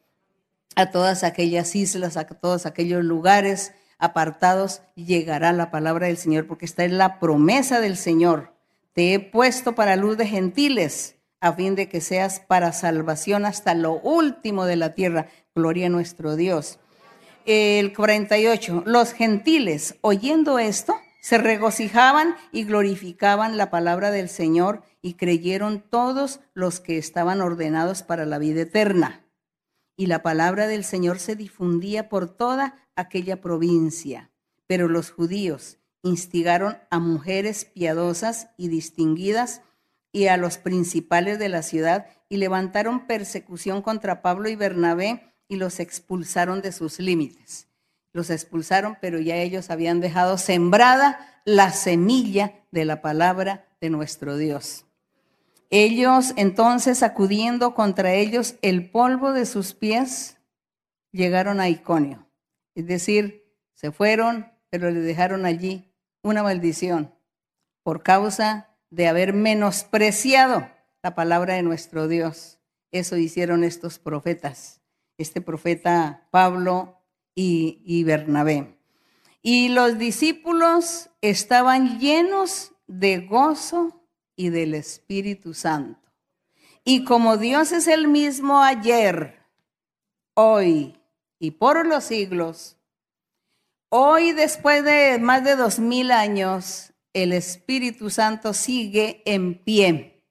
A 0.75 0.91
todas 0.91 1.23
aquellas 1.23 1.75
islas, 1.75 2.15
a 2.15 2.25
todos 2.25 2.65
aquellos 2.65 3.03
lugares 3.03 3.73
apartados 3.97 4.81
llegará 4.95 5.53
la 5.53 5.71
palabra 5.71 6.07
del 6.07 6.17
Señor, 6.17 6.47
porque 6.47 6.65
esta 6.65 6.85
es 6.85 6.91
la 6.91 7.19
promesa 7.19 7.79
del 7.79 7.97
Señor. 7.97 8.53
Te 8.93 9.13
he 9.13 9.19
puesto 9.19 9.75
para 9.75 9.95
luz 9.95 10.17
de 10.17 10.27
gentiles, 10.27 11.15
a 11.41 11.53
fin 11.53 11.75
de 11.75 11.89
que 11.89 12.01
seas 12.01 12.39
para 12.39 12.73
salvación 12.73 13.45
hasta 13.45 13.73
lo 13.73 13.99
último 13.99 14.65
de 14.65 14.75
la 14.75 14.93
tierra. 14.93 15.27
Gloria 15.53 15.87
a 15.87 15.89
nuestro 15.89 16.35
Dios 16.35 16.79
el 17.45 17.93
48, 17.93 18.83
los 18.85 19.13
gentiles, 19.13 19.95
oyendo 20.01 20.57
esto, 20.57 20.95
se 21.21 21.37
regocijaban 21.37 22.35
y 22.51 22.63
glorificaban 22.65 23.57
la 23.57 23.69
palabra 23.69 24.11
del 24.11 24.29
Señor 24.29 24.83
y 25.01 25.13
creyeron 25.13 25.83
todos 25.89 26.39
los 26.53 26.79
que 26.79 26.97
estaban 26.97 27.41
ordenados 27.41 28.03
para 28.03 28.25
la 28.25 28.39
vida 28.39 28.61
eterna. 28.61 29.24
Y 29.97 30.07
la 30.07 30.21
palabra 30.21 30.67
del 30.67 30.83
Señor 30.83 31.19
se 31.19 31.35
difundía 31.35 32.09
por 32.09 32.29
toda 32.29 32.75
aquella 32.95 33.41
provincia. 33.41 34.31
Pero 34.67 34.87
los 34.87 35.11
judíos 35.11 35.77
instigaron 36.01 36.77
a 36.89 36.99
mujeres 36.99 37.65
piadosas 37.65 38.49
y 38.57 38.67
distinguidas 38.67 39.61
y 40.11 40.27
a 40.27 40.37
los 40.37 40.57
principales 40.57 41.39
de 41.39 41.49
la 41.49 41.61
ciudad 41.61 42.07
y 42.29 42.37
levantaron 42.37 43.07
persecución 43.07 43.81
contra 43.81 44.21
Pablo 44.21 44.49
y 44.49 44.55
Bernabé 44.55 45.33
y 45.47 45.57
los 45.57 45.79
expulsaron 45.79 46.61
de 46.61 46.71
sus 46.71 46.99
límites. 46.99 47.67
Los 48.13 48.29
expulsaron, 48.29 48.97
pero 49.01 49.19
ya 49.19 49.35
ellos 49.35 49.69
habían 49.69 49.99
dejado 49.99 50.37
sembrada 50.37 51.41
la 51.43 51.71
semilla 51.71 52.53
de 52.71 52.85
la 52.85 53.01
palabra 53.01 53.67
de 53.81 53.89
nuestro 53.89 54.37
Dios. 54.37 54.84
Ellos 55.75 56.33
entonces, 56.37 56.99
sacudiendo 56.99 57.73
contra 57.73 58.13
ellos 58.13 58.55
el 58.61 58.89
polvo 58.89 59.33
de 59.33 59.45
sus 59.45 59.73
pies, 59.73 60.37
llegaron 61.11 61.59
a 61.59 61.67
Iconio. 61.69 62.27
Es 62.75 62.87
decir, 62.87 63.51
se 63.73 63.91
fueron, 63.91 64.51
pero 64.69 64.89
le 64.89 65.01
dejaron 65.01 65.45
allí 65.45 65.91
una 66.21 66.43
maldición 66.43 67.13
por 67.83 68.03
causa 68.03 68.69
de 68.89 69.07
haber 69.07 69.33
menospreciado 69.33 70.69
la 71.03 71.13
palabra 71.13 71.55
de 71.55 71.63
nuestro 71.63 72.07
Dios. 72.07 72.59
Eso 72.91 73.17
hicieron 73.17 73.63
estos 73.63 73.99
profetas 73.99 74.81
este 75.17 75.41
profeta 75.41 76.27
Pablo 76.31 77.01
y, 77.33 78.03
Bernabé. 78.03 78.77
Y 79.41 79.69
los 79.69 79.97
discípulos 79.97 81.09
estaban 81.21 81.99
llenos 81.99 82.71
de 82.87 83.19
gozo 83.19 84.04
y 84.35 84.49
del 84.49 84.73
Espíritu 84.75 85.53
Santo. 85.53 85.99
Y 86.83 87.03
como 87.03 87.37
Dios 87.37 87.71
es 87.71 87.87
el 87.87 88.07
mismo 88.07 88.61
ayer, 88.61 89.39
hoy 90.35 90.99
y 91.39 91.51
por 91.51 91.85
los 91.85 92.03
siglos, 92.03 92.77
hoy 93.89 94.33
después 94.33 94.83
de 94.83 95.17
más 95.19 95.43
de 95.43 95.55
dos 95.55 95.79
mil 95.79 96.11
años, 96.11 96.93
el 97.13 97.33
Espíritu 97.33 98.09
Santo 98.09 98.53
sigue 98.53 99.23
en 99.25 99.55
pie 99.55 100.23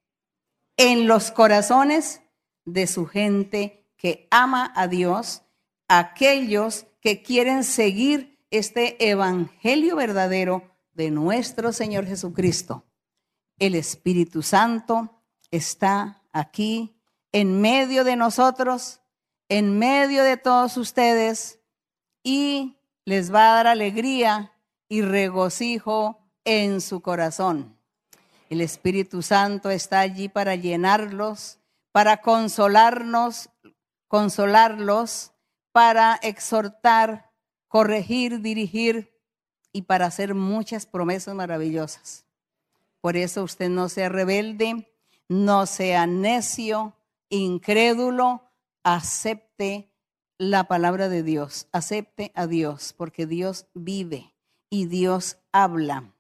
en 0.77 1.07
los 1.07 1.31
corazones 1.31 2.23
de 2.65 2.87
su 2.87 3.07
gente 3.07 3.87
que 3.97 4.29
ama 4.31 4.73
a 4.77 4.87
Dios, 4.87 5.43
aquellos 5.89 6.87
que 7.01 7.23
quieren 7.23 7.65
seguir 7.65 8.39
este 8.51 9.09
evangelio 9.11 9.97
verdadero 9.97 10.63
de 10.93 11.11
nuestro 11.11 11.73
Señor 11.73 12.07
Jesucristo. 12.07 12.85
El 13.59 13.75
Espíritu 13.75 14.43
Santo 14.43 15.23
está 15.51 16.23
aquí 16.33 16.97
en 17.33 17.61
medio 17.61 18.05
de 18.05 18.17
nosotros, 18.17 19.01
en 19.49 19.79
medio 19.79 20.25
de 20.25 20.37
todos 20.37 20.77
ustedes 20.77 21.61
y 22.23 22.77
les 23.05 23.33
va 23.33 23.51
a 23.51 23.55
dar 23.57 23.67
alegría 23.67 24.53
y 24.89 25.03
regocijo 25.03 26.19
en 26.45 26.81
su 26.81 27.01
corazón. 27.01 27.77
El 28.51 28.61
Espíritu 28.61 29.23
Santo 29.23 29.71
está 29.71 30.01
allí 30.01 30.29
para 30.29 30.55
llenarlos, 30.55 31.59
para 31.93 32.19
consolarnos 32.19 33.51
consolarlos, 34.15 35.33
para 35.73 36.15
exhortar, 36.23 37.33
corregir, 37.67 38.41
dirigir 38.43 39.13
y 39.73 39.83
para 39.83 40.07
hacer 40.07 40.37
muchas 40.37 40.87
promesas 40.87 41.35
maravillosas. 41.35 42.24
Por 43.05 43.19
eso 43.19 43.43
usted 43.43 43.69
no 43.69 43.91
sea 43.91 44.09
rebelde, 44.09 44.91
no 45.29 45.67
sea 45.67 46.07
necio, 46.07 46.97
incrédulo, 47.29 48.51
acepte 48.83 49.93
la 50.39 50.65
palabra 50.65 51.11
de 51.11 51.23
Dios, 51.23 51.69
acepte 51.71 52.33
a 52.35 52.47
Dios, 52.47 52.95
porque 52.97 53.27
Dios 53.27 53.67
vive 53.75 54.35
y 54.71 54.87
Dios 54.87 55.37
habla. 55.53 56.15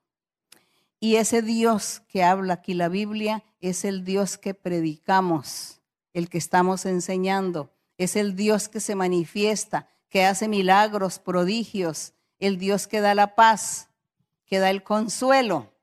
Y 1.01 1.17
ese 1.17 1.41
Dios 1.41 2.03
que 2.07 2.23
habla 2.23 2.53
aquí 2.53 2.75
la 2.75 2.91
Biblia 2.91 3.45
es 3.63 3.87
el 3.87 4.05
Dios 4.05 4.37
que 4.37 4.53
predicamos, 4.53 5.81
el 6.13 6.29
que 6.29 6.37
estamos 6.37 6.85
enseñando. 6.85 7.73
Es 7.97 8.15
el 8.15 8.37
Dios 8.37 8.69
que 8.69 8.81
se 8.81 8.95
manifiesta, 8.95 9.89
que 10.11 10.27
hace 10.27 10.49
milagros, 10.49 11.19
prodigios, 11.19 12.13
el 12.41 12.59
Dios 12.59 12.87
que 12.87 13.01
da 13.01 13.15
la 13.15 13.35
paz, 13.37 13.89
que 14.45 14.59
da 14.59 14.69
el 14.69 14.83
consuelo. 14.83 15.74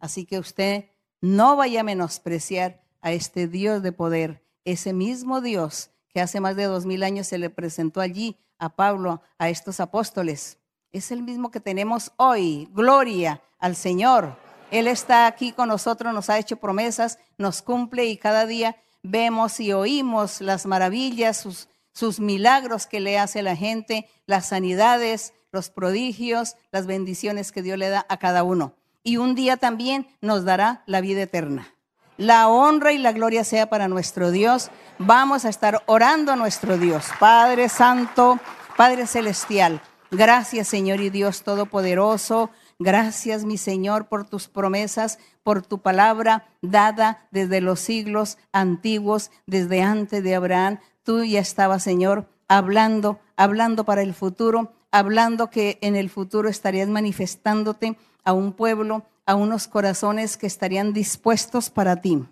Así 0.00 0.24
que 0.24 0.38
usted 0.38 0.86
no 1.20 1.54
vaya 1.54 1.80
a 1.80 1.84
menospreciar 1.84 2.82
a 3.00 3.12
este 3.12 3.46
Dios 3.46 3.82
de 3.82 3.92
poder, 3.92 4.42
ese 4.64 4.92
mismo 4.92 5.40
Dios 5.40 5.90
que 6.08 6.20
hace 6.20 6.40
más 6.40 6.56
de 6.56 6.64
dos 6.64 6.86
mil 6.86 7.02
años 7.02 7.28
se 7.28 7.38
le 7.38 7.50
presentó 7.50 8.00
allí 8.00 8.36
a 8.58 8.70
Pablo, 8.70 9.22
a 9.38 9.48
estos 9.48 9.80
apóstoles. 9.80 10.58
Es 10.92 11.12
el 11.12 11.22
mismo 11.22 11.50
que 11.50 11.60
tenemos 11.60 12.12
hoy. 12.16 12.68
Gloria 12.72 13.40
al 13.58 13.76
Señor. 13.76 14.36
Él 14.70 14.86
está 14.86 15.26
aquí 15.26 15.52
con 15.52 15.68
nosotros, 15.68 16.12
nos 16.12 16.30
ha 16.30 16.38
hecho 16.38 16.56
promesas, 16.56 17.18
nos 17.38 17.62
cumple 17.62 18.06
y 18.06 18.16
cada 18.16 18.46
día 18.46 18.76
vemos 19.02 19.58
y 19.60 19.72
oímos 19.72 20.40
las 20.40 20.66
maravillas, 20.66 21.46
sus, 21.92 22.20
milagros 22.20 22.86
que 22.86 23.00
le 23.00 23.18
hace 23.18 23.42
la 23.42 23.56
gente, 23.56 24.08
las 24.26 24.48
sanidades, 24.48 25.34
los 25.52 25.70
prodigios, 25.70 26.56
las 26.70 26.86
bendiciones 26.86 27.52
que 27.52 27.62
Dios 27.62 27.78
le 27.78 27.88
da 27.88 28.06
a 28.08 28.18
cada 28.18 28.42
uno. 28.42 28.74
Y 29.02 29.16
un 29.16 29.34
día 29.34 29.56
también 29.56 30.06
nos 30.20 30.44
dará 30.44 30.82
la 30.86 31.00
vida 31.00 31.22
eterna. 31.22 31.74
La 32.16 32.48
honra 32.48 32.92
y 32.92 32.98
la 32.98 33.12
gloria 33.12 33.44
sea 33.44 33.70
para 33.70 33.88
nuestro 33.88 34.30
Dios. 34.30 34.70
Vamos 34.98 35.46
a 35.46 35.48
estar 35.48 35.82
orando 35.86 36.32
a 36.32 36.36
nuestro 36.36 36.76
Dios. 36.76 37.06
Padre 37.18 37.70
Santo, 37.70 38.38
Padre 38.76 39.06
Celestial, 39.06 39.80
gracias 40.10 40.68
Señor 40.68 41.00
y 41.00 41.08
Dios 41.08 41.42
Todopoderoso. 41.42 42.50
Gracias, 42.78 43.44
mi 43.44 43.58
Señor, 43.58 44.08
por 44.08 44.26
tus 44.26 44.48
promesas, 44.48 45.18
por 45.42 45.60
tu 45.60 45.80
palabra 45.80 46.46
dada 46.62 47.26
desde 47.30 47.60
los 47.60 47.80
siglos 47.80 48.38
antiguos, 48.52 49.30
desde 49.46 49.82
antes 49.82 50.22
de 50.22 50.34
Abraham. 50.34 50.78
Tú 51.02 51.22
ya 51.24 51.40
estabas, 51.40 51.82
Señor, 51.82 52.26
hablando, 52.48 53.18
hablando 53.36 53.84
para 53.84 54.00
el 54.00 54.14
futuro, 54.14 54.72
hablando 54.90 55.50
que 55.50 55.78
en 55.82 55.94
el 55.94 56.08
futuro 56.08 56.48
estarías 56.48 56.88
manifestándote 56.88 57.98
a 58.24 58.32
un 58.32 58.52
pueblo, 58.52 59.04
a 59.26 59.34
unos 59.34 59.68
corazones 59.68 60.36
que 60.36 60.46
estarían 60.46 60.92
dispuestos 60.92 61.70
para 61.70 61.96
ti. 61.96 62.26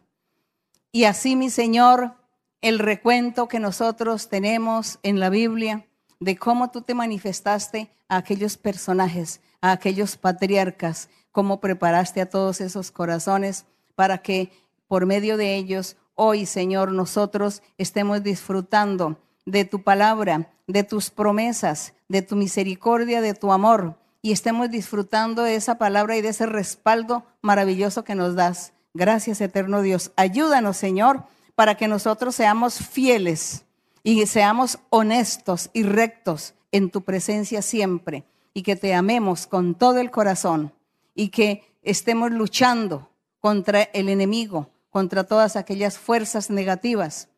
Y 0.93 1.05
así, 1.05 1.37
mi 1.37 1.51
Señor, 1.51 2.15
el 2.61 2.79
recuento 2.79 3.47
que 3.49 3.61
nosotros 3.61 4.29
tenemos 4.29 4.99
en 5.03 5.21
la 5.21 5.31
Biblia 5.31 5.87
de 6.21 6.37
cómo 6.37 6.71
tú 6.71 6.83
te 6.83 6.95
manifestaste 6.95 7.91
a 8.09 8.17
aquellos 8.17 8.57
personajes, 8.57 9.41
a 9.61 9.73
aquellos 9.73 10.17
patriarcas, 10.17 11.09
cómo 11.31 11.61
preparaste 11.61 12.21
a 12.21 12.29
todos 12.29 12.61
esos 12.61 12.91
corazones 12.91 13.67
para 13.95 14.19
que 14.19 14.51
por 14.89 15.07
medio 15.07 15.37
de 15.37 15.55
ellos 15.55 15.97
hoy, 16.15 16.47
Señor, 16.47 16.91
nosotros 16.93 17.63
estemos 17.77 18.23
disfrutando 18.23 19.19
de 19.47 19.65
tu 19.65 19.83
palabra, 19.83 20.51
de 20.67 20.83
tus 20.83 21.11
promesas, 21.11 21.95
de 22.09 22.23
tu 22.23 22.35
misericordia, 22.35 23.21
de 23.21 23.35
tu 23.35 23.53
amor, 23.53 23.97
y 24.23 24.33
estemos 24.33 24.71
disfrutando 24.71 25.43
de 25.43 25.55
esa 25.55 25.79
palabra 25.79 26.17
y 26.17 26.23
de 26.23 26.31
ese 26.31 26.47
respaldo 26.47 27.25
maravilloso 27.41 28.05
que 28.05 28.15
nos 28.15 28.35
das. 28.35 28.73
Gracias, 28.95 29.41
eterno 29.41 29.83
Dios. 29.83 30.13
Ayúdanos, 30.17 30.77
Señor, 30.77 31.25
para 31.55 31.77
que 31.77 31.89
nosotros 31.89 32.35
seamos 32.35 32.79
fieles 32.79 33.65
y 34.03 34.27
seamos 34.27 34.79
honestos 34.91 35.71
y 35.73 35.83
rectos 35.83 36.55
en 36.73 36.91
tu 36.91 37.03
presencia 37.03 37.63
siempre 37.63 38.25
y 38.55 38.63
que 38.63 38.77
te 38.77 38.95
amemos 38.95 39.47
con 39.47 39.75
todo 39.75 39.99
el 39.99 40.11
corazón 40.11 40.73
y 41.15 41.29
que 41.29 41.65
estemos 41.83 42.31
luchando 42.31 43.09
contra 43.41 43.83
el 43.83 44.09
enemigo, 44.09 44.71
contra 44.91 45.25
todas 45.25 45.57
aquellas 45.57 45.99
fuerzas 45.99 46.51
negativas 46.51 47.29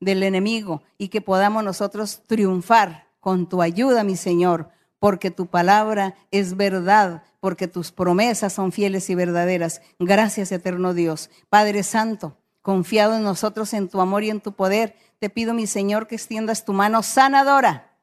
del 0.00 0.22
enemigo 0.22 0.82
y 0.96 1.08
que 1.08 1.20
podamos 1.20 1.62
nosotros 1.62 2.22
triunfar 2.26 3.08
con 3.20 3.48
tu 3.48 3.60
ayuda, 3.60 4.04
mi 4.04 4.16
Señor, 4.16 4.70
porque 5.00 5.32
tu 5.32 5.46
palabra 5.46 6.14
es 6.30 6.56
verdad, 6.56 7.24
porque 7.40 7.66
tus 7.66 7.90
promesas 7.90 8.52
son 8.52 8.70
fieles 8.70 9.10
y 9.10 9.16
verdaderas. 9.16 9.80
Gracias, 9.98 10.52
eterno 10.52 10.94
Dios. 10.94 11.30
Padre 11.48 11.82
Santo, 11.82 12.36
confiado 12.62 13.16
en 13.16 13.24
nosotros, 13.24 13.72
en 13.72 13.88
tu 13.88 14.00
amor 14.00 14.22
y 14.22 14.30
en 14.30 14.40
tu 14.40 14.52
poder, 14.52 14.94
te 15.18 15.30
pido, 15.30 15.54
mi 15.54 15.66
Señor, 15.66 16.06
que 16.06 16.14
extiendas 16.14 16.64
tu 16.64 16.72
mano 16.72 17.02
sanadora 17.02 17.96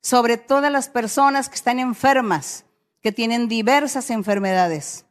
sobre 0.00 0.38
todas 0.38 0.72
las 0.72 0.88
personas 0.88 1.48
que 1.48 1.56
están 1.56 1.78
enfermas, 1.78 2.64
que 3.00 3.12
tienen 3.12 3.48
diversas 3.48 4.10
enfermedades. 4.10 5.04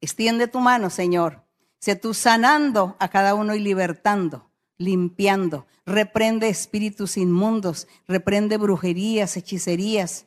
Extiende 0.00 0.46
tu 0.46 0.60
mano, 0.60 0.90
Señor. 0.90 1.44
Sé 1.78 1.96
tú 1.96 2.14
sanando 2.14 2.96
a 2.98 3.08
cada 3.08 3.34
uno 3.34 3.54
y 3.54 3.58
libertando, 3.58 4.49
limpiando. 4.80 5.66
Reprende 5.86 6.48
espíritus 6.48 7.16
inmundos, 7.16 7.86
reprende 8.08 8.56
brujerías, 8.56 9.36
hechicerías. 9.36 10.26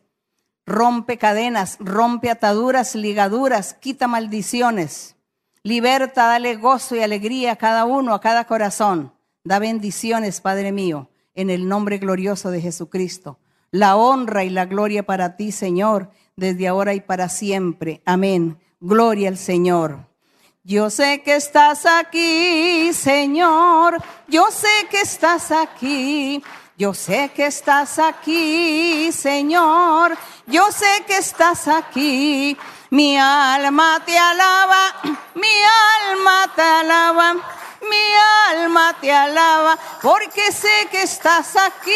Rompe 0.66 1.18
cadenas, 1.18 1.78
rompe 1.80 2.30
ataduras, 2.30 2.96
ligaduras, 2.96 3.74
quita 3.74 4.08
maldiciones. 4.08 5.18
Liberta, 5.64 6.28
dale 6.28 6.56
gozo 6.56 6.96
y 6.96 7.00
alegría 7.02 7.54
a 7.54 7.56
cada 7.58 7.84
uno, 7.86 8.14
a 8.14 8.22
cada 8.22 8.46
corazón. 8.46 9.14
Da 9.44 9.60
bendiciones, 9.60 10.40
Padre 10.40 10.72
mío, 10.72 11.10
en 11.34 11.50
el 11.50 11.68
nombre 11.68 11.98
glorioso 11.98 12.52
de 12.52 12.62
Jesucristo. 12.62 13.40
La 13.72 13.98
honra 13.98 14.44
y 14.46 14.50
la 14.50 14.66
gloria 14.66 15.04
para 15.04 15.36
ti, 15.36 15.52
Señor, 15.52 16.12
desde 16.38 16.68
ahora 16.68 16.94
y 16.94 17.02
para 17.02 17.28
siempre. 17.28 18.02
Amén. 18.06 18.60
Gloria 18.80 19.30
al 19.30 19.38
Señor. 19.38 20.13
Yo 20.66 20.90
sé 20.90 21.22
que 21.24 21.36
estás 21.36 21.86
aquí, 21.86 22.94
Señor. 22.94 24.02
Yo 24.30 24.50
sé 24.50 24.88
que 24.90 25.02
estás 25.02 25.52
aquí. 25.52 26.42
Yo 26.78 26.94
sé 26.94 27.32
que 27.36 27.48
estás 27.48 28.00
aquí, 28.00 29.12
Señor. 29.12 30.18
Yo 30.48 30.72
sé 30.72 31.04
que 31.06 31.18
estás 31.18 31.68
aquí. 31.68 32.58
Mi 32.92 33.18
alma 33.18 34.02
te 34.06 34.18
alaba. 34.18 35.02
Mi 35.36 35.50
alma 36.10 36.50
te 36.56 36.62
alaba 36.62 37.36
mi 37.90 38.54
alma 38.54 38.96
te 39.02 39.12
alaba, 39.12 39.78
porque 40.02 40.54
sé 40.54 40.88
que 40.90 41.04
estás 41.04 41.56
aquí. 41.58 41.92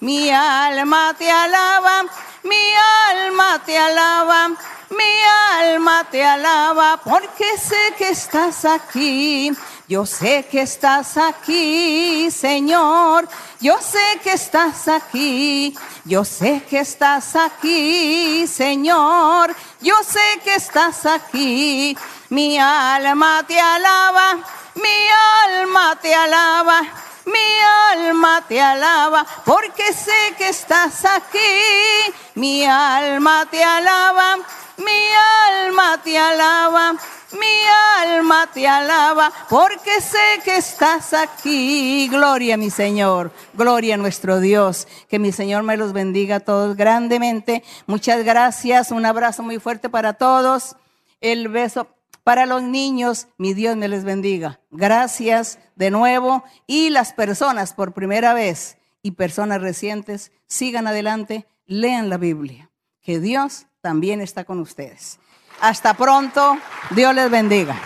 Mi 0.00 0.30
alma 0.30 1.14
te 1.18 1.30
alaba, 1.30 2.04
mi 2.42 2.64
alma 3.10 3.62
te 3.64 3.76
alaba. 3.76 4.56
Mi 4.90 5.22
alma 5.60 6.06
te 6.10 6.24
alaba 6.24 7.00
porque 7.02 7.58
sé 7.58 7.94
que 7.98 8.10
estás 8.10 8.64
aquí. 8.64 9.52
Yo 9.88 10.04
sé 10.06 10.46
que 10.50 10.62
estás 10.62 11.16
aquí, 11.16 12.30
Señor. 12.30 13.28
Yo 13.60 13.78
sé 13.80 14.20
que 14.22 14.32
estás 14.32 14.88
aquí. 14.88 15.76
Yo 16.04 16.24
sé 16.24 16.62
que 16.68 16.80
estás 16.80 17.36
aquí, 17.36 18.46
Señor. 18.46 19.54
Yo 19.80 19.94
sé 20.02 20.40
que 20.44 20.54
estás 20.54 21.06
aquí. 21.06 21.96
Mi 22.28 22.58
alma 22.58 23.44
te 23.46 23.60
alaba. 23.60 24.44
Mi 24.76 25.08
alma 25.46 25.96
te 26.02 26.14
alaba, 26.14 26.82
mi 27.24 27.48
alma 27.92 28.44
te 28.46 28.60
alaba, 28.60 29.24
porque 29.44 29.90
sé 29.94 30.34
que 30.36 30.50
estás 30.50 31.02
aquí. 31.06 32.12
Mi 32.34 32.66
alma 32.66 33.46
te 33.50 33.64
alaba, 33.64 34.36
mi 34.78 35.62
alma 35.62 36.00
te 36.02 36.18
alaba, 36.18 36.92
mi 37.32 38.02
alma 38.02 38.48
te 38.52 38.66
alaba, 38.66 39.32
porque 39.48 40.00
sé 40.00 40.40
que 40.44 40.56
estás 40.56 41.12
aquí. 41.12 42.08
Gloria 42.08 42.54
a 42.54 42.58
mi 42.58 42.70
Señor, 42.70 43.32
gloria 43.54 43.94
a 43.94 43.98
nuestro 43.98 44.40
Dios. 44.40 44.86
Que 45.08 45.18
mi 45.18 45.32
Señor 45.32 45.62
me 45.62 45.76
los 45.76 45.92
bendiga 45.92 46.36
a 46.36 46.40
todos 46.40 46.76
grandemente. 46.76 47.62
Muchas 47.86 48.24
gracias, 48.24 48.90
un 48.90 49.06
abrazo 49.06 49.42
muy 49.42 49.58
fuerte 49.58 49.88
para 49.88 50.14
todos. 50.14 50.76
El 51.20 51.48
beso 51.48 51.88
para 52.22 52.44
los 52.44 52.62
niños, 52.62 53.28
mi 53.38 53.54
Dios 53.54 53.76
me 53.76 53.88
les 53.88 54.04
bendiga. 54.04 54.60
Gracias 54.70 55.58
de 55.76 55.90
nuevo. 55.90 56.42
Y 56.66 56.90
las 56.90 57.12
personas 57.12 57.72
por 57.72 57.92
primera 57.92 58.34
vez 58.34 58.78
y 59.00 59.12
personas 59.12 59.62
recientes, 59.62 60.32
sigan 60.48 60.88
adelante, 60.88 61.46
lean 61.66 62.10
la 62.10 62.16
Biblia, 62.16 62.70
que 63.00 63.20
Dios 63.20 63.66
también 63.86 64.20
está 64.20 64.42
con 64.42 64.58
ustedes. 64.58 65.20
Hasta 65.60 65.94
pronto, 65.94 66.58
Dios 66.90 67.14
les 67.14 67.30
bendiga. 67.30 67.76